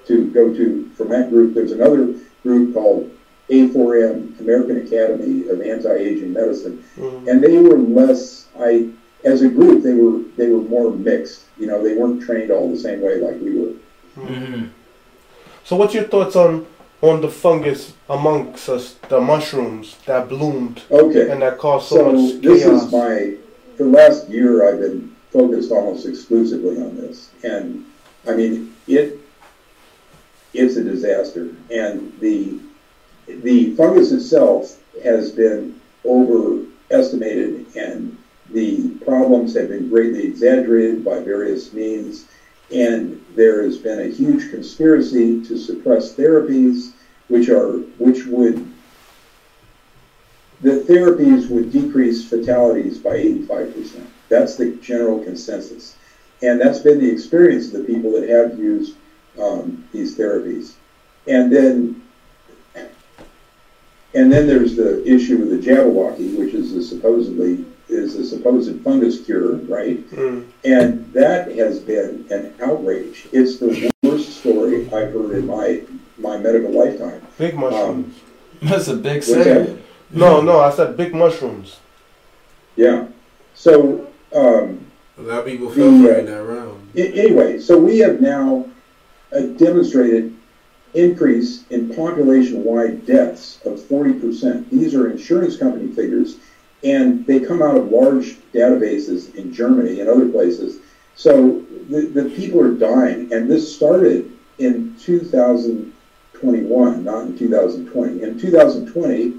to 0.10 0.26
go 0.32 0.54
to 0.54 0.90
from 0.98 1.10
that 1.10 1.30
group. 1.30 1.54
There's 1.54 1.72
another 1.72 2.14
group 2.44 2.74
called 2.74 3.10
A4M, 3.50 4.40
American 4.40 4.78
Academy 4.86 5.48
of 5.50 5.62
Anti-Aging 5.62 6.34
Medicine, 6.34 6.84
Mhm. 6.98 7.28
and 7.28 7.42
they 7.44 7.58
were 7.58 7.78
less. 7.78 8.48
I, 8.60 8.90
as 9.24 9.42
a 9.42 9.50
group, 9.50 9.84
they 9.84 9.94
were 9.94 10.20
they 10.38 10.50
were 10.50 10.62
more 10.76 10.92
mixed. 10.92 11.42
You 11.60 11.68
know, 11.68 11.84
they 11.84 11.96
weren't 11.96 12.22
trained 12.24 12.52
all 12.52 12.70
the 12.70 12.78
same 12.78 13.02
way 13.02 13.16
like 13.22 13.40
we 13.42 13.52
were. 13.60 13.74
Mm-hmm. 14.18 14.64
So, 15.64 15.76
what's 15.76 15.94
your 15.94 16.04
thoughts 16.06 16.36
on 16.36 16.66
on 17.02 17.22
the 17.22 17.30
fungus 17.30 17.94
amongst 18.10 18.68
us, 18.68 18.96
the 19.08 19.22
mushrooms 19.22 19.96
that 20.06 20.28
bloomed 20.28 20.82
Okay. 20.92 21.30
and 21.30 21.42
that 21.42 21.58
caused 21.58 21.88
so, 21.88 21.96
So 21.98 22.12
much 22.12 22.42
this 22.42 22.64
chaos? 22.64 22.86
is 22.86 22.92
my, 22.92 23.34
for 23.78 23.84
the 23.84 23.90
last 23.90 24.28
year, 24.30 24.68
I've 24.68 24.80
been 24.82 25.16
focused 25.32 25.72
almost 25.72 26.06
exclusively 26.06 26.76
on 26.82 26.98
this. 26.98 27.30
And, 27.44 27.86
I 28.28 28.34
mean, 28.36 28.74
it, 28.88 29.18
it's 30.54 30.76
a 30.76 30.84
disaster. 30.84 31.56
And 31.72 32.18
the, 32.20 32.60
the 33.28 33.76
fungus 33.76 34.12
itself 34.12 34.80
has 35.04 35.32
been 35.32 35.80
overestimated 36.06 37.76
and 37.76 38.18
the 38.52 38.90
problems 39.06 39.56
have 39.56 39.70
been 39.70 39.90
greatly 39.90 40.24
exaggerated 40.24 41.06
by 41.06 41.20
various 41.20 41.72
means. 41.72 42.26
And 42.74 43.24
there 43.36 43.64
has 43.64 43.78
been 43.78 44.00
a 44.00 44.14
huge 44.14 44.50
conspiracy 44.50 45.44
to 45.46 45.58
suppress 45.58 46.16
therapies, 46.16 46.94
which 47.28 47.50
are, 47.50 47.78
which 47.98 48.26
would 48.26 48.74
the 50.62 50.84
therapies 50.90 51.50
would 51.50 51.72
decrease 51.72 52.28
fatalities 52.28 52.98
by 52.98 53.12
85%. 53.18 54.06
That's 54.28 54.58
the 54.58 54.72
general 54.82 55.24
consensus. 55.24 55.96
And 56.42 56.60
that's 56.60 56.80
been 56.80 57.00
the 57.00 57.10
experience 57.10 57.68
of 57.68 57.74
the 57.74 57.84
people 57.84 58.12
that 58.12 58.28
have 58.28 58.60
used 58.60 58.96
um, 59.42 59.88
these 59.92 60.18
therapies. 60.18 60.74
And 61.28 61.52
then, 61.54 62.02
and 64.14 64.32
then 64.32 64.48
there's 64.48 64.76
the 64.76 65.06
issue 65.06 65.38
with 65.38 65.50
the 65.50 65.70
Jabberwocky, 65.70 66.38
which 66.38 66.54
is 66.54 66.74
a 66.74 66.84
supposedly 66.84 67.66
is 67.90 68.16
a 68.16 68.26
supposed 68.26 68.80
fungus 68.82 69.26
cure, 69.26 69.56
right? 69.56 70.08
Mm. 70.12 70.48
And 70.64 71.12
that 71.14 71.52
has 71.56 71.80
been 71.80 72.26
an 72.30 72.54
outrage. 72.62 73.28
It's 73.32 73.58
the 73.58 73.92
worst 74.04 74.40
story 74.40 74.86
I've 74.86 75.12
heard 75.14 75.32
in 75.32 75.48
my 75.48 75.82
my 76.18 76.38
medical 76.38 76.72
lifetime. 76.72 77.22
Big 77.38 77.56
mushrooms. 77.56 78.20
That's 78.62 78.88
a 78.90 78.96
big 78.96 79.18
What's 79.18 79.34
that? 79.34 79.78
no, 80.12 80.42
no, 80.42 80.60
I 80.60 80.70
said 80.72 80.98
big 80.98 81.16
mushrooms. 81.16 81.80
Yeah. 82.76 83.08
So 83.56 84.08
um, 84.36 84.86
A 85.18 85.22
lot 85.22 85.40
of 85.40 85.46
people 85.46 85.70
fell 85.70 86.02
for 86.02 86.12
it 86.12 86.20
in 86.20 86.26
that 86.28 86.44
round. 86.44 86.90
Anyway, 86.96 87.60
so 87.60 87.78
we 87.78 88.00
have 88.00 88.22
now 88.22 88.66
a 89.32 89.48
demonstrated 89.48 90.36
increase 90.94 91.66
in 91.70 91.96
population-wide 91.96 93.06
deaths 93.06 93.60
of 93.66 93.80
40%. 93.80 94.70
These 94.70 94.94
are 94.96 95.10
insurance 95.10 95.58
company 95.58 95.92
figures, 95.92 96.38
and 96.84 97.26
they 97.26 97.40
come 97.40 97.62
out 97.62 97.78
of 97.78 97.92
large 97.92 98.38
databases 98.54 99.34
in 99.36 99.54
Germany 99.54 100.00
and 100.00 100.10
other 100.10 100.30
places. 100.30 100.80
So 101.16 101.66
the, 101.90 102.02
the 102.02 102.26
people 102.36 102.62
are 102.62 102.74
dying, 102.74 103.32
and 103.34 103.50
this 103.50 103.76
started 103.76 104.32
in 104.58 104.96
2021, 105.00 107.04
not 107.04 107.26
in 107.26 107.38
2020. 107.38 108.24
In 108.24 108.40
2020, 108.40 109.34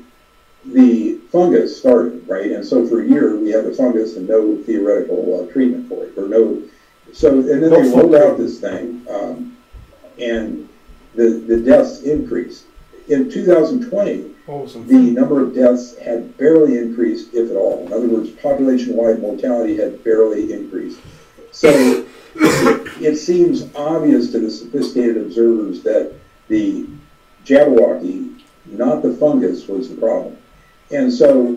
the 0.67 1.19
fungus 1.33 1.79
started, 1.79 2.29
right? 2.29 2.53
And 2.53 2.63
so 2.65 2.87
for 2.87 3.03
a 3.03 3.07
year, 3.07 3.37
we 3.37 3.51
had 3.51 3.65
the 3.65 3.73
fungus 3.73 4.17
and 4.17 4.29
no 4.29 4.57
theoretical 4.65 5.41
uh, 5.41 5.47
treatment 5.53 5.89
for 5.89 6.05
it, 6.05 6.17
or 6.19 6.29
no. 6.29 6.63
So, 7.13 7.39
and 7.39 7.49
then 7.49 7.71
No 7.71 7.83
they 7.83 7.97
rolled 7.97 8.15
out 8.15 8.39
this 8.39 8.61
thing, 8.61 9.05
um, 9.11 9.57
and 10.21 10.69
the, 11.15 11.45
the 11.47 11.61
deaths 11.61 12.03
increased. 12.03 12.65
In 13.09 13.31
2020, 13.31 14.31
Oh, 14.53 14.67
some 14.67 14.85
the 14.89 14.95
number 14.95 15.41
of 15.41 15.55
deaths 15.55 15.97
had 15.99 16.37
barely 16.37 16.77
increased, 16.77 17.35
if 17.35 17.51
at 17.53 17.57
all. 17.57 17.87
In 17.87 17.93
other 17.93 18.09
words, 18.09 18.31
population-wide 18.31 19.21
mortality 19.21 19.77
had 19.77 20.03
barely 20.03 20.53
increased. 20.53 20.99
So 21.53 22.05
it 22.35 23.17
seems 23.17 23.73
obvious 23.77 24.33
to 24.33 24.41
the 24.41 24.51
sophisticated 24.51 25.19
observers 25.19 25.85
that 25.85 26.15
the 26.49 26.89
Jabberwocky, 27.45 28.41
not 28.67 29.03
the 29.03 29.13
fungus, 29.15 29.69
was 29.69 29.89
the 29.89 29.95
problem. 29.95 30.37
And 30.91 31.13
so, 31.13 31.57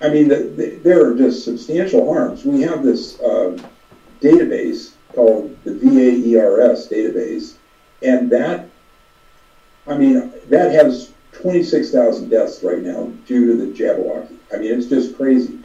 I 0.00 0.08
mean, 0.08 0.28
the, 0.28 0.36
the, 0.56 0.80
there 0.82 1.06
are 1.06 1.14
just 1.14 1.44
substantial 1.44 2.10
harms. 2.10 2.46
We 2.46 2.62
have 2.62 2.82
this 2.82 3.20
um, 3.20 3.60
database 4.22 4.92
called 5.12 5.54
the 5.64 5.72
VAERS 5.72 6.90
database, 6.90 7.56
and 8.06 8.30
that, 8.30 8.68
I 9.86 9.96
mean, 9.96 10.32
that 10.48 10.72
has 10.72 11.12
26,000 11.32 12.28
deaths 12.28 12.62
right 12.62 12.80
now 12.80 13.06
due 13.26 13.46
to 13.46 13.66
the 13.66 13.72
Jabberwocky. 13.72 14.36
I 14.54 14.58
mean, 14.58 14.72
it's 14.72 14.86
just 14.86 15.16
crazy. 15.16 15.58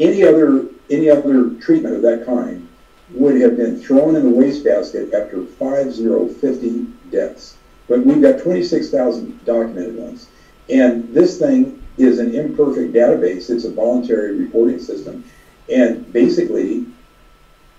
Any 0.00 0.24
other 0.24 0.66
any 0.90 1.08
other 1.08 1.50
treatment 1.60 1.94
of 1.94 2.02
that 2.02 2.26
kind 2.26 2.68
would 3.10 3.40
have 3.40 3.56
been 3.56 3.80
thrown 3.80 4.16
in 4.16 4.24
the 4.24 4.30
wastebasket 4.30 5.12
after 5.12 5.44
5050 5.44 6.86
deaths. 7.10 7.56
But 7.88 8.04
we've 8.04 8.20
got 8.20 8.42
26,000 8.42 9.44
documented 9.44 9.96
ones. 9.96 10.28
And 10.68 11.12
this 11.14 11.38
thing 11.38 11.82
is 11.98 12.18
an 12.18 12.34
imperfect 12.34 12.92
database. 12.92 13.50
It's 13.50 13.64
a 13.64 13.70
voluntary 13.70 14.36
reporting 14.36 14.78
system. 14.78 15.24
And 15.70 16.10
basically, 16.12 16.86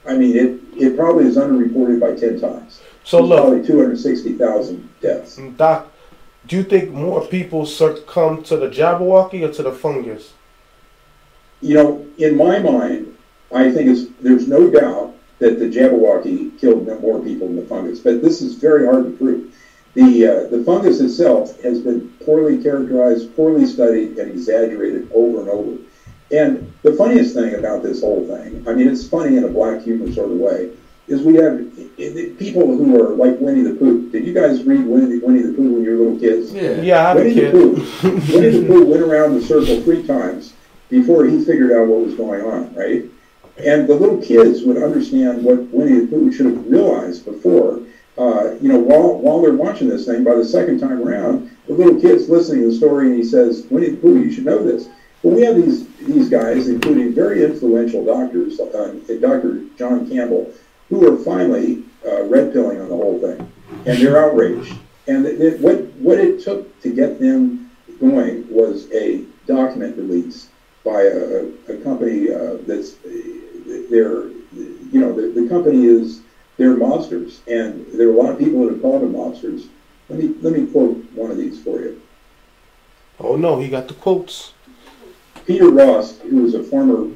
I 0.07 0.15
mean, 0.15 0.36
it, 0.36 0.59
it 0.82 0.97
probably 0.97 1.26
is 1.26 1.38
underreported 1.38 1.99
by 1.99 2.15
10 2.15 2.39
times. 2.39 2.82
So 3.04 3.22
look, 3.22 3.41
probably 3.41 3.66
260,000 3.66 4.89
deaths. 5.01 5.39
Doc, 5.58 5.91
do 6.47 6.58
you 6.58 6.64
think 6.64 6.91
more 6.91 7.26
people 7.28 7.66
succumb 7.66 8.43
to 8.43 8.58
the 8.58 8.70
Jabberwocky 8.70 9.47
or 9.47 9.54
to 9.54 9.64
the 9.64 9.72
fungus? 9.72 10.34
You 11.62 11.76
know, 11.76 12.08
in 12.18 12.38
my 12.38 12.60
mind, 12.60 13.18
I 13.54 13.72
think 13.72 13.89
it's, 13.89 14.12
there's 14.22 14.47
no 14.47 14.70
doubt 14.70 15.16
that 15.39 15.60
the 15.60 15.66
Jabberwocky 15.66 16.60
killed 16.60 16.88
more 17.01 17.20
people 17.22 17.47
than 17.47 17.58
the 17.58 17.66
fungus, 17.66 17.99
but 17.99 18.22
this 18.22 18.41
is 18.41 18.56
very 18.56 18.86
hard 18.86 19.06
to 19.06 19.12
prove. 19.12 19.54
The, 19.93 20.28
uh, 20.28 20.49
the 20.49 20.64
fungus 20.64 20.99
itself 20.99 21.62
has 21.62 21.82
been 21.82 22.10
poorly 22.26 22.62
characterized, 22.64 23.36
poorly 23.36 23.66
studied, 23.66 24.18
and 24.18 24.32
exaggerated 24.32 25.10
over 25.14 25.41
and 25.41 25.49
over. 25.49 25.78
And 26.32 26.74
the 26.82 26.93
funniest 26.93 27.36
thing 27.36 27.54
about 27.54 27.84
this 27.84 28.01
whole 28.01 28.26
thing, 28.26 28.68
I 28.68 28.74
mean, 28.74 28.88
it's 28.88 29.08
funny 29.08 29.38
in 29.38 29.43
a 29.43 29.49
black 29.49 29.84
humor 29.84 30.12
sort 30.12 30.32
of 30.32 30.38
way, 30.38 30.72
is 31.14 31.22
we 31.26 31.36
have 31.36 31.53
i- 31.99 32.01
i- 32.03 32.32
people 32.38 32.66
who 32.78 33.01
are 33.01 33.09
like 33.16 33.39
Winnie 33.39 33.61
the 33.64 33.76
Pooh. 33.76 34.09
Did 34.09 34.26
you 34.26 34.34
guys 34.34 34.64
read 34.64 34.86
Winnie 34.86 35.20
the, 35.20 35.26
Winnie 35.26 35.41
the 35.43 35.53
Pooh 35.53 35.74
when 35.74 35.84
you 35.84 35.91
were 35.91 35.97
little 36.05 36.20
kids? 36.20 36.53
Yeah. 36.53 36.82
Yeah, 36.82 36.99
I 36.99 37.07
have 37.09 37.18
a 37.18 37.20
Winnie 37.22 37.34
the 37.36 37.41
kid. 37.41 37.51
Pooh, 37.51 37.74
Winnie 38.34 38.59
the 38.59 38.68
Pooh 38.68 38.86
went 38.86 39.01
around 39.03 39.36
the 39.36 39.41
circle 39.41 39.82
three 39.82 40.03
times 40.05 40.53
before 40.89 41.26
he 41.26 41.43
figured 41.43 41.72
out 41.72 41.88
what 41.88 42.05
was 42.05 42.16
going 42.16 42.41
on, 42.41 42.74
right? 42.76 43.05
And 43.57 43.88
the 43.88 43.95
little 43.95 44.18
kids 44.22 44.64
would 44.64 44.82
understand 44.82 45.43
what 45.43 45.59
Winnie 45.72 46.01
the 46.01 46.07
Pooh 46.07 46.32
should 46.32 46.47
have 46.47 46.66
realized 46.68 47.26
before. 47.26 47.80
Uh, 48.18 48.53
you 48.61 48.68
know, 48.72 48.78
while 48.80 49.18
while 49.20 49.41
they're 49.41 49.53
watching 49.53 49.89
this 49.89 50.05
thing, 50.05 50.24
by 50.24 50.36
the 50.36 50.45
second 50.45 50.80
time 50.80 51.01
around, 51.01 51.49
the 51.68 51.74
little 51.74 51.99
kid's 51.99 52.30
listening 52.30 52.61
to 52.61 52.68
the 52.70 52.76
story 52.76 53.07
and 53.07 53.16
he 53.16 53.24
says, 53.24 53.66
"Winnie 53.72 53.89
the 53.89 53.97
Pooh, 53.97 54.20
you 54.20 54.32
should 54.32 54.45
know 54.45 54.64
this." 54.64 54.88
Well, 55.24 55.36
we 55.36 55.41
have 55.43 55.55
these 55.55 55.88
these 55.97 56.30
guys, 56.30 56.68
including 56.68 57.14
very 57.14 57.43
influential 57.43 58.03
doctors, 58.05 58.59
uh, 58.59 58.93
Dr. 59.22 59.61
John 59.80 60.07
Campbell, 60.09 60.51
who 60.90 61.12
are 61.14 61.18
finally 61.24 61.84
uh, 62.06 62.24
red 62.24 62.54
pilling 62.54 62.80
on 62.82 62.90
the 62.90 62.96
whole 62.96 63.20
thing, 63.20 63.52
and 63.86 63.98
they're 64.02 64.24
outraged. 64.24 64.76
And 65.08 65.26
it, 65.26 65.42
it- 65.42 65.60
what 65.60 65.82
what 66.00 66.18
it 66.20 66.42
took 66.44 66.80
to 66.82 66.94
get 66.94 67.20
them 67.20 67.72
going 68.00 68.46
was 68.50 68.92
a 68.92 69.24
document 69.48 69.98
release 69.98 70.50
by 70.86 71.02
a, 71.04 71.46
a 71.70 71.78
company 71.84 72.32
uh, 72.32 72.58
that's 72.68 72.96
they're 73.90 74.28
you 74.28 75.00
know 75.00 75.14
the, 75.14 75.40
the 75.42 75.48
company 75.50 75.86
is 75.86 76.22
they're 76.58 76.76
mobsters, 76.76 77.40
and 77.48 77.86
there 77.94 78.08
are 78.10 78.12
a 78.12 78.16
lot 78.22 78.30
of 78.32 78.38
people 78.40 78.64
that 78.66 78.74
have 78.74 78.82
called 78.82 79.02
them 79.02 79.14
monsters. 79.14 79.68
Let 80.10 80.20
me 80.20 80.36
let 80.42 80.54
me 80.54 80.68
quote 80.68 80.98
one 81.14 81.32
of 81.32 81.38
these 81.38 81.62
for 81.64 81.80
you. 81.82 82.02
Oh 83.20 83.36
no, 83.36 83.60
he 83.60 83.70
got 83.70 83.88
the 83.88 83.94
quotes. 83.94 84.54
Peter 85.46 85.70
Rost, 85.70 86.22
who 86.22 86.44
was 86.44 86.54
a 86.54 86.64
former 86.64 87.10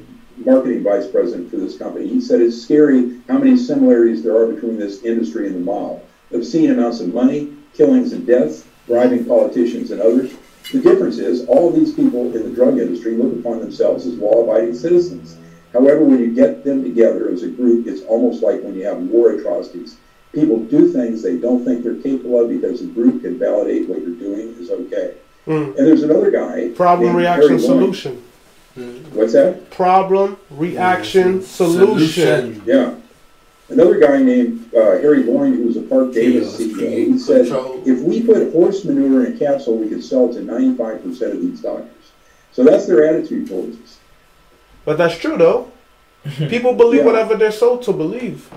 marketing 0.44 0.82
vice 0.82 1.06
president 1.06 1.50
for 1.50 1.56
this 1.56 1.78
company, 1.78 2.08
he 2.08 2.20
said 2.20 2.40
it's 2.40 2.60
scary 2.60 3.20
how 3.28 3.38
many 3.38 3.56
similarities 3.56 4.22
there 4.22 4.36
are 4.36 4.46
between 4.46 4.78
this 4.78 5.02
industry 5.02 5.46
and 5.46 5.56
the 5.56 5.60
mob. 5.60 6.02
Obscene 6.32 6.70
amounts 6.70 7.00
of 7.00 7.12
money, 7.12 7.54
killings 7.74 8.12
and 8.12 8.26
deaths, 8.26 8.64
bribing 8.86 9.24
politicians 9.24 9.90
and 9.90 10.00
others. 10.00 10.34
The 10.72 10.80
difference 10.80 11.18
is 11.18 11.46
all 11.46 11.70
these 11.70 11.94
people 11.94 12.34
in 12.34 12.42
the 12.42 12.54
drug 12.54 12.78
industry 12.78 13.16
look 13.16 13.38
upon 13.38 13.60
themselves 13.60 14.06
as 14.06 14.14
law-abiding 14.14 14.74
citizens. 14.74 15.36
However, 15.72 16.04
when 16.04 16.18
you 16.18 16.34
get 16.34 16.64
them 16.64 16.82
together 16.82 17.30
as 17.30 17.42
a 17.42 17.48
group, 17.48 17.86
it's 17.86 18.02
almost 18.02 18.42
like 18.42 18.62
when 18.62 18.74
you 18.74 18.84
have 18.84 18.98
war 18.98 19.30
atrocities. 19.30 19.96
People 20.32 20.58
do 20.64 20.92
things 20.92 21.22
they 21.22 21.38
don't 21.38 21.64
think 21.64 21.82
they're 21.82 22.02
capable 22.02 22.42
of 22.42 22.50
because 22.50 22.80
the 22.80 22.86
group 22.86 23.22
can 23.22 23.38
validate 23.38 23.88
what 23.88 24.00
you're 24.00 24.10
doing 24.10 24.54
is 24.58 24.70
okay. 24.70 25.14
Mm. 25.46 25.78
And 25.78 25.86
there's 25.86 26.02
another 26.02 26.30
guy. 26.30 26.68
Problem, 26.74 27.16
reaction, 27.16 27.58
solution. 27.58 28.22
What's 29.12 29.32
that? 29.32 29.70
Problem, 29.70 30.36
reaction, 30.50 31.42
solution. 31.42 32.62
Yeah. 32.64 32.94
Another 33.70 33.98
guy 33.98 34.22
named 34.22 34.72
uh, 34.74 34.92
Harry 34.92 35.24
Loynd, 35.24 35.56
who 35.56 35.66
was 35.66 35.76
a 35.76 35.82
Parke-Davis 35.82 36.56
Chaos, 36.56 36.72
CEO, 36.72 37.06
he 37.12 37.18
said, 37.18 37.46
if 37.86 38.00
we 38.00 38.22
put 38.22 38.50
horse 38.52 38.84
manure 38.84 39.26
in 39.26 39.34
a 39.34 39.38
capsule, 39.38 39.76
we 39.76 39.88
could 39.88 40.02
sell 40.02 40.32
to 40.32 40.40
95% 40.40 41.04
of 41.32 41.40
these 41.42 41.60
doctors. 41.60 41.90
So 42.52 42.64
that's 42.64 42.86
their 42.86 43.06
attitude 43.06 43.48
towards 43.48 43.78
us. 43.82 43.98
But 44.86 44.96
that's 44.96 45.18
true 45.18 45.36
though. 45.36 45.70
People 46.48 46.74
believe 46.74 47.00
Yeah. 47.00 47.06
whatever 47.06 47.36
they're 47.36 47.52
sold 47.52 47.82
to 47.82 47.92
believe. 47.92 48.48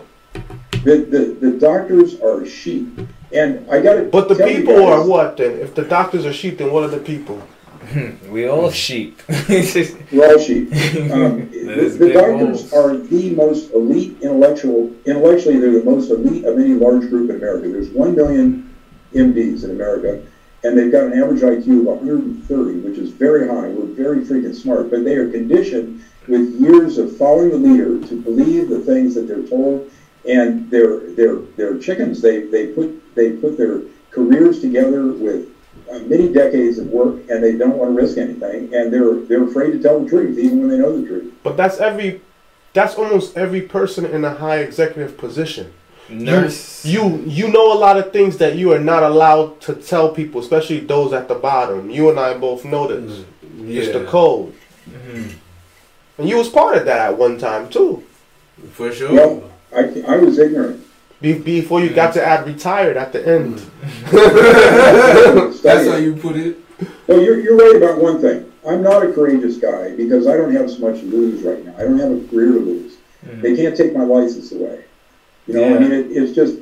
The, 0.83 1.05
the, 1.09 1.37
the 1.49 1.59
doctors 1.59 2.19
are 2.21 2.45
sheep. 2.45 2.87
And 3.33 3.69
I 3.69 3.81
got 3.81 3.97
it. 3.97 4.11
But 4.11 4.27
the 4.29 4.35
people 4.35 4.75
guys, 4.75 4.99
are 4.99 5.07
what 5.07 5.37
then? 5.37 5.59
If 5.59 5.75
the 5.75 5.83
doctors 5.83 6.25
are 6.25 6.33
sheep, 6.33 6.57
then 6.57 6.71
what 6.71 6.83
are 6.83 6.89
the 6.89 6.97
people? 6.99 7.41
We 8.29 8.47
all 8.47 8.71
sheep. 8.71 9.21
We're 9.49 10.33
all 10.33 10.39
sheep. 10.39 10.71
Um, 11.11 11.49
the, 11.51 11.95
the 11.97 12.13
doctors 12.13 12.71
are 12.73 12.95
the 12.95 13.31
most 13.31 13.71
elite 13.71 14.21
intellectual. 14.21 14.93
Intellectually, 15.05 15.57
they're 15.59 15.79
the 15.79 15.83
most 15.83 16.09
elite 16.09 16.45
of 16.45 16.57
any 16.57 16.73
large 16.73 17.09
group 17.09 17.29
in 17.29 17.37
America. 17.37 17.67
There's 17.69 17.89
one 17.89 18.15
million 18.15 18.73
MDs 19.13 19.63
in 19.63 19.71
America, 19.71 20.25
and 20.63 20.77
they've 20.77 20.91
got 20.91 21.05
an 21.05 21.13
average 21.13 21.41
IQ 21.41 21.79
of 21.79 21.85
130, 21.85 22.79
which 22.79 22.97
is 22.97 23.11
very 23.11 23.47
high. 23.47 23.67
We're 23.69 23.93
very 23.93 24.21
freaking 24.21 24.55
smart, 24.55 24.89
but 24.89 25.03
they 25.03 25.15
are 25.15 25.29
conditioned 25.29 26.03
with 26.27 26.59
years 26.61 26.97
of 26.97 27.17
following 27.17 27.49
the 27.49 27.57
leader 27.57 28.07
to 28.07 28.21
believe 28.21 28.69
the 28.69 28.79
things 28.79 29.15
that 29.15 29.27
they're 29.27 29.47
told, 29.47 29.89
and 30.27 30.69
they're 30.69 31.11
they're 31.11 31.39
they're 31.57 31.77
chickens. 31.79 32.21
They 32.21 32.41
they 32.45 32.67
put 32.67 33.15
they 33.15 33.33
put 33.33 33.57
their 33.57 33.81
careers 34.11 34.61
together 34.61 35.07
with 35.11 35.50
Uh, 35.91 35.99
many 35.99 36.31
decades 36.31 36.77
of 36.77 36.87
work, 36.87 37.15
and 37.29 37.43
they 37.43 37.57
don't 37.57 37.77
want 37.77 37.91
to 37.91 38.01
risk 38.01 38.17
anything, 38.17 38.73
and 38.73 38.93
they're 38.93 39.15
they're 39.25 39.43
afraid 39.43 39.71
to 39.71 39.79
tell 39.81 39.99
the 39.99 40.09
truth, 40.09 40.37
even 40.37 40.61
when 40.61 40.69
they 40.69 40.77
know 40.77 41.01
the 41.01 41.05
truth. 41.05 41.33
But 41.43 41.57
that's 41.57 41.79
every 41.79 42.21
that's 42.73 42.95
almost 42.95 43.35
every 43.35 43.61
person 43.61 44.05
in 44.05 44.23
a 44.23 44.33
high 44.33 44.59
executive 44.59 45.17
position. 45.17 45.73
Nurse. 46.07 46.85
You 46.85 47.17
you 47.27 47.49
know 47.49 47.73
a 47.73 47.77
lot 47.77 47.97
of 47.97 48.13
things 48.13 48.37
that 48.37 48.55
you 48.55 48.71
are 48.71 48.79
not 48.79 49.03
allowed 49.03 49.59
to 49.61 49.75
tell 49.75 50.13
people, 50.13 50.39
especially 50.39 50.79
those 50.79 51.11
at 51.11 51.27
the 51.27 51.35
bottom. 51.35 51.89
You 51.89 52.09
and 52.09 52.19
I 52.19 52.37
both 52.37 52.63
know 52.63 52.87
this. 52.87 53.25
Mm, 53.45 53.75
it's 53.75 53.91
the 53.91 54.05
code. 54.05 54.53
Mm-hmm. 54.89 55.29
And 56.19 56.29
you 56.29 56.37
was 56.37 56.47
part 56.47 56.77
of 56.77 56.85
that 56.85 57.11
at 57.11 57.17
one 57.17 57.37
time 57.37 57.69
too. 57.69 58.03
For 58.71 58.93
sure. 58.93 59.13
Well, 59.13 59.51
I, 59.75 60.01
I 60.07 60.17
was 60.17 60.39
ignorant. 60.39 60.85
Be, 61.21 61.37
before 61.37 61.81
you 61.81 61.91
got 61.91 62.13
to 62.15 62.25
add 62.25 62.47
retired 62.47 62.97
at 62.97 63.13
the 63.13 63.25
end. 63.27 63.59
That's 65.61 65.87
how 65.87 65.97
you 65.97 66.15
put 66.15 66.35
it. 66.35 66.57
Well, 67.07 67.21
you're, 67.21 67.39
you're 67.39 67.57
right 67.57 67.75
about 67.75 68.01
one 68.01 68.19
thing. 68.19 68.51
I'm 68.67 68.81
not 68.81 69.03
a 69.03 69.11
courageous 69.11 69.57
guy 69.57 69.95
because 69.95 70.27
I 70.27 70.35
don't 70.37 70.53
have 70.53 70.69
so 70.69 70.79
much 70.79 70.99
to 71.01 71.05
lose 71.05 71.43
right 71.43 71.63
now. 71.65 71.75
I 71.77 71.81
don't 71.83 71.99
have 71.99 72.11
a 72.11 72.27
career 72.27 72.53
to 72.53 72.59
lose. 72.59 72.97
Mm-hmm. 73.25 73.41
They 73.41 73.55
can't 73.55 73.77
take 73.77 73.95
my 73.95 74.03
license 74.03 74.51
away. 74.51 74.85
You 75.47 75.55
know, 75.55 75.75
I 75.75 75.79
mean, 75.79 75.91
it, 75.91 76.07
it's 76.11 76.33
just, 76.33 76.57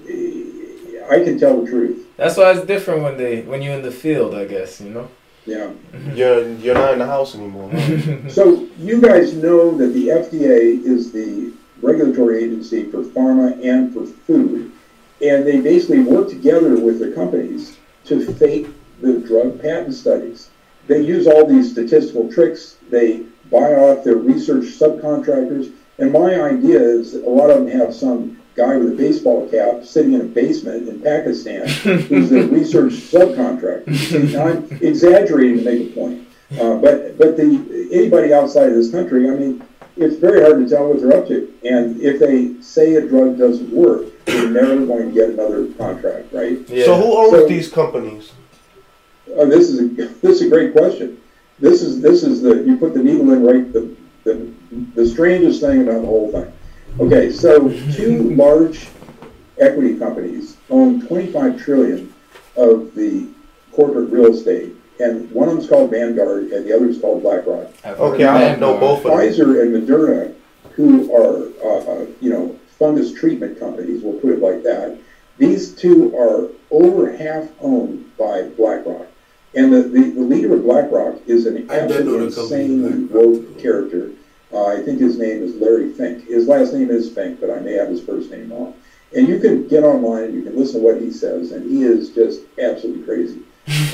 I 1.10 1.24
can 1.24 1.38
tell 1.40 1.62
the 1.62 1.70
truth. 1.70 2.08
That's 2.18 2.38
why 2.38 2.52
it's 2.52 2.66
different 2.66 3.04
when 3.04 3.18
they 3.18 3.42
when 3.44 3.62
you're 3.62 3.76
in 3.76 3.82
the 3.82 3.92
field, 3.92 4.36
I 4.36 4.46
guess. 4.46 4.82
You 4.82 4.90
know. 4.90 5.10
Yeah. 5.46 5.72
Mm-hmm. 5.92 6.16
You're 6.16 6.52
you're 6.56 6.74
not 6.76 6.94
in 6.94 7.00
the 7.00 7.06
house 7.06 7.36
anymore. 7.36 7.72
huh? 7.74 8.18
So 8.30 8.68
you 8.78 9.02
guys 9.02 9.34
know 9.34 9.78
that 9.78 9.88
the 9.88 10.08
FDA 10.08 10.84
is 10.84 11.12
the 11.12 11.54
regulatory 11.82 12.44
agency 12.44 12.90
for 12.90 13.04
pharma 13.04 13.54
and 13.64 13.94
for 13.94 14.06
food, 14.06 14.72
and 15.22 15.46
they 15.46 15.60
basically 15.60 16.00
work 16.00 16.30
together 16.30 16.80
with 16.80 17.00
the 17.00 17.12
companies 17.12 17.78
to 18.06 18.34
fake 18.36 18.68
the 19.02 19.20
drug 19.20 19.62
patent 19.62 19.94
studies. 19.94 20.50
They 20.88 21.02
use 21.02 21.28
all 21.28 21.46
these 21.46 21.72
statistical 21.72 22.32
tricks. 22.32 22.78
They 22.90 23.24
buy 23.52 23.74
off 23.76 24.04
their 24.04 24.16
research 24.16 24.66
subcontractors, 24.66 25.74
and 25.98 26.12
my 26.12 26.42
idea 26.42 26.80
is 26.80 27.14
that 27.14 27.24
a 27.24 27.30
lot 27.30 27.50
of 27.50 27.66
them 27.66 27.68
have 27.68 27.94
some 27.94 28.40
guy 28.56 28.76
with 28.76 28.92
a 28.92 28.96
baseball 28.96 29.48
cap 29.50 29.86
sitting 29.86 30.14
in 30.14 30.22
a 30.22 30.26
basement 30.26 30.90
in 30.90 31.00
Pakistan 31.02 31.68
who's 32.08 32.32
a 32.32 32.48
research 32.48 32.94
subcontractor. 32.94 34.34
Now, 34.34 34.48
I'm 34.48 34.68
exaggerating 34.82 35.60
to 35.60 35.64
make 35.64 35.92
a 35.92 35.94
point. 35.94 36.28
Uh, 36.60 36.76
but 36.76 37.18
but 37.18 37.38
the 37.38 37.90
anybody 37.92 38.34
outside 38.34 38.70
of 38.70 38.74
this 38.74 38.92
country, 38.92 39.30
I 39.30 39.34
mean, 39.34 39.64
it's 40.00 40.16
very 40.16 40.42
hard 40.42 40.64
to 40.64 40.70
tell 40.70 40.88
what 40.90 41.02
they're 41.02 41.18
up 41.18 41.28
to. 41.28 41.54
And 41.64 42.00
if 42.02 42.20
they 42.20 42.62
say 42.62 42.96
a 42.96 43.08
drug 43.08 43.38
doesn't 43.38 43.70
work, 43.72 44.06
they're 44.26 44.50
never 44.50 44.86
going 44.86 45.10
to 45.10 45.14
get 45.14 45.30
another 45.32 45.68
contract, 45.74 46.32
right? 46.34 46.58
Yeah. 46.70 46.86
So 46.86 46.96
who 46.96 47.18
owns 47.18 47.32
So- 47.32 47.48
these 47.48 47.70
companies? 47.72 48.32
Uh, 49.38 49.46
this 49.46 49.70
is 49.70 49.80
a 49.80 49.88
this 50.22 50.42
is 50.42 50.48
a 50.48 50.50
great 50.50 50.74
question. 50.74 51.22
This 51.60 51.82
is 51.82 52.02
this 52.02 52.24
is 52.24 52.42
the 52.42 52.64
you 52.64 52.78
put 52.78 52.94
the 52.94 53.04
needle 53.04 53.32
in 53.34 53.44
right 53.44 53.72
the 53.72 53.96
the, 54.24 54.52
the 54.96 55.08
strangest 55.08 55.62
thing 55.62 55.84
about 55.84 56.02
the 56.02 56.08
whole 56.08 56.32
thing. 56.32 56.52
Okay, 57.00 57.32
so 57.32 57.70
two 57.94 58.36
large 58.36 58.88
equity 59.60 59.98
companies 59.98 60.58
own 60.70 61.06
25 61.08 61.62
trillion 61.62 62.14
of 62.58 62.94
the 62.96 63.28
corporate 63.72 64.10
real 64.10 64.34
estate, 64.34 64.74
and 65.00 65.32
one 65.32 65.48
of 65.48 65.56
them's 65.56 65.70
called 65.70 65.92
Vanguard, 65.92 66.52
and 66.52 66.66
the 66.66 66.76
other 66.76 66.88
is 66.88 67.00
called 67.00 67.24
BlackRock. 67.24 67.68
Okay, 67.86 68.24
of 68.24 68.36
I 68.36 68.40
that. 68.40 68.60
know 68.60 68.78
both 68.78 69.00
of 69.00 69.04
them. 69.06 69.14
Pfizer 69.14 69.62
and 69.62 69.88
Moderna, 69.88 70.36
who 70.74 71.14
are, 71.16 71.50
uh, 71.64 71.92
uh, 71.92 72.06
you 72.20 72.30
know, 72.30 72.60
fungus 72.78 73.14
treatment 73.14 73.60
companies, 73.60 74.04
we'll 74.04 74.20
put 74.20 74.32
it 74.32 74.40
like 74.40 74.64
that, 74.64 74.98
these 75.38 75.74
two 75.74 76.16
are 76.18 76.50
over 76.70 77.16
half 77.16 77.50
owned 77.62 78.06
by 78.18 78.44
BlackRock. 78.58 79.08
And 79.56 79.74
the, 79.74 79.84
the, 79.84 80.12
the 80.12 80.22
leader 80.22 80.54
of 80.54 80.64
BlackRock 80.64 81.22
is 81.26 81.46
an 81.46 81.70
I 81.72 81.88
did 81.88 81.92
absolutely 81.92 82.30
the 82.30 82.36
company 82.36 82.64
insanely 82.64 83.08
BlackRock, 83.08 83.24
woke 83.24 83.60
character. 83.60 84.12
Uh, 84.52 84.66
I 84.66 84.82
think 84.84 85.00
his 85.00 85.18
name 85.18 85.44
is 85.44 85.56
Larry 85.56 85.92
Fink. 85.94 86.28
His 86.28 86.48
last 86.48 86.74
name 86.74 86.90
is 86.90 87.12
Fink, 87.14 87.40
but 87.40 87.50
I 87.50 87.60
may 87.60 87.74
have 87.74 87.88
his 87.88 88.04
first 88.04 88.32
name 88.32 88.52
wrong. 88.52 88.74
And 89.16 89.28
you 89.28 89.40
can 89.40 89.68
get 89.68 89.84
online 89.84 90.26
and 90.26 90.34
you 90.36 90.44
can 90.44 90.56
listen 90.56 90.82
to 90.82 90.88
what 90.88 91.02
he 91.02 91.12
says, 91.12 91.52
and 91.52 91.70
he 91.70 91.84
is 91.84 92.12
just 92.12 92.42
absolutely 92.60 93.04
crazy. 93.04 93.42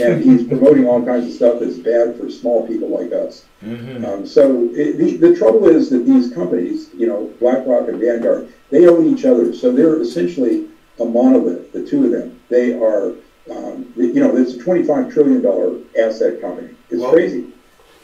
And 0.02 0.24
he's 0.24 0.48
promoting 0.48 0.88
all 0.88 1.04
kinds 1.04 1.26
of 1.28 1.34
stuff 1.34 1.60
that's 1.60 1.78
bad 1.78 2.18
for 2.18 2.30
small 2.30 2.66
people 2.68 2.90
like 2.90 3.12
us. 3.12 3.46
Mhm. 3.64 4.06
Um, 4.08 4.26
so 4.26 4.70
it, 4.74 4.98
the, 4.98 5.18
the 5.18 5.36
trouble 5.36 5.68
is 5.68 5.90
that 5.90 6.06
these 6.06 6.32
companies, 6.34 6.90
you 6.96 7.08
know, 7.08 7.32
BlackRock 7.40 7.88
and 7.90 8.00
Vanguard, 8.00 8.52
they 8.70 8.88
own 8.88 9.06
each 9.14 9.26
other. 9.26 9.54
So 9.54 9.72
they're 9.72 10.02
essentially 10.02 10.68
a 11.00 11.06
monolith, 11.06 11.72
the 11.74 11.86
two 11.86 12.06
of 12.06 12.12
them. 12.12 12.40
They 12.50 12.74
are, 12.74 13.14
um, 13.52 13.92
you 13.98 14.16
know, 14.22 14.36
it's 14.38 14.54
a 14.54 14.58
$25 14.58 15.12
trillion 15.14 15.86
asset 16.00 16.40
company. 16.42 16.70
It's 16.90 17.02
Well- 17.02 17.12
crazy. 17.12 17.48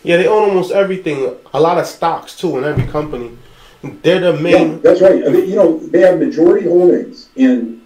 Yeah, 0.03 0.17
they 0.17 0.27
own 0.27 0.49
almost 0.49 0.71
everything. 0.71 1.35
A 1.53 1.61
lot 1.61 1.77
of 1.77 1.85
stocks 1.85 2.35
too 2.35 2.57
in 2.57 2.63
every 2.63 2.85
company. 2.87 3.37
They're 3.83 4.19
the 4.19 4.33
Yeah, 4.33 4.41
main. 4.63 4.81
that's 4.81 4.99
right. 4.99 5.23
I 5.25 5.29
mean, 5.29 5.47
you 5.47 5.55
know, 5.55 5.77
they 5.77 5.99
have 6.01 6.17
majority 6.19 6.67
holdings 6.67 7.29
in, 7.35 7.49
in 7.49 7.80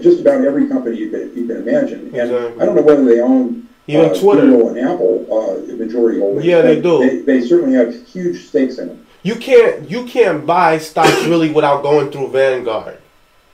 just 0.00 0.20
about 0.20 0.44
every 0.44 0.66
company 0.68 0.96
you 0.96 1.10
can, 1.10 1.36
you 1.36 1.46
can 1.46 1.56
imagine. 1.68 2.00
And 2.06 2.14
Exactly. 2.16 2.60
I 2.62 2.64
don't 2.66 2.76
know 2.76 2.82
whether 2.82 3.04
they 3.04 3.20
own 3.20 3.68
Even 3.86 4.10
uh, 4.10 4.14
Twitter. 4.14 4.42
Google 4.42 4.68
and 4.70 4.78
Apple 4.78 5.26
uh, 5.30 5.72
majority 5.74 6.20
holdings. 6.20 6.44
Yeah, 6.44 6.62
they 6.62 6.76
but 6.80 6.82
do. 6.82 6.98
They, 7.24 7.40
they 7.40 7.46
certainly 7.46 7.74
have 7.74 7.94
huge 8.06 8.46
stakes 8.48 8.78
in 8.78 8.88
them. 8.88 9.06
You 9.24 9.36
can't 9.36 9.88
you 9.90 10.04
can't 10.06 10.44
buy 10.46 10.78
stocks 10.78 11.24
really 11.26 11.50
without 11.52 11.82
going 11.82 12.10
through 12.10 12.28
Vanguard. 12.30 12.98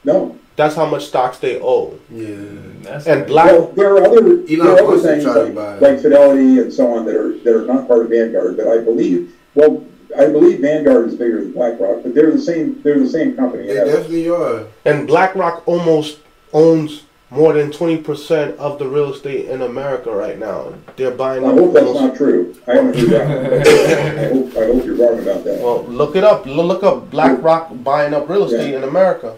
No, 0.05 0.39
That's 0.57 0.75
how 0.75 0.87
much 0.87 1.05
stocks 1.07 1.39
they 1.39 1.61
own. 1.61 2.01
Yeah. 2.11 2.37
That's 2.83 3.07
And 3.07 3.21
right. 3.21 3.29
Black 3.29 3.53
Well, 3.53 3.67
there 3.77 3.93
are 3.97 4.05
other 4.07 4.37
there 4.37 4.63
are 4.63 4.79
other 4.83 4.99
things 4.99 5.25
like, 5.25 5.81
like 5.83 6.01
Fidelity 6.01 6.61
and 6.61 6.73
so 6.73 6.95
on 6.95 7.05
that 7.07 7.15
are 7.17 7.37
that 7.39 7.55
are 7.55 7.67
not 7.67 7.87
part 7.87 8.03
of 8.03 8.09
Vanguard, 8.11 8.57
but 8.57 8.67
I 8.69 8.79
believe 8.79 9.35
well 9.55 9.85
I 10.17 10.27
believe 10.27 10.61
Vanguard 10.61 11.07
is 11.09 11.15
bigger 11.17 11.43
than 11.43 11.53
BlackRock, 11.53 12.03
but 12.03 12.15
they're 12.15 12.31
the 12.31 12.41
same 12.41 12.81
they're 12.83 12.99
the 12.99 13.09
same 13.09 13.37
company. 13.37 13.67
They 13.67 13.75
Yeah. 13.75 13.85
definitely 13.85 14.31
are. 14.31 14.65
And 14.87 15.07
BlackRock 15.07 15.65
almost 15.67 16.21
owns 16.53 17.05
more 17.31 17.53
than 17.53 17.71
twenty 17.71 17.99
percent 17.99 18.59
of 18.59 18.79
the 18.79 18.87
real 18.89 19.13
estate 19.13 19.47
in 19.51 19.61
America 19.63 20.11
right 20.11 20.39
now. 20.39 20.73
They're 20.97 21.11
buying 21.11 21.45
I 21.45 21.49
up 21.49 21.59
hope 21.59 21.75
that's 21.75 21.95
not 21.95 22.17
true. 22.17 22.57
I 22.67 22.75
haven't 22.77 22.97
heard 22.97 23.11
that. 23.11 24.19
I 24.19 24.29
hope 24.29 24.57
I 24.57 24.67
hope 24.67 24.85
you're 24.85 24.97
wrong 24.97 25.19
about 25.21 25.45
that. 25.45 25.61
Well, 25.61 25.85
look 25.85 26.17
it 26.17 26.25
up. 26.25 26.47
Look 26.47 26.83
up 26.83 27.11
BlackRock 27.11 27.83
buying 27.85 28.15
up 28.15 28.29
real 28.29 28.45
estate 28.45 28.75
in 28.75 28.83
America, 28.85 29.37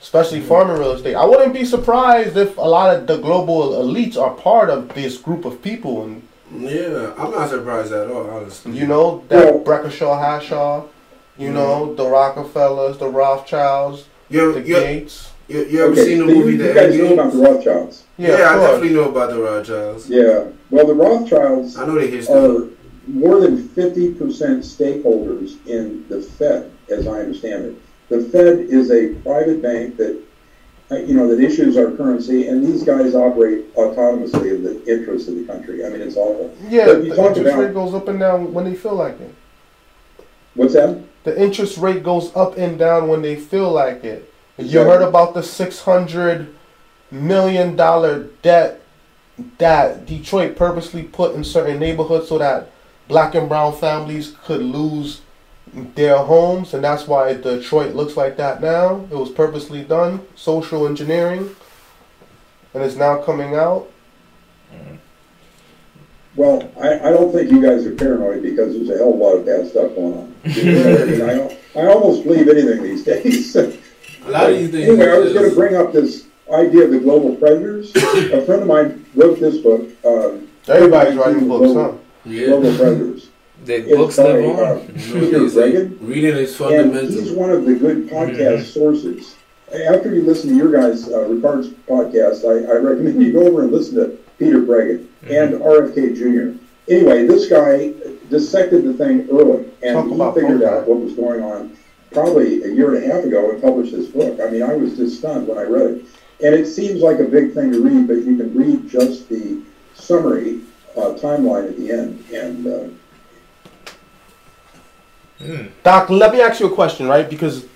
especially 0.00 0.40
farming 0.40 0.78
real 0.78 0.92
estate. 0.92 1.14
I 1.14 1.24
wouldn't 1.26 1.52
be 1.52 1.64
surprised 1.64 2.36
if 2.38 2.56
a 2.56 2.62
lot 2.62 2.96
of 2.96 3.06
the 3.06 3.18
global 3.18 3.72
elites 3.72 4.16
are 4.16 4.32
part 4.34 4.70
of 4.70 4.88
this 4.94 5.18
group 5.18 5.44
of 5.44 5.60
people, 5.62 6.04
and 6.04 6.22
Yeah, 6.56 7.12
I'm 7.18 7.32
not 7.32 7.50
surprised 7.50 7.92
at 7.92 8.10
all, 8.10 8.30
honestly. 8.30 8.72
you 8.72 8.86
know 8.86 9.24
that 9.28 9.44
Well- 9.44 9.60
Breckenshaw, 9.62 10.18
Hashaw, 10.18 10.88
you 11.36 11.46
mm-hmm. 11.48 11.54
know 11.54 11.94
the 11.94 12.06
Rockefellers, 12.08 12.96
the 12.98 13.08
Rothschilds, 13.08 14.06
you, 14.30 14.54
the 14.54 14.60
you, 14.62 14.74
Gates. 14.74 15.29
You, 15.50 15.64
you 15.64 15.82
ever 15.84 15.92
okay, 15.92 16.04
seen 16.04 16.18
the 16.26 16.32
so 16.32 16.38
movie 16.38 16.52
you, 16.52 16.58
The 16.58 16.68
you 16.68 16.74
guys 16.74 16.96
know 16.98 17.12
about 17.14 17.32
the 17.32 17.38
Rothschilds. 17.38 18.04
Yeah, 18.16 18.28
Yeah, 18.38 18.50
I 18.50 18.56
definitely 18.56 18.94
know 18.94 19.08
about 19.10 19.30
the 19.30 19.40
Rothschilds. 19.42 20.08
Yeah. 20.08 20.44
Well, 20.70 20.86
the 20.86 20.94
Rothschilds 20.94 21.76
I 21.76 21.86
know 21.86 21.94
the 21.98 22.06
history. 22.06 22.34
are 22.36 22.68
more 23.06 23.40
than 23.40 23.68
50% 23.68 24.16
stakeholders 24.18 25.64
in 25.66 26.06
the 26.08 26.20
Fed, 26.22 26.70
as 26.90 27.06
I 27.06 27.20
understand 27.20 27.64
it. 27.66 27.74
The 28.08 28.22
Fed 28.22 28.60
is 28.60 28.90
a 28.90 29.14
private 29.22 29.60
bank 29.62 29.96
that, 29.96 30.20
uh, 30.90 30.96
you 30.96 31.14
know, 31.14 31.26
that 31.28 31.42
issues 31.42 31.76
our 31.76 31.90
currency, 31.92 32.46
and 32.48 32.64
these 32.64 32.82
guys 32.84 33.14
operate 33.14 33.74
autonomously 33.74 34.54
in 34.54 34.62
the 34.62 34.84
interests 34.86 35.28
of 35.28 35.34
the 35.36 35.44
country. 35.44 35.84
I 35.84 35.88
mean, 35.88 36.00
it's 36.02 36.16
awful. 36.16 36.54
Yeah, 36.68 36.86
But 36.86 37.04
you 37.04 37.10
the 37.10 37.16
talked 37.16 37.36
interest 37.38 37.54
about- 37.56 37.64
rate 37.66 37.74
goes 37.74 37.94
up 37.94 38.08
and 38.08 38.18
down 38.20 38.52
when 38.52 38.64
they 38.64 38.74
feel 38.74 38.94
like 38.94 39.20
it. 39.20 39.34
What's 40.54 40.74
that? 40.74 40.98
the 41.22 41.38
interest 41.40 41.76
rate 41.78 42.02
goes 42.02 42.34
up 42.34 42.56
and 42.56 42.78
down 42.78 43.06
when 43.08 43.20
they 43.22 43.36
feel 43.36 43.70
like 43.70 44.04
it. 44.04 44.29
You 44.60 44.80
heard 44.80 45.02
about 45.02 45.34
the 45.34 45.42
six 45.42 45.82
hundred 45.82 46.54
million 47.10 47.76
dollar 47.76 48.24
debt 48.42 48.80
that 49.58 50.06
Detroit 50.06 50.56
purposely 50.56 51.02
put 51.02 51.34
in 51.34 51.44
certain 51.44 51.78
neighborhoods 51.78 52.28
so 52.28 52.38
that 52.38 52.70
black 53.08 53.34
and 53.34 53.48
brown 53.48 53.76
families 53.76 54.36
could 54.44 54.62
lose 54.62 55.22
their 55.94 56.18
homes, 56.18 56.74
and 56.74 56.82
that's 56.82 57.06
why 57.06 57.34
Detroit 57.34 57.94
looks 57.94 58.16
like 58.16 58.36
that 58.36 58.60
now. 58.60 59.06
It 59.10 59.14
was 59.14 59.30
purposely 59.30 59.82
done, 59.82 60.26
social 60.34 60.86
engineering, 60.86 61.54
and 62.74 62.82
it's 62.82 62.96
now 62.96 63.22
coming 63.22 63.54
out. 63.54 63.88
Well, 66.36 66.70
I, 66.80 66.98
I 66.98 67.10
don't 67.10 67.32
think 67.32 67.50
you 67.50 67.60
guys 67.60 67.84
are 67.86 67.94
paranoid 67.94 68.42
because 68.42 68.74
there's 68.74 68.88
a 68.88 68.98
hell 68.98 69.12
of 69.12 69.20
a 69.20 69.22
lot 69.22 69.36
of 69.36 69.46
bad 69.46 69.68
stuff 69.68 69.94
going 69.94 70.14
on. 70.14 70.34
I, 70.44 70.48
mean, 70.48 71.22
I, 71.22 71.34
al- 71.34 71.56
I 71.76 71.86
almost 71.92 72.24
believe 72.24 72.48
anything 72.48 72.82
these 72.82 73.04
days. 73.04 73.56
A 74.30 74.32
lot 74.32 74.50
of 74.50 74.58
these 74.58 74.70
things. 74.70 74.88
Anyway, 74.88 75.10
I 75.10 75.18
was 75.18 75.32
going 75.32 75.48
to 75.50 75.56
bring 75.56 75.74
up 75.76 75.92
this 75.92 76.26
idea 76.52 76.84
of 76.84 76.90
the 76.92 77.00
global 77.00 77.34
predators. 77.36 77.94
a 77.96 78.44
friend 78.46 78.62
of 78.62 78.68
mine 78.68 79.04
wrote 79.14 79.40
this 79.40 79.58
book. 79.58 79.88
Um, 80.04 80.48
Everybody's 80.68 81.16
writing 81.16 81.48
books, 81.48 81.74
huh? 81.74 81.92
Yeah. 82.24 82.46
Global 82.46 82.76
predators. 82.76 83.28
The 83.62 83.74
It's 83.76 83.94
books 83.94 84.16
by, 84.16 84.22
live 84.38 84.58
uh, 84.58 84.62
on. 84.62 84.94
You 84.96 85.14
know, 85.14 85.20
Peter 85.20 85.48
they 85.50 85.84
reading 86.02 86.34
is 86.36 86.48
And 86.52 86.70
fundamental. 86.70 87.10
he's 87.10 87.32
one 87.32 87.50
of 87.50 87.66
the 87.66 87.74
good 87.74 88.08
podcast 88.08 88.72
sources. 88.72 89.36
After 89.86 90.14
you 90.14 90.22
listen 90.22 90.48
to 90.48 90.56
your 90.56 90.72
guys, 90.72 91.06
uh, 91.10 91.26
Rickard's 91.28 91.68
podcast, 91.86 92.46
I, 92.48 92.72
I 92.72 92.76
recommend 92.78 93.22
you 93.22 93.34
go 93.34 93.46
over 93.46 93.60
and 93.64 93.70
listen 93.70 93.96
to 93.96 94.16
Peter 94.38 94.60
Breggin 94.62 95.06
and 95.24 95.60
RFK 95.60 96.16
Jr. 96.16 96.58
Anyway, 96.90 97.26
this 97.26 97.48
guy 97.50 97.92
dissected 98.30 98.82
the 98.84 98.94
thing 98.94 99.28
early, 99.30 99.66
and 99.82 99.94
Talk 99.94 100.34
he 100.34 100.40
figured 100.40 100.62
Hawkeye. 100.62 100.76
out 100.78 100.88
what 100.88 101.00
was 101.00 101.12
going 101.12 101.42
on 101.42 101.76
probably 102.12 102.62
a 102.62 102.68
year 102.68 102.94
and 102.94 103.04
a 103.04 103.14
half 103.14 103.24
ago 103.24 103.50
and 103.50 103.62
published 103.62 103.92
this 103.92 104.08
book. 104.08 104.40
I 104.40 104.50
mean, 104.50 104.62
I 104.62 104.74
was 104.74 104.96
just 104.96 105.18
stunned 105.18 105.46
when 105.46 105.58
I 105.58 105.62
read 105.62 105.90
it. 105.90 106.04
And 106.42 106.54
it 106.54 106.66
seems 106.66 107.00
like 107.00 107.18
a 107.18 107.24
big 107.24 107.52
thing 107.52 107.72
to 107.72 107.82
read, 107.82 108.08
but 108.08 108.18
you 108.18 108.36
can 108.36 108.54
read 108.54 108.88
just 108.88 109.28
the 109.28 109.62
summary 109.94 110.60
uh, 110.96 111.14
timeline 111.20 111.68
at 111.68 111.76
the 111.76 111.92
end. 111.92 112.24
And 112.32 112.66
uh, 112.66 112.88
Doc, 115.82 116.10
let 116.10 116.32
me 116.32 116.40
ask 116.40 116.60
you 116.60 116.66
a 116.66 116.74
question, 116.74 117.06
right? 117.08 117.28
Because 117.28 117.66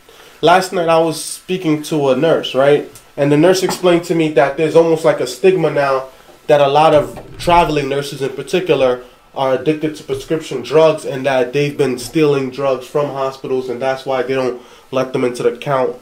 last 0.40 0.72
night 0.72 0.88
I 0.88 0.98
was 0.98 1.22
speaking 1.22 1.82
to 1.84 2.10
a 2.10 2.16
nurse, 2.16 2.54
right? 2.54 2.90
And 3.16 3.30
the 3.30 3.36
nurse 3.36 3.62
explained 3.62 4.04
to 4.04 4.14
me 4.14 4.30
that 4.32 4.56
there's 4.56 4.74
almost 4.74 5.04
like 5.04 5.20
a 5.20 5.26
stigma 5.26 5.70
now 5.70 6.08
that 6.46 6.60
a 6.60 6.68
lot 6.68 6.94
of 6.94 7.18
traveling 7.38 7.88
nurses 7.88 8.22
in 8.22 8.30
particular 8.30 9.04
are 9.36 9.54
addicted 9.54 9.96
to 9.96 10.04
prescription 10.04 10.62
drugs 10.62 11.04
and 11.04 11.26
that 11.26 11.52
they've 11.52 11.76
been 11.76 11.98
stealing 11.98 12.50
drugs 12.50 12.86
from 12.86 13.06
hospitals 13.06 13.68
and 13.68 13.80
that's 13.82 14.06
why 14.06 14.22
they 14.22 14.34
don't 14.34 14.62
let 14.90 15.12
them 15.12 15.24
into 15.24 15.42
the 15.42 15.56
count 15.56 15.96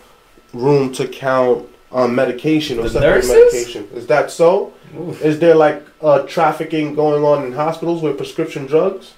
room 0.53 0.93
to 0.93 1.09
count 1.09 1.69
um, 1.93 2.15
medication 2.15 2.79
or 2.79 2.83
The 2.85 2.91
separate 2.91 3.25
nurses? 3.27 3.31
medication. 3.53 3.89
Is 3.95 4.07
that 4.09 4.31
so? 4.31 4.73
Oof. 4.99 5.23
Is 5.23 5.39
there 5.39 5.55
like 5.55 5.83
uh, 6.03 6.21
trafficking 6.27 6.95
going 6.95 7.25
on 7.25 7.45
in 7.47 7.53
hospitals 7.53 8.03
with 8.03 8.17
prescription 8.19 8.67
drugs? 8.67 9.15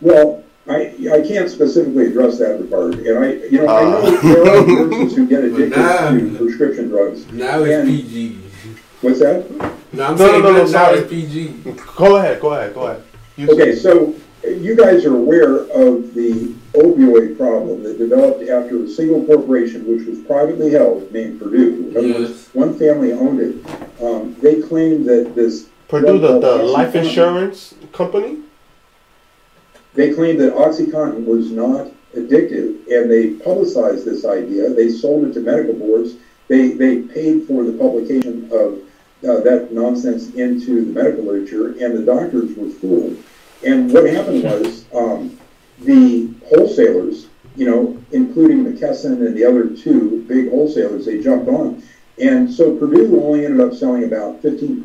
Well, 0.00 0.42
I, 0.68 0.94
I 1.12 1.20
can't 1.26 1.48
specifically 1.48 2.06
address 2.06 2.38
that 2.38 2.60
regard, 2.60 2.94
and 2.94 3.18
I, 3.24 3.32
you 3.34 3.62
know, 3.62 3.68
I 3.68 3.84
know 3.84 4.20
there 4.20 4.42
are 4.42 4.66
nurses 4.90 5.16
who 5.16 5.26
get 5.28 5.44
addicted 5.44 5.76
nah. 5.78 6.10
to 6.10 6.36
prescription 6.36 6.88
drugs. 6.88 7.24
Now 7.32 7.62
it's 7.62 7.72
And- 7.72 7.88
PG. 7.88 8.38
What's 9.06 9.20
that? 9.20 9.48
No, 9.92 10.04
I'm 10.04 10.16
No, 10.18 10.26
saying 10.26 10.42
no, 10.42 10.50
no, 10.50 10.52
now 10.52 10.58
no, 10.58 10.66
sorry. 10.66 10.98
it's 10.98 11.08
PG. 11.10 11.74
Go 11.96 12.16
ahead, 12.16 12.40
go 12.40 12.54
ahead, 12.54 12.74
go 12.74 12.86
ahead. 12.88 13.04
You 13.36 13.48
Okay, 13.52 13.76
so 13.76 14.12
uh, 14.44 14.48
you 14.48 14.74
guys 14.74 15.04
are 15.04 15.14
aware 15.14 15.58
of 15.58 16.12
the 16.12 16.52
opioid 16.72 17.36
problem 17.38 17.84
that 17.84 17.98
developed 17.98 18.42
after 18.48 18.82
a 18.82 18.88
single 18.88 19.24
corporation, 19.24 19.86
which 19.86 20.08
was 20.08 20.18
privately 20.26 20.72
held, 20.72 21.12
named 21.12 21.38
Purdue. 21.40 21.90
In 21.90 21.96
other 21.96 22.08
words, 22.20 22.30
Yes. 22.30 22.48
one 22.54 22.76
family 22.76 23.12
owned 23.12 23.38
it. 23.40 24.02
Um, 24.02 24.34
they 24.40 24.60
claimed 24.60 25.06
that 25.06 25.36
this. 25.36 25.68
Purdue, 25.86 26.18
the, 26.18 26.40
the 26.40 26.56
life 26.56 26.96
insurance 26.96 27.76
company? 27.92 28.38
They 29.94 30.14
claimed 30.14 30.40
that 30.40 30.52
OxyContin 30.54 31.24
was 31.24 31.52
not 31.52 31.86
addictive, 32.16 32.80
and 32.90 33.08
they 33.08 33.34
publicized 33.34 34.04
this 34.04 34.24
idea. 34.24 34.68
They 34.70 34.90
sold 34.90 35.26
it 35.28 35.32
to 35.34 35.40
medical 35.40 35.74
boards. 35.74 36.14
They, 36.48 36.70
they 36.70 37.02
paid 37.02 37.44
for 37.46 37.62
the 37.64 37.72
publication 37.72 38.48
of 38.52 38.80
uh, 39.24 39.40
that 39.40 39.72
nonsense 39.72 40.34
into 40.34 40.84
the 40.84 40.92
medical 40.92 41.24
literature, 41.24 41.68
and 41.84 41.96
the 41.96 42.04
doctors 42.04 42.56
were 42.56 42.68
fooled. 42.68 43.16
And 43.64 43.92
what 43.92 44.08
happened 44.08 44.44
was 44.44 44.84
um, 44.94 45.38
the 45.80 46.30
wholesalers, 46.48 47.28
you 47.56 47.68
know, 47.68 48.02
including 48.12 48.64
McKesson 48.64 49.26
and 49.26 49.36
the 49.36 49.44
other 49.44 49.74
two 49.74 50.24
big 50.28 50.50
wholesalers, 50.50 51.06
they 51.06 51.22
jumped 51.22 51.48
on. 51.48 51.82
And 52.20 52.52
so 52.52 52.76
Purdue 52.76 53.22
only 53.22 53.44
ended 53.44 53.60
up 53.60 53.74
selling 53.74 54.04
about 54.04 54.42
15% 54.42 54.82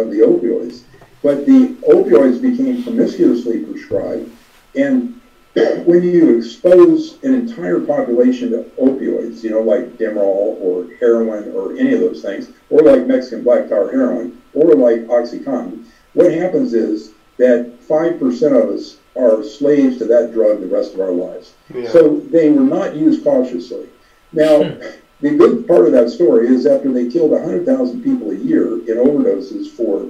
of 0.00 0.10
the 0.10 0.18
opioids. 0.18 0.82
But 1.22 1.46
the 1.46 1.76
opioids 1.88 2.42
became 2.42 2.82
promiscuously 2.82 3.64
prescribed, 3.64 4.30
and 4.74 5.20
when 5.54 6.02
you 6.02 6.38
expose 6.38 7.22
an 7.22 7.34
entire 7.34 7.80
population 7.80 8.50
to 8.52 8.62
opioids, 8.80 9.42
you 9.42 9.50
know, 9.50 9.60
like 9.60 9.98
Demerol 9.98 10.58
or 10.60 10.88
heroin 10.98 11.52
or 11.52 11.76
any 11.76 11.92
of 11.92 12.00
those 12.00 12.22
things, 12.22 12.50
or 12.70 12.80
like 12.80 13.06
Mexican 13.06 13.44
black 13.44 13.68
tar 13.68 13.90
heroin, 13.90 14.40
or 14.54 14.74
like 14.74 15.00
OxyContin, 15.08 15.84
what 16.14 16.32
happens 16.32 16.72
is 16.72 17.12
that 17.36 17.78
5% 17.86 18.62
of 18.62 18.70
us 18.70 18.98
are 19.16 19.42
slaves 19.44 19.98
to 19.98 20.06
that 20.06 20.32
drug 20.32 20.60
the 20.60 20.66
rest 20.66 20.94
of 20.94 21.00
our 21.00 21.12
lives. 21.12 21.54
Yeah. 21.74 21.90
So 21.90 22.20
they 22.20 22.50
were 22.50 22.62
not 22.62 22.96
used 22.96 23.24
cautiously. 23.24 23.88
Now, 24.32 24.58
the 25.20 25.36
good 25.36 25.66
part 25.66 25.86
of 25.86 25.92
that 25.92 26.10
story 26.10 26.48
is 26.48 26.66
after 26.66 26.90
they 26.92 27.10
killed 27.10 27.30
100,000 27.30 28.02
people 28.02 28.30
a 28.30 28.34
year 28.34 28.78
in 28.78 28.96
overdoses 28.96 29.70
for, 29.70 30.08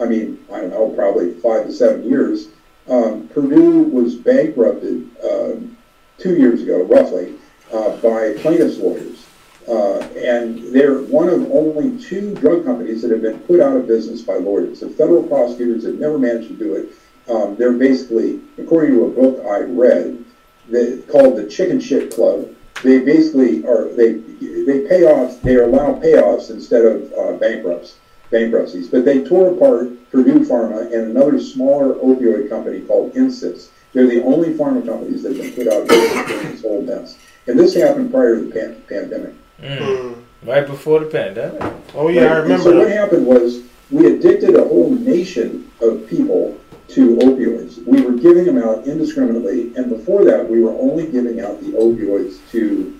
I 0.00 0.06
mean, 0.06 0.44
I 0.52 0.60
don't 0.60 0.70
know, 0.70 0.90
probably 0.90 1.32
five 1.34 1.66
to 1.66 1.72
seven 1.72 2.08
years, 2.08 2.48
um, 2.88 3.28
Purdue 3.28 3.84
was 3.84 4.14
bankrupted 4.14 5.08
um, 5.24 5.76
two 6.18 6.36
years 6.36 6.62
ago, 6.62 6.82
roughly, 6.84 7.34
uh, 7.72 7.96
by 7.96 8.34
plaintiffs' 8.38 8.78
lawyers. 8.78 9.26
Uh, 9.66 10.00
and 10.16 10.74
they're 10.74 11.00
one 11.00 11.28
of 11.28 11.50
only 11.50 11.98
two 12.02 12.34
drug 12.34 12.64
companies 12.64 13.00
that 13.00 13.10
have 13.10 13.22
been 13.22 13.38
put 13.40 13.60
out 13.60 13.74
of 13.76 13.86
business 13.86 14.20
by 14.20 14.34
lawyers. 14.34 14.80
The 14.80 14.90
federal 14.90 15.22
prosecutors 15.22 15.84
have 15.84 15.98
never 15.98 16.18
managed 16.18 16.48
to 16.48 16.54
do 16.54 16.74
it. 16.74 16.88
Um, 17.30 17.56
they're 17.56 17.72
basically, 17.72 18.40
according 18.58 18.92
to 18.92 19.04
a 19.06 19.10
book 19.10 19.46
I 19.46 19.60
read, 19.60 20.22
that, 20.68 21.06
called 21.10 21.36
the 21.36 21.46
Chicken 21.46 21.80
Shit 21.80 22.14
Club. 22.14 22.48
They 22.82 22.98
basically 22.98 23.64
are 23.66 23.88
they 23.94 24.14
they 24.14 24.86
pay 24.86 25.04
off 25.04 25.40
they 25.40 25.56
allow 25.56 25.94
payoffs 25.94 26.50
instead 26.50 26.84
of 26.84 27.10
uh, 27.14 27.32
bankrupts 27.38 27.96
bankruptcies. 28.30 28.88
But 28.88 29.04
they 29.04 29.24
tore 29.24 29.54
apart 29.54 29.88
Purdue 30.10 30.40
Pharma 30.40 30.82
and 30.92 31.16
another 31.16 31.40
smaller 31.40 31.94
opioid 31.94 32.48
company 32.48 32.80
called 32.80 33.14
Insys. 33.14 33.68
They're 33.92 34.06
the 34.06 34.22
only 34.24 34.54
pharma 34.54 34.84
companies 34.84 35.22
that 35.22 35.36
have 35.36 35.42
been 35.42 35.52
put 35.54 35.68
out 35.72 35.82
of 35.82 35.88
business 35.88 36.26
during 36.26 36.50
this 36.52 36.62
whole 36.62 36.82
mess. 36.82 37.16
And 37.46 37.58
this 37.58 37.74
happened 37.74 38.10
prior 38.10 38.36
to 38.36 38.44
the 38.46 38.50
pan- 38.52 38.82
pandemic. 38.88 39.34
Mm. 39.62 40.16
Right 40.42 40.66
before 40.66 41.00
the 41.00 41.06
pandemic. 41.06 41.62
Oh 41.94 42.08
yeah, 42.08 42.22
I 42.22 42.24
Right? 42.24 42.32
And 42.38 42.42
remember 42.44 42.62
so 42.70 42.78
what 42.78 42.90
happened 42.90 43.26
was 43.26 43.62
we 43.90 44.06
addicted 44.12 44.56
a 44.56 44.64
whole 44.64 44.90
nation 44.90 45.70
of 45.80 46.06
people 46.08 46.58
to 46.88 47.16
opioids. 47.16 47.84
We 47.86 48.02
were 48.02 48.12
giving 48.12 48.44
them 48.44 48.58
out 48.58 48.86
indiscriminately, 48.86 49.74
and 49.76 49.88
before 49.88 50.24
that, 50.24 50.48
we 50.48 50.60
were 50.62 50.72
only 50.72 51.06
giving 51.10 51.40
out 51.40 51.60
the 51.60 51.68
opioids 51.72 52.38
to, 52.50 52.94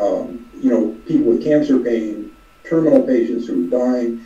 um, 0.00 0.46
you 0.60 0.70
know, 0.70 0.94
people 1.06 1.32
with 1.32 1.44
cancer 1.44 1.78
pain, 1.78 2.32
terminal 2.64 3.02
patients 3.02 3.46
who 3.46 3.64
were 3.64 3.70
dying, 3.70 4.24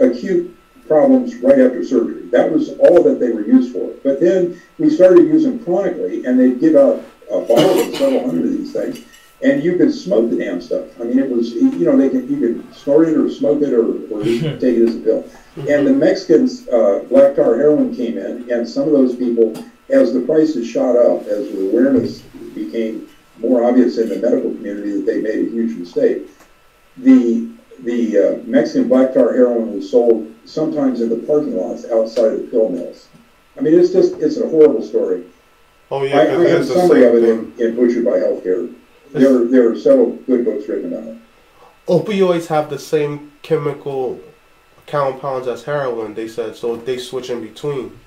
acute 0.00 0.56
problems 0.86 1.34
right 1.36 1.58
after 1.58 1.84
surgery. 1.84 2.26
That 2.26 2.50
was 2.50 2.70
all 2.78 3.02
that 3.02 3.18
they 3.20 3.30
were 3.30 3.46
used 3.46 3.72
for. 3.72 3.92
But 4.02 4.20
then 4.20 4.60
we 4.78 4.90
started 4.90 5.26
using 5.26 5.62
chronically, 5.64 6.24
and 6.26 6.38
they'd 6.38 6.60
give 6.60 6.76
out 6.76 7.02
a 7.30 7.40
bottle 7.40 7.80
of 7.80 7.94
several 7.96 8.26
hundred 8.26 8.46
of 8.46 8.52
these 8.52 8.72
things, 8.72 9.00
and 9.42 9.62
you 9.62 9.76
could 9.76 9.92
smoke 9.92 10.30
the 10.30 10.36
damn 10.36 10.60
stuff. 10.60 10.84
I 11.00 11.04
mean, 11.04 11.18
it 11.18 11.30
was 11.30 11.52
you 11.52 11.84
know 11.84 11.96
they 11.96 12.10
could 12.10 12.28
you 12.28 12.38
could 12.38 12.74
snort 12.74 13.08
it 13.08 13.16
or 13.16 13.30
smoke 13.30 13.62
it 13.62 13.72
or, 13.72 13.92
or 14.12 14.22
take 14.60 14.76
it 14.78 14.88
as 14.88 14.96
a 14.96 15.00
pill. 15.00 15.24
And 15.56 15.86
the 15.86 15.92
Mexicans, 15.92 16.68
uh, 16.68 17.04
black 17.08 17.36
tar 17.36 17.56
heroin 17.56 17.94
came 17.94 18.18
in, 18.18 18.50
and 18.50 18.68
some 18.68 18.84
of 18.84 18.92
those 18.92 19.16
people, 19.16 19.54
as 19.88 20.12
the 20.12 20.20
prices 20.20 20.66
shot 20.66 20.96
up, 20.96 21.22
as 21.26 21.50
the 21.52 21.70
awareness 21.70 22.20
became 22.54 23.08
more 23.38 23.64
obvious 23.64 23.98
in 23.98 24.08
the 24.08 24.16
medical 24.16 24.50
community 24.50 24.92
that 24.92 25.06
they 25.06 25.20
made 25.20 25.46
a 25.46 25.50
huge 25.50 25.76
mistake, 25.76 26.28
the 26.96 27.53
the 27.80 28.18
uh, 28.18 28.42
Mexican 28.44 28.88
black 28.88 29.14
tar 29.14 29.32
heroin 29.32 29.74
was 29.74 29.90
sold 29.90 30.32
sometimes 30.44 31.00
in 31.00 31.08
the 31.08 31.16
parking 31.26 31.56
lots 31.56 31.84
outside 31.86 32.32
of 32.32 32.40
the 32.42 32.48
pill 32.48 32.68
mills. 32.68 33.08
I 33.56 33.60
mean, 33.60 33.74
it's 33.78 33.92
just 33.92 34.14
it's 34.20 34.36
a 34.38 34.48
horrible 34.48 34.82
story. 34.82 35.24
Oh 35.90 36.02
yeah, 36.04 36.18
I, 36.18 36.24
yeah, 36.24 36.32
I 36.32 36.34
'cause 36.36 36.48
have 36.48 36.56
a 36.56 36.60
it's 36.60 36.68
the 36.68 36.74
summary 36.74 37.04
of 37.04 37.14
it 37.14 37.24
in, 37.24 37.52
in 37.58 37.76
Butchered 37.76 38.04
by 38.04 38.18
Healthcare. 38.18 38.74
There, 39.12 39.44
there 39.44 39.70
are 39.70 39.76
several 39.78 40.12
good 40.26 40.44
books 40.44 40.68
written 40.68 40.92
about 40.92 41.06
it. 41.08 41.18
Opioids 41.86 42.48
have 42.48 42.68
the 42.68 42.78
same 42.78 43.30
chemical 43.42 44.18
compounds 44.86 45.46
as 45.46 45.62
heroin. 45.64 46.14
They 46.14 46.26
said 46.26 46.56
so. 46.56 46.76
They 46.76 46.98
switch 46.98 47.30
in 47.30 47.40
between. 47.40 47.98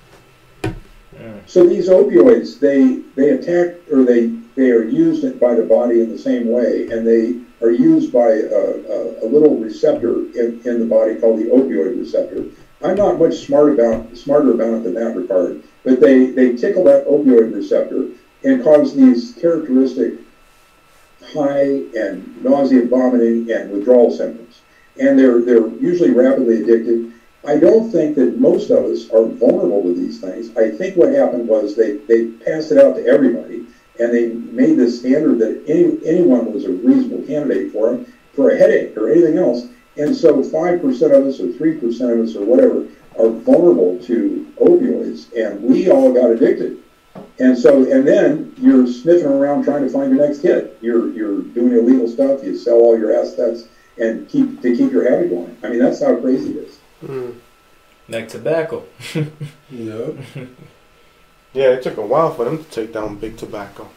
So 1.46 1.66
these 1.66 1.88
opioids, 1.88 2.60
they 2.60 3.00
they 3.16 3.30
attack 3.30 3.76
or 3.90 4.04
they 4.04 4.26
they 4.54 4.70
are 4.70 4.84
used 4.84 5.40
by 5.40 5.54
the 5.54 5.62
body 5.62 6.00
in 6.02 6.10
the 6.10 6.18
same 6.18 6.48
way, 6.48 6.88
and 6.90 7.06
they 7.06 7.40
are 7.60 7.70
used 7.70 8.12
by 8.12 8.28
a, 8.28 8.60
a, 8.60 9.24
a 9.24 9.26
little 9.26 9.56
receptor 9.56 10.26
in, 10.38 10.60
in 10.64 10.80
the 10.80 10.86
body 10.86 11.16
called 11.16 11.38
the 11.38 11.46
opioid 11.46 11.98
receptor. 11.98 12.44
I'm 12.82 12.96
not 12.96 13.18
much 13.18 13.34
smart 13.46 13.72
about 13.72 14.16
smarter 14.16 14.52
about 14.52 14.74
it 14.74 14.84
than 14.84 14.94
that 14.94 15.16
regard, 15.16 15.62
but 15.84 16.00
they 16.00 16.26
they 16.30 16.56
tickle 16.56 16.84
that 16.84 17.06
opioid 17.06 17.54
receptor 17.54 18.08
and 18.44 18.62
cause 18.62 18.94
these 18.94 19.34
characteristic 19.40 20.14
high 21.32 21.82
and 21.96 22.42
nausea, 22.42 22.86
vomiting, 22.86 23.50
and 23.50 23.70
withdrawal 23.70 24.10
symptoms. 24.10 24.60
And 25.00 25.18
they're 25.18 25.42
they're 25.42 25.68
usually 25.68 26.10
rapidly 26.10 26.62
addicted. 26.62 27.12
I 27.46 27.56
don't 27.56 27.90
think 27.90 28.16
that 28.16 28.38
most 28.38 28.70
of 28.70 28.84
us 28.84 29.10
are 29.10 29.24
vulnerable 29.24 29.82
to 29.82 29.94
these 29.94 30.20
things. 30.20 30.56
I 30.56 30.70
think 30.70 30.96
what 30.96 31.12
happened 31.12 31.48
was 31.48 31.76
they, 31.76 31.96
they 31.98 32.26
passed 32.26 32.72
it 32.72 32.78
out 32.78 32.96
to 32.96 33.06
everybody, 33.06 33.64
and 33.98 34.14
they 34.14 34.28
made 34.28 34.78
this 34.78 35.00
standard 35.00 35.38
that 35.38 35.62
any, 35.66 35.98
anyone 36.06 36.52
was 36.52 36.64
a 36.64 36.70
reasonable 36.70 37.26
candidate 37.26 37.72
for 37.72 37.90
them 37.90 38.12
for 38.34 38.50
a 38.50 38.56
headache 38.56 38.96
or 38.96 39.10
anything 39.10 39.38
else. 39.38 39.66
And 39.96 40.14
so 40.14 40.42
5% 40.42 40.84
of 40.84 41.26
us 41.26 41.40
or 41.40 41.46
3% 41.46 42.12
of 42.12 42.28
us 42.28 42.36
or 42.36 42.44
whatever 42.44 42.86
are 43.18 43.28
vulnerable 43.28 43.98
to 44.04 44.46
opioids, 44.60 45.26
and 45.36 45.60
we 45.60 45.90
all 45.90 46.12
got 46.12 46.30
addicted. 46.30 46.78
And 47.40 47.58
so, 47.58 47.90
and 47.90 48.06
then 48.06 48.54
you're 48.58 48.86
sniffing 48.86 49.26
around 49.26 49.64
trying 49.64 49.82
to 49.82 49.90
find 49.90 50.14
your 50.14 50.24
next 50.24 50.40
hit. 50.40 50.78
You're, 50.80 51.12
you're 51.12 51.42
doing 51.42 51.72
illegal 51.72 52.08
stuff, 52.08 52.44
you 52.44 52.56
sell 52.56 52.76
all 52.76 52.96
your 52.96 53.12
assets 53.12 53.64
and 53.98 54.28
keep 54.28 54.62
to 54.62 54.76
keep 54.76 54.92
your 54.92 55.10
habit 55.10 55.30
going. 55.30 55.56
I 55.64 55.68
mean, 55.68 55.80
that's 55.80 56.00
how 56.00 56.14
crazy 56.20 56.50
it 56.50 56.68
is. 56.68 56.78
Hmm. 57.04 57.30
Like 58.08 58.28
tobacco. 58.28 58.84
Yep. 59.70 60.16
Yeah, 61.58 61.70
it 61.76 61.82
took 61.82 61.96
a 61.96 62.06
while 62.06 62.32
for 62.32 62.44
them 62.44 62.58
to 62.64 62.70
take 62.70 62.92
down 62.92 63.16
big 63.16 63.36
tobacco. 63.36 63.88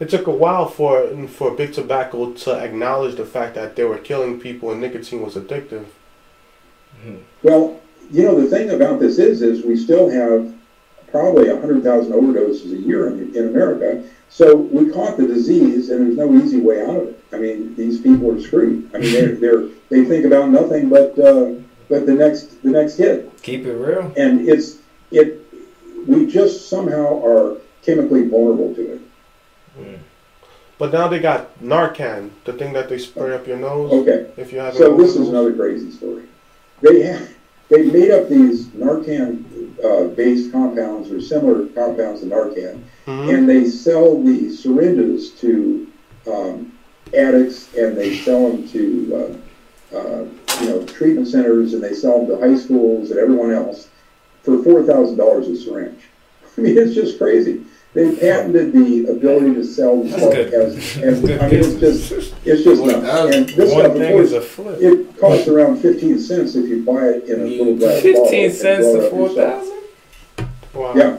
It 0.00 0.08
took 0.10 0.26
a 0.26 0.32
while 0.32 0.68
for 0.68 1.06
for 1.28 1.52
big 1.52 1.72
tobacco 1.72 2.32
to 2.32 2.50
acknowledge 2.66 3.14
the 3.14 3.24
fact 3.24 3.54
that 3.54 3.76
they 3.76 3.84
were 3.84 3.98
killing 3.98 4.40
people 4.40 4.72
and 4.72 4.80
nicotine 4.80 5.22
was 5.22 5.36
addictive. 5.36 5.86
Well, 7.42 7.80
you 8.10 8.22
know, 8.24 8.40
the 8.40 8.48
thing 8.48 8.70
about 8.70 8.98
this 8.98 9.18
is, 9.18 9.42
is 9.42 9.64
we 9.64 9.76
still 9.76 10.08
have 10.10 10.52
probably 11.12 11.48
100,000 11.48 12.12
overdoses 12.12 12.72
a 12.72 12.80
year 12.88 13.08
in, 13.08 13.34
in 13.36 13.48
America. 13.48 14.02
So 14.28 14.56
we 14.56 14.90
caught 14.90 15.16
the 15.16 15.26
disease, 15.26 15.90
and 15.90 16.04
there's 16.04 16.16
no 16.16 16.34
easy 16.34 16.60
way 16.60 16.82
out 16.82 16.96
of 16.96 17.08
it. 17.08 17.22
I 17.32 17.38
mean, 17.38 17.76
these 17.76 18.00
people 18.00 18.34
are 18.34 18.40
screwed. 18.40 18.90
I 18.94 18.98
mean, 18.98 19.12
they're, 19.12 19.34
they're 19.36 19.68
they 19.88 20.04
think 20.04 20.24
about 20.24 20.50
nothing 20.50 20.88
but 20.88 21.16
uh, 21.18 21.52
but 21.88 22.06
the 22.06 22.14
next 22.14 22.60
the 22.64 22.70
next 22.70 22.96
hit, 22.96 23.30
Keep 23.42 23.66
it 23.66 23.74
real. 23.74 24.12
and 24.16 24.48
it's 24.48 24.78
it. 25.12 25.45
We 26.06 26.26
just 26.26 26.68
somehow 26.68 27.22
are 27.24 27.56
chemically 27.82 28.28
vulnerable 28.28 28.74
to 28.74 28.92
it. 28.94 29.00
But 30.78 30.92
now 30.92 31.08
they 31.08 31.18
got 31.20 31.58
Narcan, 31.60 32.30
the 32.44 32.52
thing 32.52 32.72
that 32.74 32.88
they 32.90 32.98
spray 32.98 33.34
up 33.34 33.46
your 33.46 33.56
nose 33.56 33.92
Okay. 33.92 34.26
if 34.36 34.52
you 34.52 34.58
have. 34.58 34.74
So 34.74 34.94
this 34.96 35.16
is 35.16 35.28
another 35.28 35.52
crazy 35.54 35.90
story. 35.90 36.24
They 36.82 37.02
have, 37.02 37.28
they 37.70 37.84
made 37.90 38.10
up 38.10 38.28
these 38.28 38.66
Narcan-based 38.68 40.52
compounds 40.52 41.10
or 41.10 41.20
similar 41.20 41.66
compounds 41.68 42.20
to 42.20 42.26
Narcan, 42.26 42.80
Mhm. 43.06 43.34
and 43.34 43.48
they 43.48 43.64
sell 43.68 44.20
the 44.22 44.50
syringes 44.50 45.30
to 45.40 45.86
um, 46.26 46.72
addicts, 47.14 47.74
and 47.76 47.96
they 47.96 48.16
sell 48.16 48.50
them 48.50 48.68
to 48.68 49.32
uh, 49.94 49.96
uh, 49.96 50.24
you 50.60 50.68
know 50.68 50.82
treatment 50.84 51.28
centers, 51.28 51.72
and 51.72 51.82
they 51.82 51.94
sell 51.94 52.18
them 52.18 52.26
to 52.26 52.36
high 52.46 52.56
schools 52.56 53.10
and 53.12 53.18
everyone 53.20 53.52
else 53.52 53.88
for 54.46 54.62
four 54.62 54.82
thousand 54.84 55.18
dollars 55.18 55.48
a 55.48 55.56
syringe. 55.56 56.00
I 56.56 56.60
mean, 56.62 56.78
it's 56.78 56.94
just 56.94 57.18
crazy. 57.18 57.64
They 57.92 58.14
patented 58.16 58.72
the 58.74 59.06
ability 59.06 59.54
to 59.54 59.64
sell 59.64 60.02
the 60.02 60.08
That's 60.10 60.22
stuff 60.22 60.32
good. 60.34 60.54
as, 60.54 60.96
as 60.98 61.20
good 61.22 61.40
I 61.40 61.48
mean, 61.50 61.60
it's 61.60 61.80
just 61.80 62.34
it's 62.44 62.62
just 62.62 62.82
Well, 62.82 63.00
nuts. 63.02 63.36
And 63.36 63.48
this 63.50 63.72
One 63.72 63.80
stuff, 63.84 63.92
of 63.92 63.98
thing 63.98 64.12
course, 64.12 64.26
is 64.26 64.32
a 64.34 64.40
flip. 64.40 64.78
it 64.80 65.18
costs 65.18 65.48
around 65.48 65.78
15 65.80 66.18
cents 66.20 66.54
if 66.54 66.68
you 66.68 66.84
buy 66.84 67.06
it 67.08 67.24
in 67.24 67.40
a 67.40 67.44
little 67.44 67.76
glass 67.78 68.02
bottle. 68.02 68.22
Fifteen 68.24 68.50
cents 68.52 68.84
blow 68.86 68.96
it 68.96 68.98
to 69.00 69.04
up 69.06 69.10
four 69.10 69.28
yourself. 69.28 69.64
thousand. 69.64 70.48
Wow. 70.74 70.94
Yeah. 70.94 71.18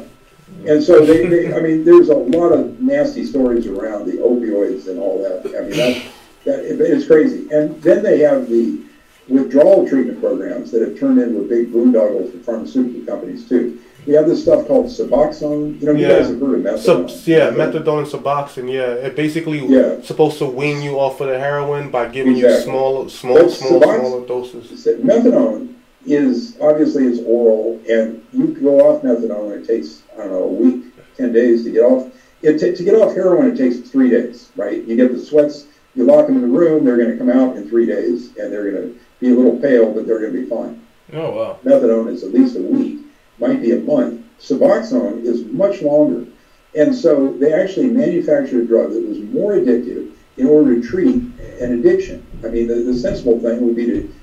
And 0.71 0.83
so 0.83 1.03
they, 1.05 1.25
they, 1.27 1.53
I 1.55 1.59
mean, 1.61 1.83
there's 1.83 2.09
a 2.09 2.15
lot 2.15 2.49
of 2.51 2.79
nasty 2.79 3.25
stories 3.25 3.65
around 3.67 4.05
the 4.05 4.17
opioids 4.17 4.87
and 4.87 4.99
all 4.99 5.21
that. 5.23 5.45
I 5.57 5.61
mean, 5.61 5.77
that, 5.77 6.03
that 6.45 6.59
it- 6.65 6.81
it's 6.81 7.07
crazy. 7.07 7.47
And 7.51 7.81
then 7.81 8.03
they 8.03 8.19
have 8.19 8.49
the 8.49 8.81
withdrawal 9.29 9.87
treatment 9.87 10.19
programs 10.21 10.71
that 10.71 10.81
have 10.81 10.97
turned 10.99 11.19
into 11.19 11.39
a 11.39 11.43
big 11.43 11.71
boondoggle 11.71 12.31
for 12.31 12.37
pharmaceutical 12.39 13.01
companies 13.05 13.47
too. 13.47 13.79
We 14.05 14.13
have 14.13 14.25
this 14.25 14.41
stuff 14.41 14.67
called 14.67 14.85
Suboxone. 14.85 15.81
You 15.81 15.87
know, 15.87 15.91
you 15.91 16.07
Yeah. 16.07 16.19
guys 16.19 16.29
have 16.29 16.39
heard 16.39 16.65
of 16.65 16.79
methadone. 16.79 17.27
yeah, 17.27 17.51
methadone 17.51 17.97
and 17.99 18.07
Suboxone. 18.07 18.71
Yeah, 18.71 18.93
it 18.93 19.17
basically 19.17 19.59
Yeah. 19.67 19.95
supposed 20.01 20.37
to 20.37 20.45
wean 20.45 20.81
you 20.81 20.93
off 20.93 21.19
of 21.19 21.27
the 21.27 21.37
heroin 21.37 21.89
by 21.91 22.07
giving 22.07 22.37
you 22.37 22.45
Exactly. 22.45 22.71
small, 22.71 23.09
small, 23.09 23.33
But 23.35 23.51
small, 23.51 23.81
Subox- 23.81 23.99
smaller 23.99 24.25
doses. 24.25 24.87
Methadone 25.03 25.67
is 26.05 26.53
obviously 26.61 27.05
it's 27.07 27.19
oral, 27.27 27.79
and 27.89 28.21
you 28.31 28.55
go 28.61 28.79
off 28.87 29.01
methadone. 29.03 29.51
and 29.53 29.63
It 29.63 29.67
takes 29.67 30.01
I 30.17 30.21
don't 30.23 30.31
know 30.31 30.43
a 30.43 30.47
week, 30.47 30.83
ten 31.17 31.33
days 31.33 31.65
to 31.65 31.69
get 31.69 31.83
off. 31.83 32.05
It 32.41 32.59
ta- 32.59 32.75
to 32.77 32.83
get 32.83 32.95
off 32.95 33.13
heroin, 33.13 33.47
it 33.51 33.57
takes 33.57 33.77
three 33.89 34.09
days, 34.09 34.47
right? 34.55 34.83
You 34.87 34.95
get 34.95 35.11
the 35.11 35.19
sweats, 35.19 35.65
you 35.95 36.05
lock 36.05 36.27
them 36.27 36.37
in 36.37 36.41
the 36.43 36.47
room, 36.47 36.85
they're 36.85 36.95
going 36.97 37.11
to 37.11 37.17
come 37.17 37.29
out 37.29 37.57
in 37.57 37.67
three 37.67 37.85
days, 37.85 38.29
and 38.39 38.53
they're 38.53 38.71
going 38.71 38.83
to 38.83 38.95
be 39.19 39.29
a 39.31 39.35
little 39.35 39.59
pale, 39.59 39.91
but 39.93 40.05
they're 40.05 40.19
going 40.19 40.33
to 40.33 40.41
be 40.41 40.49
fine. 40.49 40.85
Oh 41.13 41.31
wow. 41.31 41.59
Methadone 41.63 42.09
is 42.09 42.23
at 42.23 42.33
least 42.33 42.57
a 42.57 42.61
week, 42.61 42.99
might 43.39 43.61
be 43.61 43.71
a 43.71 43.79
month. 43.79 44.25
Suboxone 44.39 45.23
is 45.23 45.45
much 45.45 45.81
longer, 45.81 46.27
and 46.75 46.93
so 46.93 47.33
they 47.33 47.53
actually 47.53 47.87
manufactured 47.87 48.63
a 48.63 48.67
drug 48.67 48.91
that 48.91 49.07
was 49.07 49.19
more 49.19 49.53
addictive 49.53 50.11
in 50.37 50.47
order 50.47 50.79
to 50.79 50.87
treat 50.87 51.15
an 51.59 51.79
addiction. 51.79 52.25
I 52.43 52.49
mean, 52.49 52.67
the, 52.67 52.75
the 52.75 52.93
sensible 52.93 53.39
thing 53.39 53.65
would 53.65 53.75
be 53.75 53.85
to 53.85 54.13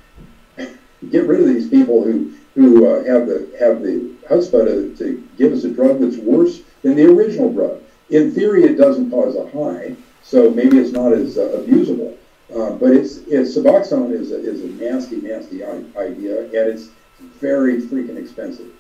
get 1.11 1.27
rid 1.27 1.41
of 1.41 1.47
these 1.47 1.69
people 1.69 2.05
who 2.05 2.33
who 2.55 2.87
uh, 2.87 3.05
have 3.05 3.27
the 3.27 3.51
have 3.59 3.83
the 3.83 4.15
chutzpah 4.29 4.65
to, 4.65 4.97
to 4.97 5.29
give 5.37 5.53
us 5.53 5.65
a 5.65 5.71
drug 5.71 6.01
that's 6.01 6.17
worse 6.19 6.61
than 6.83 6.97
the 6.97 7.07
original 7.07 7.53
drug. 7.53 7.81
In 8.11 8.33
theory, 8.33 8.65
it 8.65 8.77
doesn't 8.77 9.11
cause 9.11 9.35
a 9.35 9.49
high, 9.51 9.97
so 10.23 10.51
maybe 10.51 10.79
it's 10.79 10.93
not 10.93 11.13
as 11.13 11.39
uh, 11.39 11.61
abusable. 11.61 12.17
Uh, 12.55 12.71
but 12.73 12.91
it's, 12.93 13.19
it's 13.29 13.57
Suboxone 13.57 14.13
is 14.13 14.33
a, 14.33 14.39
is 14.39 14.63
a 14.63 14.67
nasty, 14.83 15.17
nasty 15.17 15.65
i- 15.65 15.83
idea, 15.97 16.43
and 16.45 16.55
it's 16.55 16.89
very 17.41 17.81
freaking 17.83 18.17
expensive. 18.17 18.71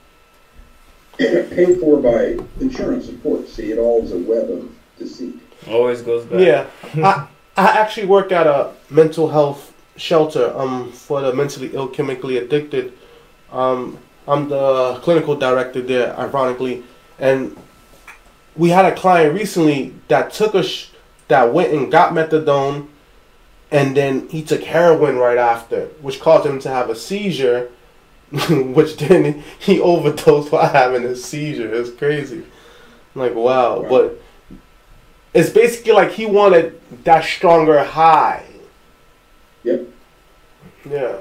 Paid 1.18 1.78
for 1.80 1.98
by 2.00 2.38
insurance, 2.60 3.08
of 3.08 3.22
course. 3.22 3.52
See, 3.52 3.70
it 3.72 3.78
all 3.78 4.02
is 4.02 4.12
a 4.12 4.18
web 4.18 4.50
of 4.50 4.70
deceit. 4.98 5.36
Always 5.68 6.02
goes 6.02 6.24
back. 6.24 6.40
Yeah, 6.40 6.66
I 7.04 7.26
I 7.56 7.78
actually 7.78 8.06
work 8.06 8.32
at 8.32 8.46
a 8.48 8.72
mental 8.90 9.28
health 9.28 9.72
shelter 9.96 10.52
um 10.58 10.90
for 10.90 11.20
the 11.20 11.32
mentally 11.32 11.70
ill, 11.72 11.86
chemically 11.88 12.38
addicted. 12.38 12.92
Um, 13.52 13.96
I'm 14.26 14.48
the 14.48 14.98
clinical 15.02 15.36
director 15.36 15.80
there, 15.80 16.18
ironically, 16.18 16.82
and 17.20 17.56
we 18.56 18.70
had 18.70 18.84
a 18.84 18.94
client 18.94 19.34
recently 19.34 19.94
that 20.08 20.32
took 20.32 20.54
a 20.54 20.62
sh- 20.64 20.88
that 21.28 21.52
went 21.54 21.72
and 21.72 21.90
got 21.92 22.12
methadone, 22.12 22.88
and 23.74 23.96
then 23.96 24.28
he 24.28 24.42
took 24.42 24.62
heroin 24.62 25.16
right 25.16 25.36
after, 25.36 25.86
which 26.00 26.20
caused 26.20 26.46
him 26.46 26.58
to 26.60 26.68
have 26.68 26.88
a 26.90 26.94
seizure, 26.94 27.70
which 28.48 28.96
then 28.96 29.42
he 29.58 29.80
overdosed 29.80 30.52
while 30.52 30.68
having 30.68 31.04
a 31.04 31.16
seizure. 31.16 31.74
It's 31.74 31.90
crazy. 31.90 32.44
I'm 33.14 33.20
like 33.20 33.34
wow, 33.34 33.80
Wow. 33.80 33.88
but 33.88 34.20
it's 35.34 35.50
basically 35.50 35.92
like 35.92 36.12
he 36.12 36.26
wanted 36.26 36.80
that 37.04 37.24
stronger 37.24 37.82
high. 37.82 38.44
Yep. 39.64 39.88
Yeah. 40.88 41.16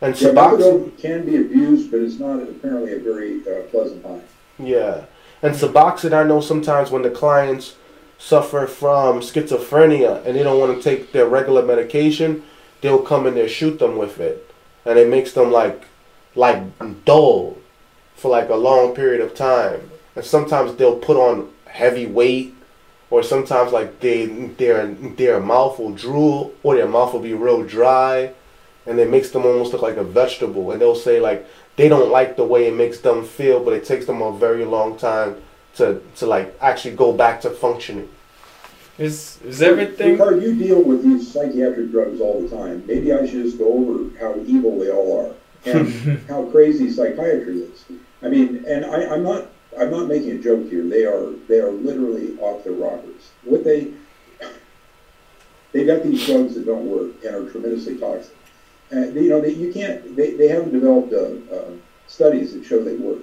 And 0.00 0.20
Yeah, 0.20 0.28
Suboxone. 0.30 0.98
can 1.00 1.24
be 1.24 1.36
abused, 1.36 1.90
but 1.90 2.00
it's 2.00 2.18
not 2.18 2.42
apparently 2.42 2.92
a 2.94 2.98
very 2.98 3.40
uh, 3.46 3.62
pleasant 3.70 4.04
high. 4.04 4.20
Yeah. 4.58 5.04
And 5.42 5.54
Suboxone, 5.54 6.12
I 6.12 6.24
know 6.24 6.40
sometimes 6.40 6.90
when 6.90 7.02
the 7.02 7.10
clients 7.10 7.76
suffer 8.24 8.66
from 8.66 9.20
schizophrenia 9.20 10.24
and 10.24 10.34
they 10.34 10.42
don't 10.42 10.58
want 10.58 10.74
to 10.74 10.82
take 10.82 11.12
their 11.12 11.26
regular 11.26 11.62
medication, 11.62 12.42
they'll 12.80 13.02
come 13.02 13.26
in 13.26 13.34
there 13.34 13.48
shoot 13.48 13.78
them 13.78 13.98
with 13.98 14.18
it. 14.18 14.50
And 14.86 14.98
it 14.98 15.08
makes 15.08 15.32
them 15.32 15.52
like 15.52 15.84
like 16.34 16.62
dull 17.04 17.58
for 18.16 18.30
like 18.30 18.48
a 18.48 18.54
long 18.56 18.94
period 18.94 19.20
of 19.20 19.34
time. 19.34 19.90
And 20.16 20.24
sometimes 20.24 20.74
they'll 20.76 20.98
put 20.98 21.18
on 21.18 21.50
heavy 21.66 22.06
weight 22.06 22.54
or 23.10 23.22
sometimes 23.22 23.72
like 23.72 24.00
they 24.00 24.26
their 24.26 24.86
their 25.20 25.38
mouth 25.40 25.78
will 25.78 25.92
drool 25.92 26.54
or 26.62 26.76
their 26.76 26.88
mouth 26.88 27.12
will 27.12 27.20
be 27.20 27.34
real 27.34 27.62
dry 27.62 28.32
and 28.86 28.98
it 28.98 29.10
makes 29.10 29.30
them 29.30 29.44
almost 29.44 29.72
look 29.72 29.82
like 29.82 29.96
a 29.96 30.04
vegetable 30.04 30.70
and 30.70 30.80
they'll 30.80 30.94
say 30.94 31.20
like 31.20 31.46
they 31.76 31.88
don't 31.88 32.10
like 32.10 32.36
the 32.36 32.44
way 32.44 32.68
it 32.68 32.74
makes 32.74 33.00
them 33.00 33.24
feel 33.24 33.62
but 33.62 33.74
it 33.74 33.84
takes 33.84 34.06
them 34.06 34.22
a 34.22 34.32
very 34.38 34.64
long 34.64 34.96
time 34.96 35.36
to 35.76 36.00
to 36.16 36.26
like 36.26 36.56
actually 36.60 36.94
go 36.96 37.12
back 37.12 37.40
to 37.42 37.50
functioning 37.50 38.08
Is 38.98 39.40
is 39.42 39.60
everything? 39.60 40.12
Rickard, 40.12 40.42
you 40.42 40.54
deal 40.54 40.82
with 40.82 41.02
these 41.02 41.32
psychiatric 41.32 41.90
drugs 41.90 42.20
all 42.20 42.42
the 42.42 42.48
time. 42.48 42.84
Maybe 42.86 43.12
I 43.12 43.26
should 43.26 43.42
just 43.42 43.58
go 43.58 43.72
over 43.72 44.16
how 44.20 44.36
evil 44.46 44.78
they 44.78 44.90
all 44.90 45.10
are 45.20 45.34
and 45.64 46.20
how 46.28 46.44
crazy 46.46 46.90
psychiatry 46.90 47.62
is. 47.62 47.84
I 48.22 48.28
mean, 48.28 48.64
and 48.68 48.84
I, 48.86 49.12
I'm 49.12 49.24
not 49.24 49.48
I'm 49.78 49.90
not 49.90 50.06
making 50.06 50.30
a 50.30 50.38
joke 50.38 50.70
here. 50.70 50.86
They 50.86 51.04
are 51.04 51.32
they 51.48 51.58
are 51.58 51.72
literally 51.72 52.38
off 52.38 52.62
their 52.64 52.74
rockers. 52.74 53.30
What 53.42 53.64
they 53.64 53.92
they 55.72 55.84
got 55.84 56.04
these 56.04 56.24
drugs 56.24 56.54
that 56.54 56.66
don't 56.66 56.86
work 56.86 57.10
and 57.24 57.34
are 57.34 57.50
tremendously 57.50 57.98
toxic. 57.98 58.36
And 58.92 59.14
you 59.16 59.28
know 59.28 59.40
they, 59.40 59.54
you 59.54 59.72
can't 59.72 60.14
they, 60.14 60.34
they 60.34 60.46
haven't 60.46 60.72
developed 60.72 61.12
uh, 61.12 61.54
uh, 61.54 61.70
studies 62.06 62.54
that 62.54 62.64
show 62.64 62.82
they 62.82 62.94
work. 62.94 63.22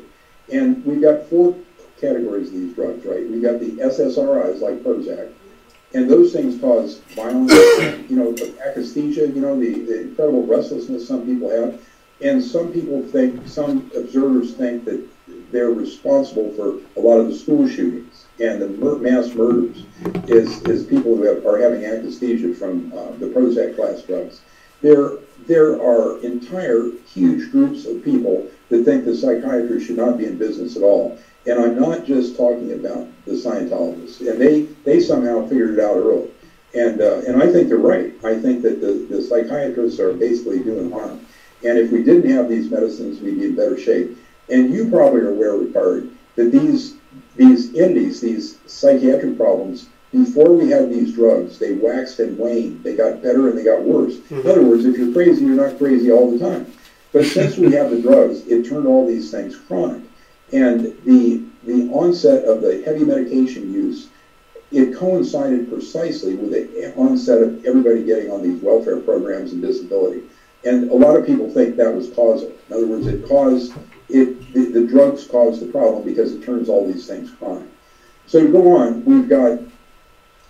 And 0.51 0.85
we've 0.85 1.01
got 1.01 1.27
four 1.27 1.55
categories 2.01 2.47
of 2.47 2.53
these 2.53 2.73
drugs, 2.73 3.05
right? 3.05 3.29
We've 3.29 3.41
got 3.41 3.59
the 3.59 3.71
SSRIs 3.71 4.59
like 4.59 4.83
Prozac, 4.83 5.31
and 5.93 6.09
those 6.09 6.33
things 6.33 6.59
cause 6.59 6.99
violence, 7.15 7.51
you 8.09 8.17
know, 8.17 8.33
akathisia, 8.33 9.33
you 9.33 9.41
know, 9.41 9.59
the, 9.59 9.73
the 9.85 10.01
incredible 10.01 10.45
restlessness 10.45 11.07
some 11.07 11.25
people 11.25 11.49
have. 11.49 11.79
And 12.21 12.43
some 12.43 12.71
people 12.71 13.01
think, 13.03 13.47
some 13.47 13.91
observers 13.95 14.53
think 14.53 14.85
that 14.85 15.07
they're 15.51 15.71
responsible 15.71 16.51
for 16.53 16.79
a 16.99 17.03
lot 17.03 17.19
of 17.19 17.27
the 17.27 17.35
school 17.35 17.67
shootings 17.67 18.25
and 18.41 18.61
the 18.61 18.67
mass 18.97 19.33
murders 19.33 19.85
is, 20.27 20.61
is 20.63 20.85
people 20.85 21.15
who 21.15 21.23
have, 21.23 21.45
are 21.45 21.59
having 21.59 21.81
akathisia 21.81 22.55
from 22.55 22.91
uh, 22.93 23.11
the 23.17 23.27
Prozac 23.27 23.75
class 23.75 24.01
drugs. 24.01 24.41
There, 24.81 25.17
there 25.45 25.81
are 25.81 26.19
entire 26.23 26.89
huge 27.05 27.51
groups 27.51 27.85
of 27.85 28.03
people 28.03 28.47
that 28.69 28.83
think 28.83 29.05
the 29.05 29.15
psychiatrist 29.15 29.85
should 29.85 29.97
not 29.97 30.17
be 30.17 30.25
in 30.25 30.37
business 30.37 30.75
at 30.75 30.81
all. 30.81 31.19
And 31.47 31.59
I'm 31.59 31.79
not 31.79 32.05
just 32.05 32.37
talking 32.37 32.73
about 32.73 33.07
the 33.25 33.31
Scientologists. 33.31 34.19
And 34.27 34.39
they, 34.39 34.63
they 34.85 34.99
somehow 34.99 35.47
figured 35.47 35.77
it 35.77 35.79
out 35.79 35.97
early. 35.97 36.29
And, 36.73 37.01
uh, 37.01 37.21
and 37.27 37.41
I 37.41 37.51
think 37.51 37.67
they're 37.67 37.77
right. 37.77 38.13
I 38.23 38.39
think 38.39 38.61
that 38.61 38.79
the, 38.79 39.07
the 39.09 39.21
psychiatrists 39.21 39.99
are 39.99 40.13
basically 40.13 40.59
doing 40.59 40.91
harm. 40.91 41.25
And 41.63 41.77
if 41.77 41.91
we 41.91 42.03
didn't 42.03 42.29
have 42.31 42.47
these 42.47 42.71
medicines, 42.71 43.19
we'd 43.19 43.39
be 43.39 43.45
in 43.45 43.55
better 43.55 43.77
shape. 43.77 44.17
And 44.49 44.73
you 44.73 44.89
probably 44.89 45.21
are 45.21 45.29
aware, 45.29 45.55
Rickard, 45.55 46.09
that 46.35 46.51
these 46.51 46.95
these 47.35 47.73
indies, 47.73 48.21
these 48.21 48.59
psychiatric 48.67 49.37
problems, 49.37 49.89
before 50.11 50.53
we 50.53 50.69
had 50.69 50.89
these 50.89 51.13
drugs, 51.13 51.57
they 51.57 51.73
waxed 51.73 52.19
and 52.19 52.37
waned. 52.37 52.83
They 52.83 52.95
got 52.95 53.21
better 53.23 53.49
and 53.49 53.57
they 53.57 53.63
got 53.63 53.81
worse. 53.81 54.17
In 54.29 54.45
other 54.45 54.63
words, 54.63 54.85
if 54.85 54.97
you're 54.97 55.13
crazy, 55.13 55.45
you're 55.45 55.55
not 55.55 55.77
crazy 55.77 56.11
all 56.11 56.29
the 56.29 56.39
time. 56.39 56.71
But 57.13 57.25
since 57.25 57.57
we 57.57 57.71
have 57.73 57.91
the 57.91 58.01
drugs, 58.01 58.45
it 58.47 58.67
turned 58.67 58.87
all 58.87 59.07
these 59.07 59.31
things 59.31 59.57
chronic. 59.57 60.03
And 60.51 60.97
the 61.05 61.45
the 61.63 61.89
onset 61.91 62.45
of 62.45 62.61
the 62.61 62.81
heavy 62.83 63.05
medication 63.05 63.71
use, 63.71 64.09
it 64.71 64.97
coincided 64.97 65.69
precisely 65.69 66.35
with 66.35 66.51
the 66.51 66.93
onset 66.95 67.41
of 67.41 67.63
everybody 67.65 68.03
getting 68.03 68.31
on 68.31 68.41
these 68.41 68.61
welfare 68.61 68.99
programs 68.99 69.51
and 69.51 69.61
disability. 69.61 70.23
And 70.65 70.89
a 70.89 70.95
lot 70.95 71.15
of 71.15 71.25
people 71.25 71.51
think 71.51 71.75
that 71.75 71.93
was 71.93 72.09
causal. 72.09 72.51
In 72.69 72.75
other 72.75 72.87
words, 72.87 73.07
it 73.07 73.27
caused 73.27 73.73
it 74.09 74.53
the, 74.53 74.65
the 74.65 74.87
drugs 74.87 75.25
caused 75.25 75.61
the 75.61 75.71
problem 75.71 76.03
because 76.03 76.33
it 76.33 76.43
turns 76.43 76.69
all 76.69 76.85
these 76.85 77.07
things 77.07 77.31
chronic. 77.31 77.67
So 78.27 78.41
to 78.41 78.51
go 78.51 78.75
on, 78.75 79.03
we've 79.05 79.29
got 79.29 79.59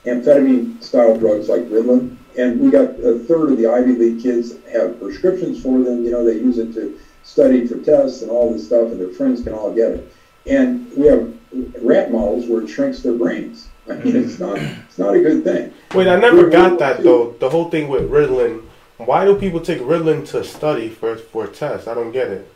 amphetamine 0.05 0.81
style 0.81 1.17
drugs 1.17 1.47
like 1.47 1.61
Ritalin, 1.61 2.17
and 2.37 2.59
we 2.59 2.71
got 2.71 2.99
a 2.99 3.19
third 3.19 3.51
of 3.51 3.57
the 3.57 3.67
Ivy 3.67 3.95
League 3.95 4.21
kids 4.21 4.53
have 4.71 4.99
prescriptions 4.99 5.61
for 5.61 5.79
them. 5.79 6.03
You 6.03 6.11
know, 6.11 6.25
they 6.25 6.33
use 6.33 6.57
it 6.57 6.73
to 6.73 6.97
study 7.23 7.67
for 7.67 7.77
tests 7.77 8.21
and 8.21 8.31
all 8.31 8.51
this 8.51 8.65
stuff, 8.65 8.91
and 8.91 8.99
their 8.99 9.09
friends 9.09 9.43
can 9.43 9.53
all 9.53 9.73
get 9.73 9.91
it. 9.91 10.13
And 10.47 10.91
we 10.95 11.07
have 11.07 11.33
rat 11.81 12.11
models 12.11 12.47
where 12.47 12.63
it 12.63 12.67
shrinks 12.67 13.01
their 13.01 13.13
brains. 13.13 13.69
I 13.89 13.95
mean, 13.95 14.15
it's 14.15 14.39
not 14.39 14.57
it's 14.57 14.97
not 14.97 15.15
a 15.15 15.19
good 15.19 15.43
thing. 15.43 15.73
Wait, 15.93 16.07
I 16.07 16.19
never 16.19 16.49
got 16.49 16.79
that 16.79 17.03
though. 17.03 17.31
The 17.39 17.49
whole 17.49 17.69
thing 17.69 17.87
with 17.87 18.09
Ritalin. 18.09 18.63
Why 18.97 19.25
do 19.25 19.35
people 19.35 19.59
take 19.59 19.79
Ritalin 19.79 20.27
to 20.29 20.43
study 20.43 20.89
for 20.89 21.17
for 21.17 21.47
tests? 21.47 21.87
I 21.87 21.93
don't 21.93 22.11
get 22.11 22.29
it. 22.29 22.53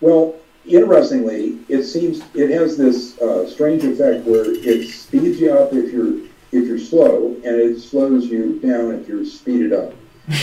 Well, 0.00 0.34
interestingly, 0.66 1.58
it 1.68 1.84
seems 1.84 2.22
it 2.34 2.50
has 2.50 2.76
this 2.76 3.18
uh, 3.20 3.48
strange 3.48 3.84
effect 3.84 4.24
where 4.26 4.44
it 4.46 4.88
speeds 4.88 5.38
you 5.38 5.52
up 5.52 5.72
if 5.72 5.92
you're 5.92 6.20
if 6.52 6.66
you're 6.66 6.78
slow, 6.78 7.34
and 7.44 7.56
it 7.56 7.80
slows 7.80 8.26
you 8.26 8.58
down 8.60 8.94
if 8.94 9.06
you're 9.06 9.24
speeded 9.24 9.72
up. 9.72 9.92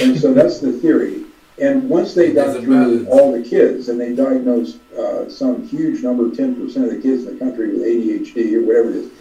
And 0.01 0.17
so 0.17 0.33
that's 0.33 0.59
the 0.59 0.73
theory. 0.73 1.23
And 1.59 1.89
once 1.89 2.13
they 2.13 2.33
got 2.33 2.61
through 2.61 3.05
balance. 3.05 3.09
all 3.09 3.31
the 3.31 3.41
kids, 3.41 3.89
and 3.89 3.99
they 3.99 4.13
diagnosed 4.13 4.77
uh, 4.97 5.27
some 5.27 5.67
huge 5.67 6.03
number, 6.03 6.29
10% 6.29 6.59
of 6.61 6.89
the 6.89 7.01
kids 7.01 7.25
in 7.25 7.33
the 7.33 7.39
country 7.39 7.69
with 7.69 7.81
ADHD 7.81 8.53
or 8.53 8.61
whatever 8.61 8.89
it 8.91 8.95
is, 8.95 9.11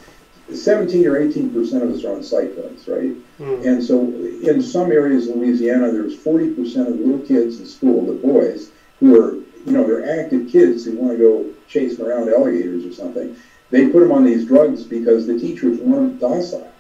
17 0.62 1.07
or 1.07 1.18
18% 1.18 1.82
of 1.82 1.91
us 1.91 2.05
are 2.05 2.14
on 2.14 2.22
psych 2.22 2.55
drugs, 2.55 2.87
right? 2.87 3.16
And 3.64 3.82
so 3.82 4.01
in 4.03 4.62
some 4.62 4.93
areas 4.93 5.28
of 5.28 5.37
Louisiana, 5.37 5.91
there's 5.91 6.16
40% 6.16 6.57
of 6.87 6.99
the 6.99 7.05
little 7.05 7.26
kids 7.26 7.59
in 7.59 7.66
school, 7.66 8.07
the 8.07 8.12
boys, 8.12 8.70
who 9.01 9.20
are, 9.20 9.34
you 9.34 9.72
know, 9.72 9.84
they're 9.84 10.20
active 10.20 10.49
kids 10.51 10.84
who 10.84 10.97
want 10.97 11.12
to 11.12 11.18
go 11.18 11.51
chasing 11.68 12.05
around 12.05 12.28
alligators 12.28 12.84
or 12.84 12.93
something. 12.93 13.37
They 13.70 13.89
put 13.89 14.01
them 14.01 14.12
on 14.12 14.24
these 14.24 14.47
drugs 14.47 14.84
because 14.84 15.26
the 15.26 15.39
teachers 15.39 15.80
want 15.80 16.20
them 16.20 16.30
docile. 16.30 16.72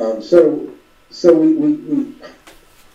Um, 0.00 0.20
so, 0.20 0.68
so 1.10 1.32
we, 1.32 1.54
we, 1.54 1.72
we 1.74 2.14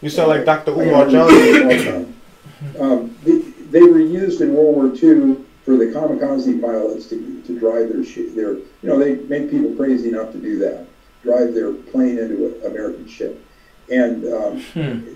You 0.02 0.10
sound 0.10 0.30
like 0.30 0.46
Dr. 0.46 0.72
I 0.80 0.84
Umar 0.86 1.10
Johnson. 1.10 1.38
read 1.38 1.70
this 1.70 1.88
all 1.94 2.00
the 2.00 2.06
time. 2.06 2.82
Um, 2.82 3.18
they, 3.24 3.38
they 3.72 3.82
were 3.84 4.00
used 4.00 4.42
in 4.42 4.54
World 4.54 4.76
War 4.76 4.86
II 4.88 5.44
for 5.66 5.76
the 5.78 5.86
kamikaze 5.86 6.62
pilots 6.62 7.08
to, 7.10 7.42
to 7.44 7.60
drive 7.60 7.90
their, 7.90 8.04
shi 8.04 8.30
their, 8.30 8.54
you 8.54 8.66
know, 8.84 8.98
they 8.98 9.16
make 9.16 9.52
people 9.52 9.76
crazy 9.76 10.10
enough 10.10 10.32
to 10.32 10.38
do 10.40 10.58
that, 10.60 10.86
drive 11.24 11.54
their 11.54 11.74
plane 11.74 12.18
into 12.18 12.48
an 12.48 12.72
American 12.72 13.08
ship. 13.08 13.44
And 13.92 14.26
um, 14.34 14.64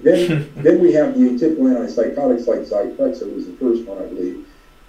then, 0.04 0.52
then 0.56 0.80
we 0.80 0.94
have 0.94 1.14
the 1.18 1.22
atypical 1.30 1.60
antipsychotics 1.70 2.48
like 2.48 2.60
Zyprexa 2.62 3.34
was 3.34 3.46
the 3.46 3.54
first 3.60 3.84
one, 3.86 4.00
I 4.02 4.08
believe. 4.08 4.48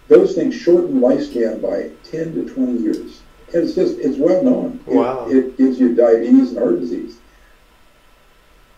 Those 0.09 0.34
things 0.34 0.55
shorten 0.55 1.01
lifespan 1.01 1.61
by 1.62 1.90
10 2.11 2.34
to 2.34 2.55
20 2.55 2.78
years. 2.78 3.20
And 3.53 3.62
it's 3.64 3.74
just, 3.74 3.99
it's 3.99 4.18
well 4.18 4.42
known. 4.42 4.80
It- 4.86 4.95
Wow. 4.95 5.26
It, 5.28 5.57
gives 5.57 5.78
you 5.78 5.95
diabetes 5.95 6.51
and 6.51 6.59
heart 6.59 6.80
disease. 6.80 7.18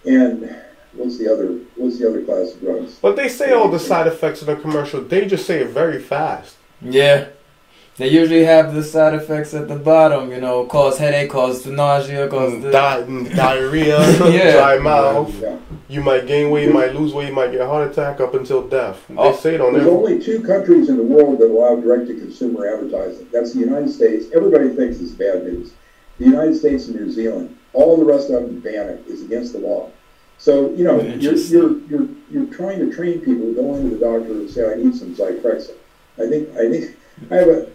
And 0.05 0.55
what's 0.97 1.19
the 1.19 1.33
other, 1.33 1.59
what's 1.77 1.99
the 1.99 2.09
other 2.09 2.23
class 2.25 2.53
of 2.55 2.61
drugs? 2.61 2.99
But 3.01 3.17
they 3.17 3.29
say 3.29 3.53
all 3.53 3.69
the 3.69 3.79
side 3.79 4.07
effects 4.07 4.41
in 4.43 4.47
the 4.47 4.57
commercial. 4.57 5.01
They 5.03 5.27
just 5.27 5.47
say 5.47 5.61
it 5.61 5.69
very 5.71 6.01
fast. 6.01 6.57
Yeah. 6.83 7.29
They 7.99 8.09
usually 8.09 8.45
have 8.45 8.75
the 8.75 8.83
side 8.85 9.15
effects 9.15 9.55
at 9.55 9.69
the 9.69 9.77
bottom, 9.77 10.31
you 10.31 10.39
know, 10.39 10.67
cause 10.67 10.99
headache, 10.99 11.31
cause 11.31 11.65
nausea, 11.65 12.29
cause 12.29 12.53
mm, 12.53 12.63
the 12.63 12.71
Di- 12.71 13.03
mm, 13.05 13.35
diarrhea, 13.35 13.99
Yeah. 14.31 14.53
dry 14.53 14.77
mouth. 14.79 15.35
Yeah. 15.41 15.57
You 15.89 16.03
might 16.03 16.27
gain 16.27 16.51
weight, 16.51 16.69
you 16.69 16.75
might 16.75 16.95
lose 16.95 17.15
weight, 17.15 17.29
you 17.29 17.35
might 17.35 17.53
get 17.53 17.63
a 17.63 17.67
heart 17.67 17.91
attack 17.91 18.21
up 18.21 18.35
until 18.35 18.69
death. 18.69 19.03
They 19.09 19.15
Oh. 19.17 19.35
say 19.35 19.55
it 19.55 19.63
on 19.63 19.73
There's 19.73 19.87
every. 19.87 19.97
only 19.97 20.23
two 20.23 20.43
countries 20.43 20.91
in 20.91 20.99
the 20.99 21.03
world 21.05 21.39
that 21.39 21.47
allow 21.51 21.77
direct-to-consumer 21.77 22.67
advertising. 22.67 23.29
That's 23.33 23.55
the 23.55 23.61
United 23.61 23.91
States. 23.91 24.27
Everybody 24.35 24.69
thinks 24.71 25.01
it's 25.01 25.13
bad 25.13 25.45
news. 25.45 25.73
The 26.19 26.27
United 26.27 26.57
States 26.59 26.89
and 26.89 26.97
New 26.97 27.11
Zealand. 27.11 27.57
All 27.73 27.97
the 27.97 28.05
rest 28.05 28.29
of 28.29 28.43
them 28.43 28.61
ban 28.61 28.89
it. 28.91 29.05
It's 29.07 29.23
against 29.23 29.55
the 29.55 29.61
law. 29.61 29.91
So 30.39 30.71
you 30.75 30.85
know, 30.85 31.01
you're 31.01 31.35
you're 31.35 31.79
you're 31.89 32.09
you're 32.31 32.55
trying 32.55 32.79
to 32.81 32.95
train 32.95 33.21
people 33.21 33.47
to 33.47 33.55
go 33.55 33.75
into 33.77 33.97
the 33.97 34.05
doctor 34.05 34.33
and 34.33 34.51
say, 34.51 34.71
"I 34.73 34.77
need 34.77 34.95
some 34.95 35.15
Zyprexa." 35.15 35.73
I 36.19 36.27
think 36.29 36.51
I 36.57 36.71
think 36.71 36.97
I 37.31 37.35
have 37.37 37.49
a. 37.49 37.67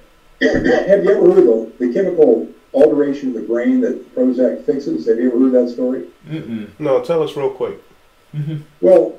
have 0.42 1.04
you 1.04 1.12
ever 1.12 1.34
heard 1.34 1.46
the, 1.46 1.72
the 1.80 1.94
chemical 1.94 2.48
alteration 2.74 3.30
of 3.30 3.36
the 3.36 3.42
brain 3.42 3.82
that 3.82 4.16
Prozac 4.16 4.66
fixes? 4.66 5.08
Have 5.08 5.18
you 5.20 5.28
ever 5.30 5.40
heard 5.40 5.52
that 5.54 5.74
story? 5.74 6.08
Mm-mm. 6.28 6.70
No, 6.80 7.04
tell 7.04 7.22
us 7.22 7.36
real 7.36 7.50
quick. 7.52 7.80
Mm-hmm. 8.36 8.58
Well, 8.80 9.16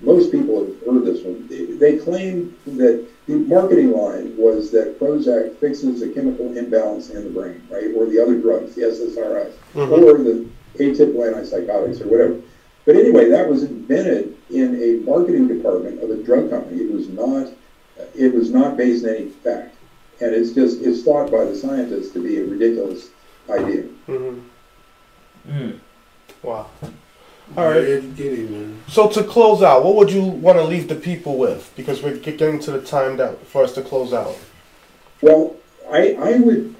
most 0.00 0.30
people 0.30 0.66
have 0.66 0.74
heard 0.84 1.04
this 1.04 1.22
one. 1.24 1.46
They- 1.48 1.64
They 1.64 1.98
claim 1.98 2.54
that 2.66 3.04
the 3.26 3.34
marketing 3.36 3.92
line 3.92 4.36
was 4.36 4.70
that 4.72 5.00
Prozac 5.00 5.56
fixes 5.56 6.02
a 6.02 6.08
chemical 6.10 6.56
imbalance 6.56 7.10
in 7.10 7.24
the 7.24 7.30
brain, 7.30 7.66
right, 7.70 7.90
or 7.96 8.06
the 8.06 8.20
other 8.22 8.38
drugs, 8.40 8.74
the 8.74 8.82
SSRIs, 8.82 9.52
mm-hmm. 9.74 9.92
or 9.92 10.18
the 10.18 10.46
atypical 10.78 11.32
antipsychotics, 11.32 12.00
or 12.00 12.08
whatever. 12.08 12.40
But 12.84 12.96
anyway, 12.96 13.28
that 13.30 13.48
was 13.48 13.64
invented 13.64 14.36
in 14.50 14.80
a 14.80 15.04
marketing 15.04 15.48
department 15.48 16.02
of 16.02 16.10
a 16.10 16.22
drug 16.22 16.50
company. 16.50 16.82
It 16.82 16.92
was 16.92 17.08
not, 17.08 17.48
it 18.14 18.32
was 18.32 18.50
not 18.50 18.76
based 18.76 19.04
on 19.04 19.10
any 19.10 19.28
fact, 19.28 19.74
and 20.20 20.34
it's 20.34 20.52
just 20.52 20.80
it's 20.82 21.02
thought 21.02 21.30
by 21.30 21.44
the 21.44 21.56
scientists 21.56 22.12
to 22.12 22.22
be 22.22 22.38
a 22.38 22.44
ridiculous 22.44 23.10
idea. 23.50 23.84
Mm-hmm. 24.06 24.40
Mm. 25.50 25.78
Wow. 26.42 26.70
All 27.56 27.64
right. 27.64 27.74
Very 27.74 27.92
educated, 27.92 28.50
man. 28.50 28.82
So 28.88 29.08
to 29.08 29.22
close 29.22 29.62
out, 29.62 29.84
what 29.84 29.94
would 29.94 30.10
you 30.10 30.22
want 30.22 30.58
to 30.58 30.64
leave 30.64 30.88
the 30.88 30.96
people 30.96 31.38
with? 31.38 31.72
Because 31.76 32.02
we're 32.02 32.16
getting 32.16 32.58
to 32.60 32.72
the 32.72 32.82
time 32.82 33.16
that 33.18 33.44
for 33.46 33.62
us 33.62 33.72
to 33.74 33.82
close 33.82 34.12
out. 34.12 34.36
Well, 35.22 35.56
I, 35.90 36.14
I 36.14 36.38
would, 36.38 36.74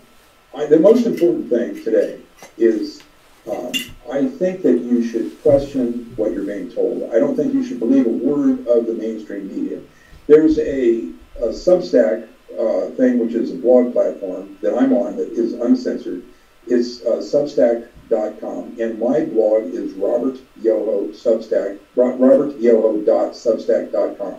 I, 0.54 0.66
the 0.66 0.78
most 0.78 1.06
important 1.06 1.50
thing 1.50 1.82
today 1.84 2.20
is, 2.58 3.02
um, 3.50 3.72
I 4.10 4.26
think 4.26 4.62
that 4.62 4.78
you 4.80 5.06
should 5.06 5.40
question 5.42 6.12
what 6.16 6.32
you're 6.32 6.44
being 6.44 6.70
told. 6.70 7.10
I 7.12 7.18
don't 7.18 7.36
think 7.36 7.52
you 7.54 7.64
should 7.64 7.78
believe 7.78 8.06
a 8.06 8.10
word 8.10 8.66
of 8.66 8.86
the 8.86 8.94
mainstream 8.94 9.48
media. 9.48 9.80
There's 10.26 10.58
a, 10.58 11.10
a 11.38 11.48
Substack 11.52 12.28
uh, 12.58 12.90
thing, 12.96 13.18
which 13.18 13.34
is 13.34 13.52
a 13.52 13.56
blog 13.56 13.92
platform 13.92 14.58
that 14.62 14.76
I'm 14.76 14.92
on 14.92 15.16
that 15.16 15.30
is 15.32 15.54
uncensored. 15.54 16.24
It's 16.66 17.02
uh, 17.02 17.16
Substack.com, 17.16 18.76
and 18.80 18.98
my 18.98 19.24
blog 19.24 19.64
is 19.64 19.92
Robert 19.94 20.38
Yoho 20.60 21.08
Substack, 21.08 21.78
Ro- 21.94 22.16
Robert 22.16 22.56
Yoho 22.58 23.00
dot 23.02 23.32
Substack.com. 23.32 24.36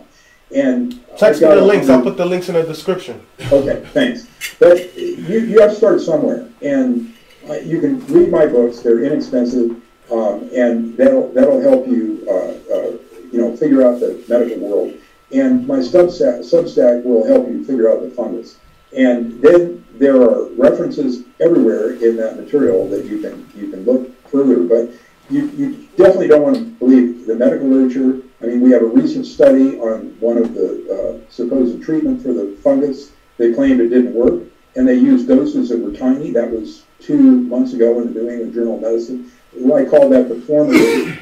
And 0.54 1.04
Text 1.18 1.42
me 1.42 1.48
the 1.48 1.60
links. 1.60 1.88
I'll 1.88 2.02
put 2.02 2.16
the 2.16 2.24
links 2.24 2.48
in 2.48 2.54
the 2.54 2.62
description. 2.62 3.20
Okay, 3.52 3.84
thanks. 3.92 4.26
But 4.58 4.96
you, 4.96 5.40
you 5.40 5.60
have 5.60 5.70
to 5.70 5.76
start 5.76 6.00
somewhere, 6.00 6.48
and 6.62 7.14
you 7.56 7.80
can 7.80 8.04
read 8.06 8.30
my 8.30 8.46
books. 8.46 8.80
They're 8.80 9.02
inexpensive, 9.02 9.70
um, 10.10 10.48
and 10.54 10.96
that'll 10.96 11.32
that'll 11.32 11.60
help 11.60 11.86
you, 11.86 12.26
uh, 12.28 12.74
uh, 12.74 12.90
you 13.32 13.40
know, 13.40 13.56
figure 13.56 13.86
out 13.86 14.00
the 14.00 14.22
medical 14.28 14.58
world. 14.58 14.94
And 15.32 15.66
my 15.66 15.78
Substack, 15.78 16.40
Substack 16.40 17.04
will 17.04 17.26
help 17.26 17.48
you 17.48 17.64
figure 17.64 17.90
out 17.90 18.02
the 18.02 18.10
fungus. 18.10 18.58
And 18.96 19.42
then 19.42 19.84
there 19.94 20.16
are 20.16 20.48
references 20.54 21.24
everywhere 21.40 21.92
in 21.94 22.16
that 22.16 22.36
material 22.36 22.88
that 22.88 23.04
you 23.04 23.20
can 23.20 23.50
you 23.54 23.70
can 23.70 23.84
look 23.84 24.10
further. 24.28 24.62
But 24.62 24.90
you, 25.30 25.46
you 25.48 25.88
definitely 25.96 26.28
don't 26.28 26.42
want 26.42 26.56
to 26.56 26.64
believe 26.64 27.26
the 27.26 27.34
medical 27.34 27.68
literature. 27.68 28.22
I 28.40 28.46
mean, 28.46 28.60
we 28.60 28.70
have 28.70 28.82
a 28.82 28.86
recent 28.86 29.26
study 29.26 29.78
on 29.80 30.16
one 30.20 30.38
of 30.38 30.54
the 30.54 31.22
uh, 31.26 31.30
supposed 31.30 31.82
treatment 31.82 32.22
for 32.22 32.32
the 32.32 32.56
fungus. 32.62 33.12
They 33.36 33.52
claimed 33.52 33.80
it 33.80 33.88
didn't 33.88 34.14
work, 34.14 34.44
and 34.76 34.88
they 34.88 34.94
used 34.94 35.28
doses 35.28 35.68
that 35.68 35.78
were 35.78 35.92
tiny. 35.92 36.30
That 36.30 36.50
was 36.50 36.84
two 37.00 37.16
months 37.42 37.72
ago 37.72 38.00
in 38.00 38.12
the 38.12 38.20
New 38.20 38.28
England 38.28 38.54
Journal 38.54 38.74
of 38.76 38.80
Medicine. 38.82 39.30
I 39.56 39.84
call 39.84 40.08
that 40.10 40.28
the 40.28 40.40
formerly, 40.42 41.12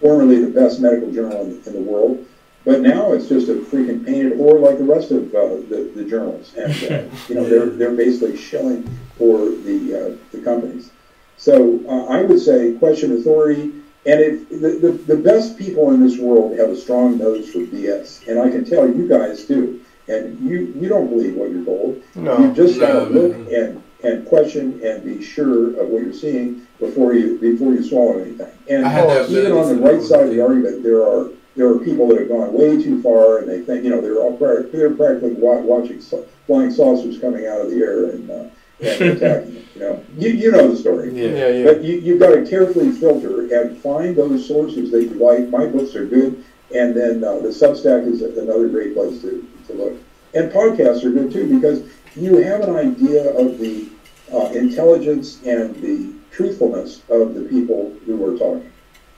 formerly 0.00 0.44
the 0.44 0.50
best 0.50 0.80
medical 0.80 1.10
journal 1.12 1.42
in, 1.42 1.62
in 1.66 1.72
the 1.72 1.80
world. 1.80 2.26
But 2.64 2.80
now 2.80 3.12
it's 3.12 3.28
just 3.28 3.48
a 3.48 3.54
freaking 3.54 4.04
painted 4.06 4.34
whore 4.34 4.60
like 4.60 4.78
the 4.78 4.84
rest 4.84 5.10
of 5.10 5.34
uh, 5.34 5.56
the, 5.68 5.90
the 5.96 6.04
journals. 6.04 6.54
And, 6.56 6.72
uh, 6.72 7.14
you 7.28 7.34
know, 7.34 7.44
they're, 7.48 7.66
they're 7.66 7.94
basically 7.96 8.36
shilling 8.36 8.84
for 9.16 9.38
the, 9.38 10.16
uh, 10.22 10.26
the 10.30 10.42
companies. 10.42 10.90
So 11.36 11.80
uh, 11.88 12.04
I 12.06 12.22
would 12.22 12.40
say 12.40 12.74
question 12.74 13.16
authority. 13.18 13.72
And 14.04 14.20
if 14.20 14.48
the, 14.48 14.78
the, 14.80 15.14
the 15.14 15.16
best 15.16 15.58
people 15.58 15.92
in 15.92 16.00
this 16.04 16.18
world 16.18 16.56
have 16.58 16.70
a 16.70 16.76
strong 16.76 17.18
nose 17.18 17.50
for 17.50 17.58
BS, 17.60 18.28
and 18.28 18.38
I 18.38 18.48
can 18.50 18.64
tell 18.64 18.86
you 18.88 19.08
guys 19.08 19.44
do. 19.44 19.80
And 20.08 20.38
you, 20.40 20.72
you 20.78 20.88
don't 20.88 21.08
believe 21.08 21.34
what 21.34 21.50
you're 21.50 21.64
told. 21.64 22.02
No. 22.16 22.38
You 22.38 22.52
just 22.52 22.78
gotta 22.78 23.08
No, 23.12 23.20
look 23.20 23.36
no. 23.38 23.56
and, 23.56 23.82
and 24.04 24.26
question 24.26 24.80
and 24.84 25.04
be 25.04 25.22
sure 25.22 25.80
of 25.80 25.88
what 25.88 26.02
you're 26.02 26.12
seeing 26.12 26.66
before 26.78 27.14
you 27.14 27.38
before 27.38 27.72
you 27.72 27.82
swallow 27.82 28.18
anything. 28.18 28.50
And 28.68 28.84
I 28.84 28.88
had 28.88 29.08
that 29.08 29.30
even 29.30 29.52
on 29.52 29.68
the 29.68 29.82
right 29.82 30.02
side 30.02 30.24
of 30.24 30.30
the 30.30 30.42
argument, 30.42 30.82
there 30.82 31.02
are 31.02 31.30
there 31.54 31.68
are 31.68 31.78
people 31.78 32.08
that 32.08 32.18
have 32.18 32.28
gone 32.28 32.52
way 32.52 32.82
too 32.82 33.02
far, 33.02 33.38
and 33.38 33.48
they 33.48 33.60
think 33.60 33.84
you 33.84 33.90
know 33.90 34.00
they're 34.00 34.18
all 34.18 34.36
they're 34.36 34.94
practically 34.94 35.34
watching 35.34 36.00
sa- 36.00 36.22
flying 36.46 36.70
saucers 36.70 37.18
coming 37.18 37.46
out 37.46 37.60
of 37.60 37.70
the 37.70 37.76
air 37.76 38.10
and, 38.10 38.30
uh, 38.30 38.44
and 38.80 39.02
attacking 39.22 39.56
it. 39.56 39.64
You 39.74 39.80
know, 39.80 40.04
you 40.16 40.30
you 40.30 40.50
know 40.50 40.68
the 40.68 40.76
story. 40.76 41.12
Yeah, 41.12 41.48
yeah. 41.48 41.64
But 41.64 41.82
you, 41.82 41.98
you've 41.98 42.20
got 42.20 42.34
to 42.34 42.48
carefully 42.48 42.90
filter 42.92 43.54
and 43.54 43.76
find 43.78 44.16
those 44.16 44.46
sources 44.46 44.90
that 44.90 45.02
you 45.02 45.14
like. 45.14 45.48
My 45.48 45.66
books 45.66 45.94
are 45.94 46.06
good, 46.06 46.44
and 46.74 46.96
then 46.96 47.22
uh, 47.22 47.36
the 47.36 47.48
Substack 47.48 48.06
is 48.06 48.22
another 48.22 48.68
great 48.68 48.94
place 48.94 49.20
to, 49.22 49.46
to 49.66 49.72
look. 49.74 49.94
And 50.34 50.50
podcasts 50.50 51.04
are 51.04 51.10
good 51.10 51.30
too 51.30 51.54
because 51.54 51.82
you 52.16 52.38
have 52.38 52.62
an 52.62 52.76
idea 52.76 53.30
of 53.36 53.58
the 53.58 53.88
uh, 54.32 54.50
intelligence 54.52 55.42
and 55.44 55.74
the 55.76 56.12
truthfulness 56.30 57.02
of 57.10 57.34
the 57.34 57.42
people 57.42 57.94
who 58.06 58.34
are 58.34 58.38
talking. 58.38 58.72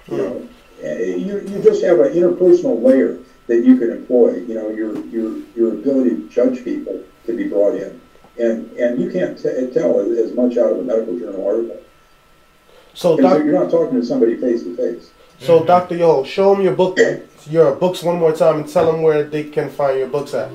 You 0.08 0.16
know, 0.18 0.48
you, 0.82 1.40
you 1.40 1.62
just 1.62 1.82
have 1.84 2.00
an 2.00 2.12
interpersonal 2.12 2.82
layer 2.82 3.18
that 3.46 3.64
you 3.64 3.76
can 3.78 3.90
employ. 3.90 4.36
You 4.36 4.54
know, 4.54 4.70
your 4.70 4.98
your 5.06 5.38
your 5.56 5.72
ability 5.74 6.10
to 6.10 6.28
judge 6.28 6.64
people 6.64 7.02
to 7.26 7.36
be 7.36 7.48
brought 7.48 7.74
in, 7.76 8.00
and 8.38 8.70
and 8.72 9.00
you 9.00 9.10
can't 9.10 9.38
t- 9.38 9.70
tell 9.72 10.00
as, 10.00 10.18
as 10.18 10.34
much 10.34 10.56
out 10.58 10.72
of 10.72 10.78
a 10.78 10.82
medical 10.82 11.18
journal 11.18 11.46
article 11.46 11.78
So, 12.92 13.16
doc, 13.16 13.42
you're 13.44 13.58
not 13.58 13.70
talking 13.70 13.98
to 14.00 14.06
somebody 14.06 14.36
face 14.36 14.62
to 14.64 14.76
face. 14.76 15.10
so 15.38 15.64
Doctor 15.64 15.96
Yo, 15.96 16.22
show 16.24 16.54
them 16.54 16.62
your 16.62 16.74
book, 16.74 16.98
your 17.46 17.74
books 17.76 18.02
one 18.02 18.18
more 18.18 18.32
time, 18.32 18.56
and 18.60 18.68
tell 18.68 18.90
them 18.92 19.02
where 19.02 19.24
they 19.24 19.44
can 19.44 19.70
find 19.70 19.98
your 19.98 20.08
books 20.08 20.34
at. 20.34 20.50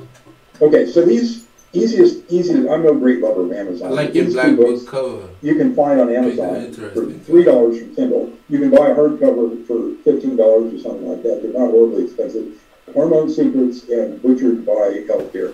Okay, 0.61 0.85
so 0.85 1.03
these 1.05 1.47
easiest 1.73 2.31
easiest. 2.31 2.69
I'm 2.69 2.83
no 2.83 2.93
great 2.95 3.19
lover 3.21 3.41
of 3.45 3.51
Amazon. 3.51 3.91
I 3.91 3.95
like 3.95 4.13
your 4.15 4.25
these 4.25 4.33
black 4.33 4.47
two 4.47 4.57
book 4.57 4.87
cover. 4.87 5.29
you 5.41 5.55
can 5.55 5.75
find 5.75 5.99
on 5.99 6.13
Amazon 6.13 6.71
for 6.93 7.05
three 7.11 7.43
dollars 7.43 7.79
from 7.79 7.95
Kindle. 7.95 8.33
You 8.49 8.59
can 8.59 8.69
buy 8.71 8.89
a 8.89 8.95
hardcover 8.95 9.65
for 9.67 9.95
fifteen 10.03 10.35
dollars 10.35 10.73
or 10.73 10.79
something 10.79 11.07
like 11.07 11.23
that. 11.23 11.41
They're 11.43 11.53
not 11.53 11.71
horribly 11.71 12.05
expensive. 12.05 12.47
Hormone 12.93 13.29
Secrets 13.29 13.87
and 13.89 14.19
Butchered 14.21 14.65
by 14.65 15.05
Healthcare. 15.07 15.53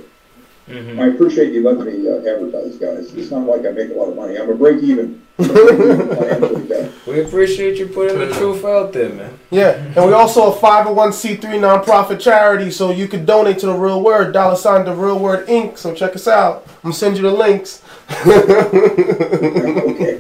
Mhm. 0.69 0.97
I 0.97 1.07
appreciate 1.07 1.53
you 1.53 1.61
letting 1.63 1.85
me 1.85 2.09
uh, 2.09 2.17
advertise, 2.19 2.77
guys. 2.77 3.13
It's 3.13 3.29
not 3.29 3.45
like 3.45 3.65
I 3.65 3.71
make 3.71 3.91
a 3.91 3.93
lot 3.93 4.09
of 4.09 4.15
money. 4.15 4.37
I'm 4.37 4.49
a 4.49 4.55
break 4.55 4.81
even. 4.81 5.21
Financially 5.37 6.67
guy. 6.67 6.91
We 7.07 7.21
appreciate 7.21 7.77
you 7.77 7.87
putting 7.87 8.19
the 8.19 8.33
truth 8.33 8.65
out 8.65 8.93
there, 8.93 9.09
man. 9.09 9.39
Yeah, 9.51 9.71
and 9.71 10.05
we 10.05 10.13
also 10.13 10.51
a 10.51 10.55
501c3 10.55 11.39
nonprofit 11.39 12.19
charity, 12.19 12.71
so 12.71 12.91
you 12.91 13.07
can 13.07 13.25
donate 13.25 13.59
to 13.59 13.67
the 13.67 13.73
Real 13.73 14.01
Word, 14.01 14.33
dollar 14.33 14.55
sign 14.55 14.85
the 14.85 14.93
Real 14.93 15.19
Word 15.19 15.47
Inc. 15.47 15.77
So 15.77 15.93
check 15.93 16.15
us 16.15 16.27
out. 16.27 16.65
I'm 16.67 16.81
gonna 16.83 16.93
send 16.93 17.17
you 17.17 17.23
the 17.23 17.31
links. 17.31 17.83
okay. 18.27 20.19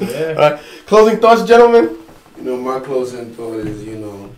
Yeah. 0.00 0.28
All 0.28 0.50
right, 0.50 0.60
closing 0.86 1.18
thoughts, 1.18 1.44
gentlemen. 1.44 1.98
You 2.36 2.44
know, 2.44 2.56
my 2.58 2.80
closing 2.80 3.32
thought 3.34 3.60
is, 3.60 3.82
you 3.84 3.96
know, 3.96 4.30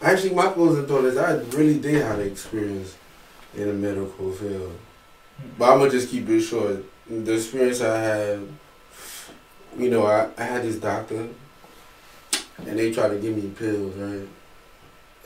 actually, 0.00 0.34
my 0.34 0.48
closing 0.48 0.86
thought 0.86 1.04
is 1.04 1.16
I 1.16 1.34
really 1.56 1.78
did 1.78 2.02
have 2.02 2.18
an 2.18 2.26
experience 2.26 2.96
in 3.54 3.68
the 3.68 3.74
medical 3.74 4.32
field. 4.32 4.78
But 5.58 5.72
I'm 5.72 5.78
going 5.78 5.90
to 5.90 5.98
just 5.98 6.10
keep 6.10 6.28
it 6.28 6.40
short. 6.40 6.84
The 7.08 7.34
experience 7.34 7.80
I 7.80 7.98
had, 7.98 8.48
you 9.78 9.90
know, 9.90 10.06
I, 10.06 10.28
I 10.36 10.44
had 10.44 10.62
this 10.62 10.76
doctor, 10.76 11.28
and 12.66 12.78
they 12.78 12.92
tried 12.92 13.08
to 13.08 13.18
give 13.18 13.36
me 13.36 13.50
pills, 13.50 13.94
right? 13.96 14.28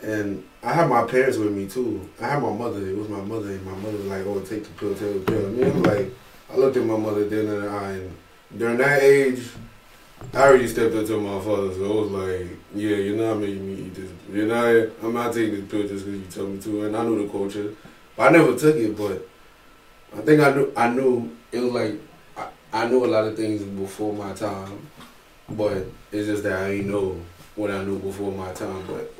And 0.01 0.43
I 0.63 0.73
had 0.73 0.89
my 0.89 1.05
parents 1.05 1.37
with 1.37 1.51
me 1.51 1.67
too. 1.67 2.07
I 2.21 2.27
had 2.27 2.41
my 2.41 2.53
mother. 2.53 2.85
It 2.87 2.95
was 2.95 3.09
my 3.09 3.21
mother, 3.21 3.49
and 3.49 3.65
my 3.65 3.75
mother 3.75 3.97
was 3.97 4.05
like, 4.05 4.25
"Oh, 4.25 4.39
take 4.41 4.63
the 4.63 4.69
pill, 4.71 4.93
take 4.93 5.25
the 5.25 5.31
pill." 5.31 5.45
And 5.47 5.63
I'm 5.63 5.83
like, 5.83 6.11
I 6.51 6.55
looked 6.55 6.77
at 6.77 6.85
my 6.85 6.97
mother 6.97 7.27
then 7.27 7.47
in 7.47 7.61
the 7.61 7.67
eye, 7.67 7.91
and 7.93 8.15
during 8.57 8.77
that 8.77 9.01
age, 9.01 9.49
I 10.33 10.43
already 10.43 10.67
stepped 10.67 10.95
up 10.95 11.05
to 11.07 11.19
my 11.19 11.39
father, 11.43 11.73
so 11.73 11.83
I 11.85 12.01
was 12.01 12.11
like, 12.11 12.47
"Yeah, 12.75 12.97
you're 12.97 13.17
not 13.17 13.39
making 13.39 13.67
me 13.67 13.85
eat 13.87 13.95
this. 13.95 14.09
You're 14.31 14.45
not. 14.47 14.65
I'm 15.03 15.13
not 15.13 15.33
taking 15.33 15.55
this 15.55 15.71
pill 15.71 15.87
just 15.87 16.05
because 16.05 16.21
you 16.21 16.27
told 16.29 16.49
me 16.51 16.61
to." 16.61 16.85
And 16.85 16.95
I 16.95 17.03
knew 17.03 17.25
the 17.25 17.31
culture, 17.31 17.73
but 18.15 18.27
I 18.27 18.31
never 18.31 18.55
took 18.55 18.75
it. 18.75 18.95
But 18.95 19.27
I 20.15 20.21
think 20.21 20.41
I 20.41 20.51
knew. 20.51 20.73
I 20.75 20.89
knew 20.89 21.35
it 21.51 21.59
was 21.59 21.71
like 21.71 21.99
I, 22.73 22.83
I 22.83 22.87
knew 22.89 23.05
a 23.05 23.07
lot 23.07 23.25
of 23.25 23.35
things 23.35 23.63
before 23.63 24.13
my 24.13 24.33
time, 24.33 24.87
but 25.49 25.85
it's 26.11 26.27
just 26.27 26.43
that 26.43 26.59
I 26.63 26.69
ain't 26.73 26.87
know 26.87 27.19
what 27.55 27.71
I 27.71 27.83
knew 27.83 27.99
before 27.99 28.31
my 28.31 28.51
time. 28.53 28.83
But 28.87 29.13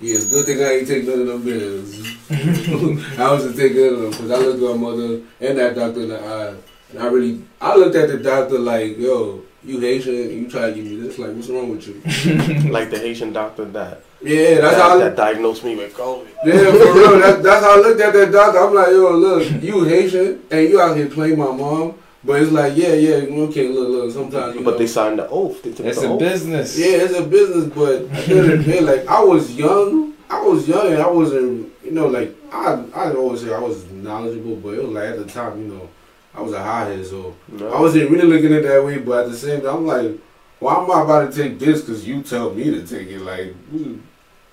yeah, 0.00 0.16
it's 0.16 0.28
a 0.28 0.34
good 0.34 0.46
thing 0.46 0.60
I 0.62 0.72
ain't 0.74 0.88
take 0.88 1.04
none 1.06 1.20
of 1.20 1.26
them 1.26 1.42
pills. 1.42 2.06
I 3.18 3.32
was 3.32 3.44
to 3.44 3.52
take 3.56 3.74
none 3.76 3.94
of 3.94 4.00
them 4.00 4.10
because 4.10 4.30
I 4.30 4.36
looked 4.38 4.62
at 4.62 4.76
my 4.80 4.90
mother 4.90 5.20
and 5.40 5.58
that 5.58 5.74
doctor 5.74 6.00
in 6.02 6.08
the 6.08 6.20
eye, 6.20 6.54
and 6.90 6.98
I 7.02 7.06
really, 7.06 7.42
I 7.60 7.76
looked 7.76 7.96
at 7.96 8.08
the 8.08 8.18
doctor 8.18 8.58
like, 8.58 8.98
"Yo, 8.98 9.42
you 9.64 9.80
Haitian, 9.80 10.14
you 10.14 10.48
try 10.50 10.68
to 10.70 10.72
give 10.74 10.84
me 10.84 10.96
this? 10.96 11.18
Like, 11.18 11.32
what's 11.34 11.48
wrong 11.48 11.70
with 11.70 11.86
you?" 11.88 12.00
Like 12.70 12.90
the 12.90 12.98
Haitian 12.98 13.32
doctor 13.32 13.64
that 13.66 14.02
Yeah, 14.22 14.60
that's 14.60 14.76
that, 14.76 14.82
how. 14.82 14.96
I, 14.96 15.04
that 15.04 15.16
diagnosed 15.16 15.64
me 15.64 15.76
with 15.76 15.94
COVID. 15.94 16.26
yeah, 16.44 16.52
for 16.70 16.92
real. 16.94 17.18
That, 17.20 17.42
that's 17.46 17.64
how 17.64 17.74
I 17.78 17.80
looked 17.80 18.00
at 18.00 18.12
that 18.12 18.32
doctor. 18.32 18.58
I'm 18.58 18.74
like, 18.74 18.88
yo, 18.88 19.12
look, 19.16 19.62
you 19.62 19.84
Haitian 19.84 20.42
and 20.50 20.68
you 20.68 20.80
out 20.80 20.96
here 20.96 21.08
playing 21.08 21.38
my 21.38 21.50
mom. 21.52 21.94
But 22.24 22.40
it's 22.42 22.52
like, 22.52 22.74
yeah, 22.76 22.94
yeah, 22.94 23.16
okay, 23.44 23.68
look, 23.68 23.88
look. 23.88 24.10
Sometimes 24.12 24.54
you 24.56 24.62
But 24.64 24.72
know, 24.72 24.78
they 24.78 24.86
signed 24.86 25.18
the 25.18 25.28
oath. 25.28 25.62
They 25.62 25.72
took 25.72 25.84
It's 25.86 26.00
the 26.00 26.08
a 26.08 26.12
oath. 26.12 26.18
business. 26.20 26.78
yeah, 26.78 26.86
it's 27.04 27.14
a 27.18 27.22
business. 27.22 27.66
But 27.66 28.02
at 28.02 28.26
the 28.26 28.38
end 28.38 28.50
of 28.52 28.64
the 28.64 28.72
day, 28.72 28.80
like 28.90 29.06
I 29.06 29.22
was 29.22 29.54
young, 29.54 30.14
I 30.30 30.40
was 30.40 30.66
young, 30.66 30.86
and 30.92 31.02
I 31.02 31.08
wasn't, 31.10 31.70
you 31.84 31.90
know, 31.90 32.06
like 32.06 32.34
I, 32.50 32.82
I 32.94 33.12
always 33.12 33.42
say 33.42 33.52
I 33.52 33.58
was 33.60 33.84
knowledgeable, 33.90 34.56
but 34.56 34.70
it 34.70 34.82
was 34.84 34.92
like 34.92 35.04
at 35.10 35.18
the 35.18 35.26
time, 35.26 35.60
you 35.60 35.68
know, 35.74 35.88
I 36.34 36.40
was 36.40 36.52
a 36.54 36.62
hothead, 36.62 37.04
so 37.06 37.34
No. 37.48 37.68
I 37.72 37.78
wasn't 37.80 38.10
really 38.10 38.26
looking 38.26 38.52
at 38.54 38.64
it 38.64 38.68
that 38.68 38.84
way. 38.84 38.98
But 38.98 39.26
at 39.26 39.30
the 39.30 39.36
same 39.36 39.60
time, 39.60 39.76
I'm 39.76 39.86
like, 39.86 40.12
why 40.60 40.76
am 40.82 40.90
I 40.90 41.02
about 41.02 41.30
to 41.30 41.42
take 41.42 41.58
this? 41.58 41.82
Because 41.82 42.08
you 42.08 42.22
tell 42.22 42.54
me 42.54 42.64
to 42.64 42.86
take 42.86 43.08
it, 43.08 43.20
like, 43.20 43.52
hmm, 43.68 43.98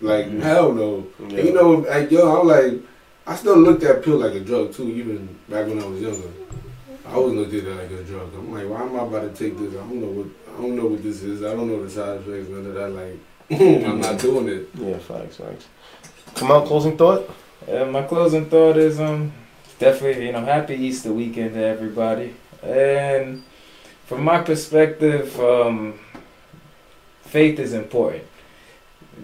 like 0.02 0.28
hell 0.42 0.74
no. 0.74 1.08
Yeah. 1.20 1.38
And 1.38 1.48
you 1.48 1.54
know, 1.54 1.72
like 1.72 2.12
yo, 2.12 2.42
I'm 2.42 2.48
like, 2.48 2.82
I 3.26 3.36
still 3.36 3.58
looked 3.58 3.84
at 3.84 4.04
pill 4.04 4.18
like 4.18 4.34
a 4.34 4.42
drug 4.42 4.74
too, 4.74 4.90
even 4.90 5.40
back 5.48 5.68
when 5.68 5.82
I 5.82 5.86
was 5.86 6.02
younger. 6.02 6.28
I 7.12 7.16
always 7.16 7.34
looked 7.36 7.54
at 7.54 7.66
it 7.66 7.76
like 7.76 7.92
a 7.92 8.04
drug. 8.04 8.34
I'm 8.34 8.54
like, 8.54 8.70
why 8.70 8.84
am 8.84 8.96
I 8.96 9.04
about 9.04 9.36
to 9.36 9.44
take 9.44 9.58
this? 9.58 9.74
I 9.74 9.78
don't 9.80 10.00
know 10.00 10.08
what 10.08 10.28
I 10.48 10.62
don't 10.62 10.76
know 10.78 10.86
what 10.86 11.04
this 11.04 11.24
is. 11.24 11.44
I 11.44 11.54
don't 11.54 11.68
know 11.68 11.84
the 11.84 11.90
side 11.90 12.22
effects, 12.22 12.50
none 12.50 12.66
of 12.66 12.74
that. 12.74 12.90
Like, 12.90 13.20
I'm 13.86 14.00
not 14.00 14.18
doing 14.18 14.48
it. 14.48 14.70
Yeah, 14.76 14.98
facts, 14.98 15.36
facts. 15.36 15.68
Come 16.36 16.52
on, 16.52 16.66
closing 16.66 16.98
thought. 16.98 17.30
Uh, 17.70 17.84
my 17.86 18.04
closing 18.04 18.50
thought 18.50 18.78
is 18.78 19.02
um 19.02 19.34
definitely 19.78 20.28
you 20.28 20.32
know 20.32 20.46
happy 20.46 20.76
Easter 20.76 21.12
weekend 21.12 21.56
to 21.56 21.64
everybody. 21.64 22.34
And 22.64 23.44
from 24.06 24.24
my 24.24 24.42
perspective, 24.42 25.38
um, 25.38 26.00
faith 27.24 27.60
is 27.60 27.74
important. 27.74 28.24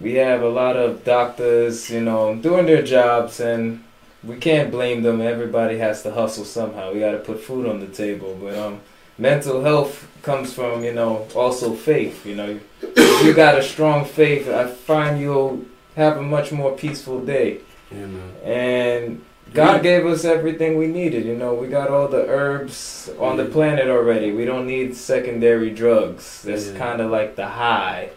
We 0.02 0.14
have 0.14 0.42
a 0.42 0.48
lot 0.48 0.76
of 0.76 1.04
doctors, 1.04 1.88
you 1.88 2.02
know, 2.02 2.34
doing 2.34 2.66
their 2.66 2.82
jobs, 2.82 3.40
and 3.40 3.82
we 4.24 4.36
can't 4.36 4.70
blame 4.70 5.02
them. 5.02 5.20
Everybody 5.20 5.78
has 5.78 6.02
to 6.02 6.12
hustle 6.12 6.44
somehow. 6.44 6.92
We 6.92 7.00
got 7.00 7.12
to 7.12 7.18
put 7.18 7.40
food 7.40 7.66
on 7.66 7.80
the 7.80 7.86
table. 7.86 8.36
But 8.40 8.56
um, 8.56 8.80
mental 9.16 9.62
health 9.62 10.08
comes 10.22 10.52
from 10.52 10.84
you 10.84 10.92
know 10.92 11.26
also 11.34 11.74
faith. 11.74 12.26
You 12.26 12.34
know, 12.36 12.60
if 12.82 13.24
you 13.24 13.32
got 13.34 13.58
a 13.58 13.62
strong 13.62 14.04
faith, 14.04 14.48
I 14.48 14.66
find 14.66 15.20
you'll 15.20 15.64
have 15.96 16.16
a 16.16 16.22
much 16.22 16.52
more 16.52 16.72
peaceful 16.76 17.20
day. 17.24 17.60
You 17.90 18.06
know. 18.06 18.30
and 18.44 19.24
God 19.54 19.82
gave 19.82 20.04
us 20.04 20.26
everything 20.26 20.76
we 20.76 20.88
needed. 20.88 21.24
You 21.24 21.34
know, 21.34 21.54
we 21.54 21.68
got 21.68 21.88
all 21.88 22.06
the 22.06 22.26
herbs 22.26 23.08
on 23.18 23.38
the 23.38 23.46
planet 23.46 23.88
already. 23.88 24.30
We 24.30 24.44
don't 24.44 24.66
need 24.66 24.94
secondary 24.94 25.70
drugs. 25.70 26.42
That's 26.42 26.68
Yeah. 26.68 26.76
kind 26.78 27.00
of 27.00 27.10
like 27.10 27.36
the 27.36 27.46
high. 27.46 28.10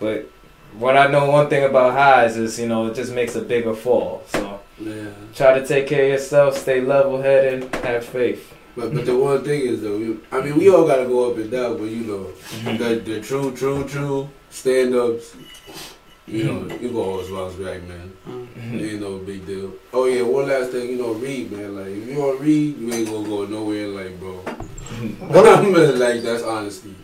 But 0.00 0.30
what 0.78 0.96
I 0.96 1.08
know 1.08 1.30
one 1.30 1.50
thing 1.50 1.64
about 1.64 1.92
highs 1.92 2.38
is, 2.38 2.58
you 2.58 2.66
know, 2.66 2.86
it 2.86 2.94
just 2.94 3.12
makes 3.12 3.34
a 3.36 3.42
bigger 3.42 3.74
fall. 3.74 4.22
So 4.28 4.57
Yeah. 4.80 5.10
try 5.34 5.58
to 5.58 5.66
take 5.66 5.86
care 5.88 6.04
of 6.04 6.10
yourself, 6.12 6.56
stay 6.56 6.80
level 6.80 7.20
headed, 7.20 7.74
have 7.76 8.04
faith. 8.04 8.54
But 8.76 8.94
but 8.94 9.06
the 9.06 9.16
one 9.18 9.42
thing 9.42 9.60
is 9.62 9.82
though, 9.82 9.96
you, 9.98 10.22
I 10.30 10.40
mean, 10.40 10.56
we 10.56 10.68
all 10.70 10.86
gotta 10.86 11.04
go 11.06 11.30
up 11.30 11.36
and 11.36 11.50
down, 11.50 11.78
but 11.78 11.84
you 11.90 12.04
know, 12.04 12.24
Mm-hmm. 12.62 12.76
the 12.76 12.94
the 13.14 13.20
true 13.20 13.54
true 13.56 13.84
true 13.88 14.28
stand 14.50 14.94
ups. 14.94 15.34
You 16.28 16.44
know, 16.44 16.76
you 16.76 16.90
go 16.90 17.02
always 17.10 17.28
bounce 17.30 17.54
back, 17.54 17.82
man. 17.88 18.12
Mm-hmm. 18.28 18.78
Ain't 18.78 19.00
no 19.00 19.16
big 19.18 19.46
deal. 19.46 19.72
Oh 19.94 20.04
yeah, 20.04 20.22
one 20.22 20.46
last 20.46 20.70
thing, 20.72 20.90
you 20.90 20.96
know, 20.96 21.12
read, 21.14 21.50
man. 21.50 21.74
Like 21.74 21.86
if 21.88 22.06
you 22.06 22.14
don't 22.16 22.40
read, 22.40 22.76
you 22.78 22.92
ain't 22.92 23.08
gonna 23.08 23.26
go 23.28 23.46
nowhere 23.46 23.88
Like, 23.88 24.10
life, 24.10 24.20
bro. 24.20 24.44
like 26.04 26.22
that's 26.22 26.42
honesty. 26.42 26.94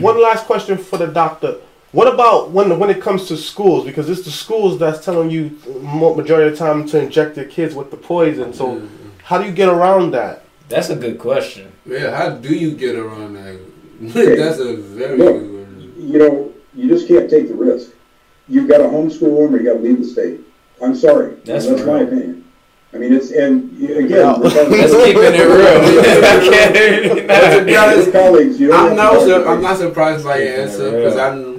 One 0.00 0.20
last 0.20 0.46
question 0.46 0.78
for 0.78 0.96
the 0.98 1.06
doctor. 1.06 1.56
What 1.92 2.12
about 2.12 2.50
when 2.52 2.78
when 2.78 2.88
it 2.90 3.00
comes 3.02 3.26
to 3.28 3.36
schools? 3.36 3.84
Because 3.84 4.08
it's 4.08 4.22
the 4.22 4.30
schools 4.30 4.78
that's 4.78 5.04
telling 5.04 5.30
you 5.30 5.50
majority 5.82 6.48
of 6.52 6.52
the 6.52 6.56
time 6.56 6.86
to 6.88 7.02
inject 7.02 7.34
their 7.34 7.46
kids 7.46 7.74
with 7.74 7.90
the 7.90 7.96
poison. 7.96 8.52
So 8.52 8.76
yeah. 8.76 8.86
how 9.24 9.38
do 9.38 9.44
you 9.46 9.52
get 9.52 9.68
around 9.68 10.12
that? 10.12 10.44
That's 10.68 10.88
a 10.90 10.96
good 10.96 11.18
question. 11.18 11.72
Yeah, 11.84 12.16
how 12.16 12.30
do 12.30 12.54
you 12.54 12.76
get 12.76 12.94
around 12.94 13.34
that? 13.34 13.58
That's 14.00 14.60
a 14.60 14.76
very 14.76 15.18
Look. 15.18 15.36
good 15.40 15.50
question. 15.50 15.94
You 16.12 16.18
know, 16.20 16.52
you 16.74 16.88
just 16.88 17.08
can't 17.08 17.28
take 17.28 17.48
the 17.48 17.54
risk. 17.54 17.90
You've 18.48 18.68
got 18.68 18.78
to 18.78 18.84
homeschool 18.84 19.44
them 19.46 19.54
or 19.54 19.58
you 19.58 19.64
got 19.64 19.74
to 19.74 19.80
leave 19.80 19.98
the 19.98 20.04
state. 20.06 20.40
I'm 20.82 20.94
sorry. 20.94 21.34
That's 21.44 21.66
That's 21.66 21.84
my 21.84 22.00
opinion. 22.00 22.44
I 22.92 22.98
mean, 22.98 23.12
it's, 23.12 23.30
and 23.32 23.70
again, 23.82 24.08
Yeah. 24.10 24.38
we're 24.38 24.50
talking- 24.50 24.70
Let's 24.78 24.92
keep 24.94 25.16
it 25.16 25.34
real. 25.38 27.26
But 27.26 27.58
to 27.58 27.64
be 27.64 27.76
honest, 27.76 28.06
Your 28.06 28.12
colleagues, 28.12 28.60
you 28.60 28.68
don't 28.68 28.90
I'm 28.90 28.96
not 28.96 29.12
to 29.12 29.20
sur- 29.20 29.34
argue. 29.34 29.50
I'm 29.50 29.62
not 29.62 29.76
surprised 29.78 30.24
by 30.24 30.38
your 30.42 30.54
answer 30.62 30.90
because 30.90 31.16
I'm 31.16 31.49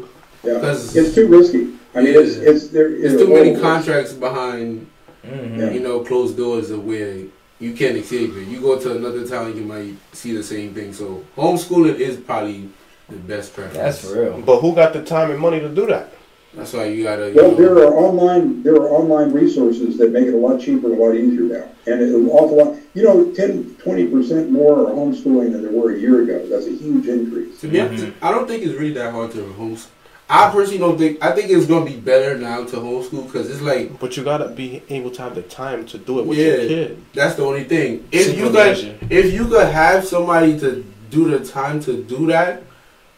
Yeah. 0.43 0.53
because 0.55 0.95
It's 0.95 1.13
too 1.15 1.27
risky. 1.27 1.73
I 1.93 2.01
mean, 2.01 2.15
it's, 2.15 2.35
it's, 2.35 2.67
there, 2.69 2.89
there's 2.89 3.13
it's 3.13 3.21
too 3.21 3.27
many 3.29 3.49
horrible. 3.53 3.61
contracts 3.61 4.13
behind 4.13 4.87
Mhm. 5.27 5.73
you 5.75 5.81
know 5.81 5.99
closed 5.99 6.35
doors 6.35 6.71
of 6.71 6.83
where 6.83 7.13
you 7.59 7.73
can't 7.73 7.95
escape 7.95 8.31
it. 8.35 8.47
You 8.47 8.59
go 8.59 8.79
to 8.79 8.95
another 8.95 9.23
town, 9.27 9.55
you 9.55 9.63
might 9.63 9.93
see 10.13 10.31
the 10.35 10.41
same 10.41 10.73
thing. 10.73 10.93
So 10.93 11.21
homeschooling 11.37 11.99
is 11.99 12.15
probably 12.17 12.69
the 13.07 13.17
best 13.17 13.53
practice. 13.53 13.77
That's 13.77 14.05
real. 14.05 14.41
But 14.43 14.61
who 14.61 14.73
got 14.73 14.93
the 14.93 15.03
time 15.03 15.29
and 15.29 15.39
money 15.39 15.59
to 15.59 15.69
do 15.69 15.85
that? 15.87 16.11
That's 16.55 16.73
why 16.73 16.85
you 16.85 17.03
gotta. 17.03 17.29
You 17.29 17.35
Well, 17.35 17.51
know, 17.51 17.55
there 17.57 17.77
are 17.85 17.93
online, 17.95 18.63
there 18.63 18.75
are 18.75 18.89
online 18.89 19.31
resources 19.31 19.97
that 19.99 20.11
make 20.11 20.25
it 20.27 20.33
a 20.33 20.37
lot 20.37 20.59
cheaper 20.59 20.87
and 20.91 20.99
a 20.99 21.03
lot 21.03 21.13
easier 21.15 21.43
now. 21.59 21.65
And 21.85 22.01
an 22.01 22.29
awful 22.29 22.57
lot, 22.57 22.77
you 22.95 23.03
know, 23.03 23.31
10, 23.31 23.75
20% 23.85 24.49
more 24.49 24.73
are 24.87 24.91
homeschooling 24.91 25.51
than 25.53 25.61
there 25.61 25.71
were 25.71 25.91
a 25.91 25.99
year 25.99 26.23
ago. 26.23 26.43
That's 26.49 26.65
a 26.65 26.71
huge 26.71 27.07
increase. 27.07 27.59
To 27.61 27.67
be 27.67 27.79
honest, 27.79 28.07
I 28.23 28.31
don't 28.31 28.47
think 28.47 28.63
it's 28.63 28.73
really 28.73 28.93
that 28.93 29.11
hard 29.13 29.31
to 29.33 29.37
homeschool. 29.59 29.85
I 30.31 30.49
personally 30.49 30.77
don't 30.79 30.97
think. 30.97 31.21
I 31.23 31.33
think 31.33 31.49
it's 31.51 31.65
gonna 31.65 31.83
be 31.85 31.97
better 31.97 32.37
now 32.37 32.63
to 32.63 32.77
homeschool 32.77 33.25
because 33.25 33.49
it's 33.51 33.61
like 33.61 33.99
But 33.99 34.15
you 34.15 34.23
gotta 34.23 34.47
be 34.49 34.81
able 34.89 35.11
to 35.11 35.21
have 35.23 35.35
the 35.35 35.41
time 35.41 35.85
to 35.87 35.97
do 35.97 36.19
it 36.19 36.25
with 36.25 36.37
your 36.37 36.55
kid. 36.57 37.03
that's 37.13 37.35
the 37.35 37.43
only 37.43 37.65
thing. 37.65 38.07
If 38.11 38.37
you 38.37 38.49
could, 38.49 38.97
if 39.11 39.33
you 39.33 39.45
could 39.47 39.67
have 39.67 40.05
somebody 40.07 40.57
to 40.61 40.83
do 41.09 41.29
the 41.37 41.45
time 41.45 41.81
to 41.81 42.01
do 42.03 42.27
that, 42.27 42.63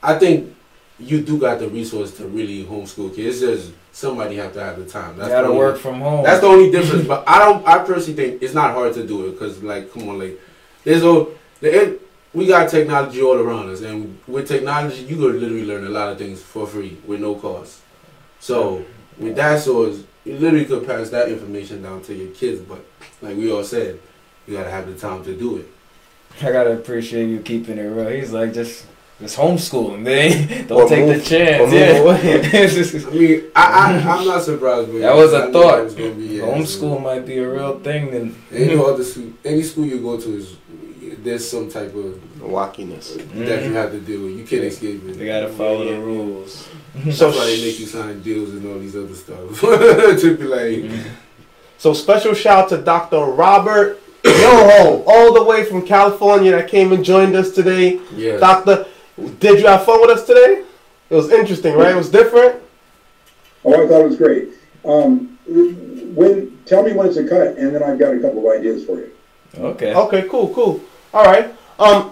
I 0.02 0.18
think 0.18 0.56
you 1.00 1.22
do 1.22 1.38
got 1.40 1.60
the 1.60 1.68
resource 1.70 2.18
to 2.18 2.26
really 2.28 2.66
homeschool 2.66 3.16
kids. 3.16 3.42
It's 3.44 3.62
just 3.66 3.74
somebody 3.92 4.36
have 4.38 4.54
to 4.54 4.64
have 4.64 4.80
the 4.80 4.86
time. 4.86 5.16
That's 5.18 5.30
Gotta 5.30 5.44
the 5.48 5.54
only- 5.54 5.60
work 5.60 5.78
from 5.78 6.02
home. 6.02 6.24
That's 6.24 6.42
the 6.42 6.48
only 6.48 6.72
difference. 6.72 7.08
but 7.14 7.24
I 7.28 7.38
don't. 7.40 7.68
I 7.68 7.78
personally 7.84 8.16
think 8.16 8.42
it's 8.42 8.56
not 8.56 8.74
hard 8.74 8.94
to 8.96 9.06
do 9.06 9.28
it 9.28 9.32
because, 9.34 9.62
like, 9.62 9.94
come 9.94 10.10
on, 10.10 10.18
like, 10.18 10.40
there's 10.84 11.04
a 11.04 11.28
the 11.62 12.00
we 12.34 12.48
got 12.48 12.70
technology 12.70 13.22
all 13.22 13.38
around 13.40 13.70
us, 13.70 13.82
and 13.82 14.18
with 14.28 14.48
technology, 14.48 15.04
you 15.04 15.16
could 15.18 15.36
literally 15.36 15.66
learn 15.66 15.86
a 15.86 15.90
lot 15.90 16.12
of 16.12 16.18
things 16.18 16.42
for 16.42 16.66
free 16.66 16.98
with 17.06 17.20
no 17.22 17.36
cost. 17.36 17.82
So 18.40 18.84
with 19.20 19.36
that 19.36 19.62
source, 19.62 20.04
you 20.26 20.38
literally 20.38 20.66
could 20.66 20.86
pass 20.86 21.10
that 21.12 21.30
information 21.30 21.82
down 21.84 22.02
to 22.04 22.14
your 22.14 22.32
kids. 22.34 22.62
But 22.62 22.84
like 23.22 23.38
we 23.38 23.52
all 23.52 23.64
said, 23.64 24.00
you 24.48 24.58
gotta 24.58 24.72
have 24.72 24.88
the 24.88 24.96
time 24.96 25.24
to 25.26 25.36
do 25.36 25.58
it. 25.58 25.68
I 26.42 26.52
gotta 26.52 26.72
appreciate 26.74 27.28
you 27.28 27.40
keeping 27.40 27.78
it 27.78 27.84
real. 27.84 28.10
He's 28.10 28.32
like 28.34 28.54
just 28.54 28.88
just 29.22 29.38
homeschooling, 29.38 30.02
man. 30.02 30.68
Don't 30.68 30.82
Or 30.82 30.90
take 30.90 31.06
move- 31.06 31.24
the 31.24 31.30
chance. 31.30 31.72
Yeah. 31.72 31.98
away. 32.00 32.20
It's 32.24 32.74
just- 32.92 33.08
I 33.08 33.12
mean, 33.12 33.44
I, 33.56 34.02
I 34.04 34.18
I'm 34.18 34.26
not 34.26 34.42
surprised. 34.42 34.92
But 34.92 35.00
that 35.00 35.16
was 35.16 35.34
I 35.34 35.44
a 35.44 35.46
knew 35.46 35.54
thought. 35.54 35.80
it 35.80 35.84
was 35.84 35.94
gonna 35.96 36.12
be, 36.16 36.26
yeah, 36.26 36.44
Homeschool 36.44 37.02
might 37.04 37.26
be 37.26 37.38
a 37.38 37.48
real 37.48 37.80
thing. 37.80 38.10
Then 38.12 38.36
Any 38.52 38.76
other 38.76 39.04
school, 39.04 39.32
any 39.46 39.62
school 39.62 39.86
you 39.86 40.00
go 40.02 40.20
to 40.20 40.36
is 40.38 40.56
there's 41.24 41.50
some 41.50 41.70
type 41.70 41.94
of 41.96 42.20
Wackiness. 42.40 43.16
that 43.48 43.64
you 43.64 43.74
have 43.74 43.92
to 43.92 44.00
deal 44.00 44.24
with. 44.24 44.38
You 44.38 44.46
can't 44.46 44.64
escape 44.64 44.96
it. 44.96 45.08
Mm-hmm. 45.08 45.20
they 45.20 45.26
gotta 45.26 45.50
follow 45.50 45.86
the 45.86 46.00
rules. 46.00 46.68
So 47.12 47.32
That's 47.32 47.38
why 47.38 47.46
they 47.46 47.62
make 47.62 47.80
you 47.80 47.86
sign 47.88 48.22
deals 48.22 48.52
and 48.52 48.66
all 48.68 48.78
these 48.80 48.96
other 48.96 49.16
stuff 49.16 49.60
to 49.62 50.38
be 50.38 50.44
like, 50.44 51.06
So 51.78 51.94
special 51.94 52.34
shout 52.34 52.66
out 52.66 52.70
to 52.70 52.78
Dr. 52.78 53.18
Robert 53.26 54.00
Yoho, 54.24 55.04
all 55.08 55.34
the 55.34 55.44
way 55.44 55.66
from 55.66 55.86
California 55.86 56.52
that 56.52 56.70
came 56.70 56.94
and 56.94 57.04
joined 57.04 57.36
us 57.36 57.52
today. 57.52 58.00
yeah. 58.14 58.38
Doctor, 58.38 58.86
did 59.40 59.60
you 59.60 59.68
have 59.68 59.86
fun 59.86 60.02
with 60.02 60.12
us 60.12 60.26
today? 60.26 60.64
It 61.10 61.16
was 61.16 61.32
interesting, 61.32 61.76
right? 61.76 61.92
It 61.92 61.96
was 61.98 62.10
different. 62.10 62.62
Oh, 63.66 63.74
I 63.74 63.88
thought 63.88 64.02
it 64.02 64.10
was 64.10 64.18
great. 64.18 64.50
Um, 64.86 65.38
when, 66.16 66.58
tell 66.66 66.84
me 66.84 66.94
when 66.94 67.08
it's 67.08 67.18
a 67.18 67.28
cut, 67.28 67.58
and 67.58 67.74
then 67.76 67.84
I've 67.84 68.00
got 68.00 68.14
a 68.16 68.20
couple 68.20 68.40
of 68.50 68.58
ideas 68.60 68.86
for 68.86 68.98
you. 69.00 69.12
Okay. 69.58 69.94
Okay, 69.94 70.28
cool, 70.30 70.54
cool. 70.54 70.82
All 71.14 71.24
right. 71.24 71.54
Um, 71.78 72.12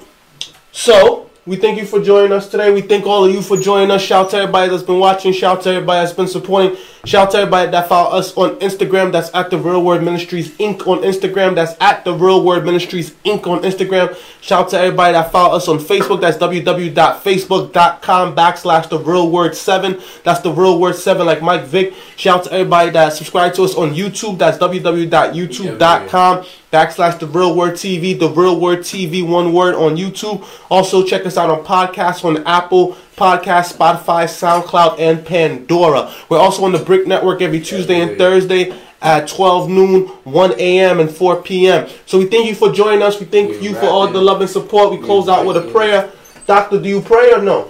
so 0.71 1.29
we 1.47 1.55
thank 1.55 1.79
you 1.79 1.87
for 1.87 1.99
joining 1.99 2.31
us 2.31 2.47
today. 2.47 2.71
We 2.71 2.81
thank 2.81 3.07
all 3.07 3.25
of 3.25 3.33
you 3.33 3.41
for 3.41 3.57
joining 3.57 3.89
us. 3.89 4.03
Shout 4.03 4.25
out 4.25 4.31
to 4.31 4.37
everybody 4.37 4.69
that's 4.69 4.83
been 4.83 4.99
watching. 4.99 5.33
Shout 5.33 5.57
out 5.57 5.63
to 5.63 5.69
everybody 5.69 6.05
that's 6.05 6.15
been 6.15 6.27
supporting. 6.27 6.77
Shout 7.03 7.27
out 7.27 7.31
to 7.31 7.37
everybody 7.39 7.71
that 7.71 7.89
follow 7.89 8.15
us 8.15 8.37
on 8.37 8.59
Instagram. 8.59 9.11
That's 9.11 9.33
at 9.33 9.49
the 9.49 9.57
Real 9.57 9.83
Word 9.83 10.03
Ministries 10.03 10.51
Inc. 10.57 10.85
on 10.85 10.99
Instagram. 10.99 11.55
That's 11.55 11.75
at 11.81 12.05
the 12.05 12.13
Real 12.13 12.45
Word 12.45 12.63
Ministries 12.63 13.09
Inc. 13.25 13.47
on 13.47 13.63
Instagram. 13.63 14.15
Shout 14.39 14.65
out 14.65 14.69
to 14.69 14.77
everybody 14.77 15.13
that 15.13 15.31
follow 15.31 15.55
us 15.55 15.67
on 15.67 15.79
Facebook. 15.79 16.21
That's 16.21 16.37
www.facebook.com 16.37 18.35
backslash 18.35 18.87
the 18.89 18.99
Real 18.99 19.31
Word 19.31 19.55
Seven. 19.55 19.99
That's 20.23 20.41
the 20.41 20.51
Real 20.51 20.79
Word 20.79 20.93
Seven, 20.95 21.25
like 21.25 21.41
Mike 21.41 21.63
Vick. 21.63 21.95
Shout 22.17 22.41
out 22.41 22.43
to 22.45 22.53
everybody 22.53 22.91
that 22.91 23.13
subscribe 23.13 23.55
to 23.55 23.63
us 23.63 23.73
on 23.73 23.95
YouTube. 23.95 24.37
That's 24.37 24.59
www.youtube.com 24.59 26.45
backslash 26.71 27.19
the 27.19 27.27
real 27.27 27.53
word 27.53 27.73
tv 27.73 28.17
the 28.17 28.29
real 28.29 28.57
word 28.57 28.79
tv 28.79 29.27
one 29.27 29.51
word 29.51 29.75
on 29.75 29.97
youtube 29.97 30.41
also 30.69 31.05
check 31.05 31.25
us 31.25 31.35
out 31.35 31.49
on 31.49 31.61
podcasts 31.65 32.23
on 32.23 32.41
apple 32.47 32.95
podcast 33.22 33.78
spotify 33.78 34.26
soundcloud 34.26 34.99
and 34.99 35.24
pandora. 35.24 36.11
We're 36.28 36.39
also 36.39 36.63
on 36.65 36.72
the 36.72 36.80
brick 36.80 37.05
network 37.05 37.43
every 37.43 37.59
tuesday 37.59 38.01
and 38.01 38.17
thursday 38.17 38.76
at 39.00 39.28
12 39.28 39.70
noon 39.70 40.08
1 40.08 40.59
a.m 40.59 41.00
and 41.00 41.08
4 41.12 41.43
p.m 41.43 41.87
so 42.08 42.17
we 42.17 42.25
thank 42.25 42.47
you 42.47 42.55
for 42.55 42.71
joining 42.71 43.04
us. 43.04 43.20
We 43.20 43.28
thank 43.28 43.51
We're 43.51 43.59
you 43.59 43.74
for 43.75 43.86
all 43.86 44.08
the 44.08 44.20
love 44.20 44.41
and 44.41 44.50
support. 44.50 44.89
We 44.89 44.97
close 45.05 45.29
out 45.29 45.45
with 45.45 45.55
a 45.55 45.59
rapping. 45.59 45.74
prayer. 45.74 46.12
Doctor 46.47 46.82
do 46.82 46.89
you 46.89 47.00
pray 47.00 47.32
or 47.32 47.43
no? 47.43 47.70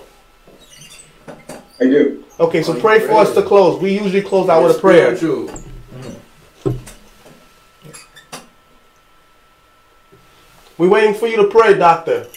I 1.82 1.84
do. 1.84 2.24
okay 2.40 2.64
so 2.64 2.72
Oh, 2.72 2.76
you 2.76 2.82
pray 2.82 3.00
for 3.02 3.16
us 3.16 3.34
to 3.34 3.42
close. 3.42 3.82
We 3.82 3.94
usually 3.94 4.22
close 4.22 4.48
out 4.48 4.64
with 4.64 4.78
a 4.78 4.80
prayer. 4.80 5.18
Spiritual. 5.18 5.52
we're 10.78 10.88
waiting 10.88 11.14
for 11.14 11.28
you 11.28 11.36
to 11.36 11.48
pray 11.50 11.78
doctor. 11.78 12.28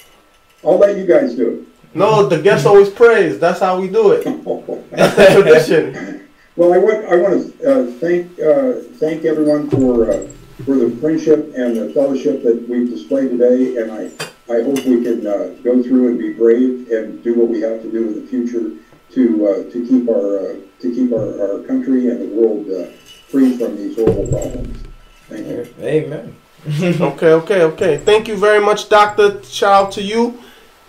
I'll 0.64 0.78
let 0.78 0.97
you 0.98 1.06
guys 1.06 1.36
do 1.36 1.64
no 1.94 2.26
the 2.26 2.40
guest 2.40 2.66
always 2.66 2.90
prays 2.90 3.38
that's 3.38 3.60
how 3.60 3.80
we 3.80 3.88
do 3.88 4.12
it 4.12 4.26
it. 4.26 4.90
that's 4.90 5.16
the 5.16 5.42
tradition 5.42 6.24
Well, 6.56 6.72
I 6.72 6.78
want, 6.78 7.04
I 7.06 7.16
want 7.16 7.58
to 7.58 7.68
uh, 7.68 7.90
thank, 7.98 8.38
uh, 8.38 8.74
thank 8.98 9.24
everyone 9.24 9.68
for, 9.70 10.08
uh, 10.08 10.28
for 10.64 10.76
the 10.76 10.96
friendship 11.00 11.52
and 11.56 11.76
the 11.76 11.92
fellowship 11.92 12.44
that 12.44 12.68
we've 12.68 12.88
displayed 12.88 13.30
today, 13.30 13.76
and 13.78 13.90
I, 13.90 14.04
I 14.48 14.62
hope 14.62 14.76
we 14.84 15.02
can 15.02 15.26
uh, 15.26 15.56
go 15.64 15.82
through 15.82 16.10
and 16.10 16.18
be 16.18 16.32
brave 16.32 16.88
and 16.92 17.24
do 17.24 17.34
what 17.34 17.48
we 17.48 17.60
have 17.62 17.82
to 17.82 17.90
do 17.90 18.06
in 18.06 18.22
the 18.22 18.28
future 18.28 18.70
to, 19.14 19.48
uh, 19.48 19.72
to 19.72 19.84
keep 19.84 20.08
our, 20.08 20.38
uh, 20.38 20.54
to 20.78 20.94
keep 20.94 21.12
our, 21.12 21.42
our 21.42 21.62
country 21.64 22.08
and 22.08 22.22
the 22.22 22.32
world 22.36 22.70
uh, 22.70 22.92
free 23.28 23.56
from 23.56 23.74
these 23.76 23.96
horrible 23.96 24.28
problems. 24.28 24.78
Thank 25.28 25.48
you. 25.48 25.74
Amen. 25.80 26.36
Okay, 26.66 27.32
okay, 27.32 27.62
okay. 27.62 27.96
Thank 27.98 28.28
you 28.28 28.36
very 28.36 28.64
much, 28.64 28.88
Doctor. 28.88 29.42
Shout 29.42 29.86
out 29.86 29.92
to 29.92 30.02
you. 30.02 30.38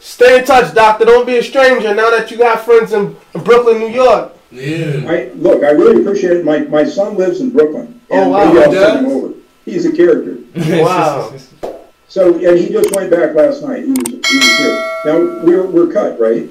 Stay 0.05 0.37
in 0.37 0.45
touch, 0.45 0.71
Doctor. 0.75 1.03
Don't 1.03 1.25
be 1.25 1.37
a 1.37 1.43
stranger 1.43 1.93
now 1.95 2.11
that 2.11 2.29
you 2.29 2.37
got 2.37 2.61
friends 2.63 2.93
in, 2.93 3.17
in 3.33 3.43
Brooklyn, 3.43 3.79
New 3.79 3.89
York. 3.89 4.33
Yeah. 4.51 5.01
I, 5.09 5.31
look, 5.33 5.63
I 5.63 5.71
really 5.71 5.99
appreciate 6.01 6.37
it. 6.37 6.45
My, 6.45 6.59
my 6.59 6.85
son 6.85 7.17
lives 7.17 7.41
in 7.41 7.49
Brooklyn. 7.49 7.99
Oh, 8.11 8.29
wow. 8.29 8.45
maybe 8.45 8.59
I'll 8.63 8.69
He 8.71 8.77
him 8.77 9.03
does? 9.03 9.05
over. 9.11 9.33
He's 9.65 9.85
a 9.87 9.91
character. 9.91 10.37
Wow. 10.83 11.33
So, 12.07 12.35
and 12.35 12.57
he 12.57 12.69
just 12.69 12.95
went 12.95 13.09
back 13.11 13.33
last 13.35 13.61
night. 13.63 13.83
He 13.83 13.89
was, 13.89 14.07
he 14.07 14.37
was 14.37 14.57
here. 14.59 14.93
Now, 15.05 15.43
we're, 15.43 15.65
we're 15.65 15.91
cut, 15.91 16.17
right? 16.17 16.47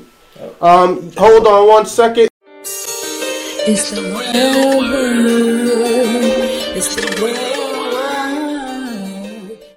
Um, 0.61 1.11
hold 1.17 1.47
on 1.47 1.69
one 1.69 1.87
second. 1.87 2.29
It's 2.65 3.91
the 3.93 4.03
real 4.03 4.79
word. 4.81 5.69
It's 6.77 6.97
the 6.97 7.07
real 7.23 7.54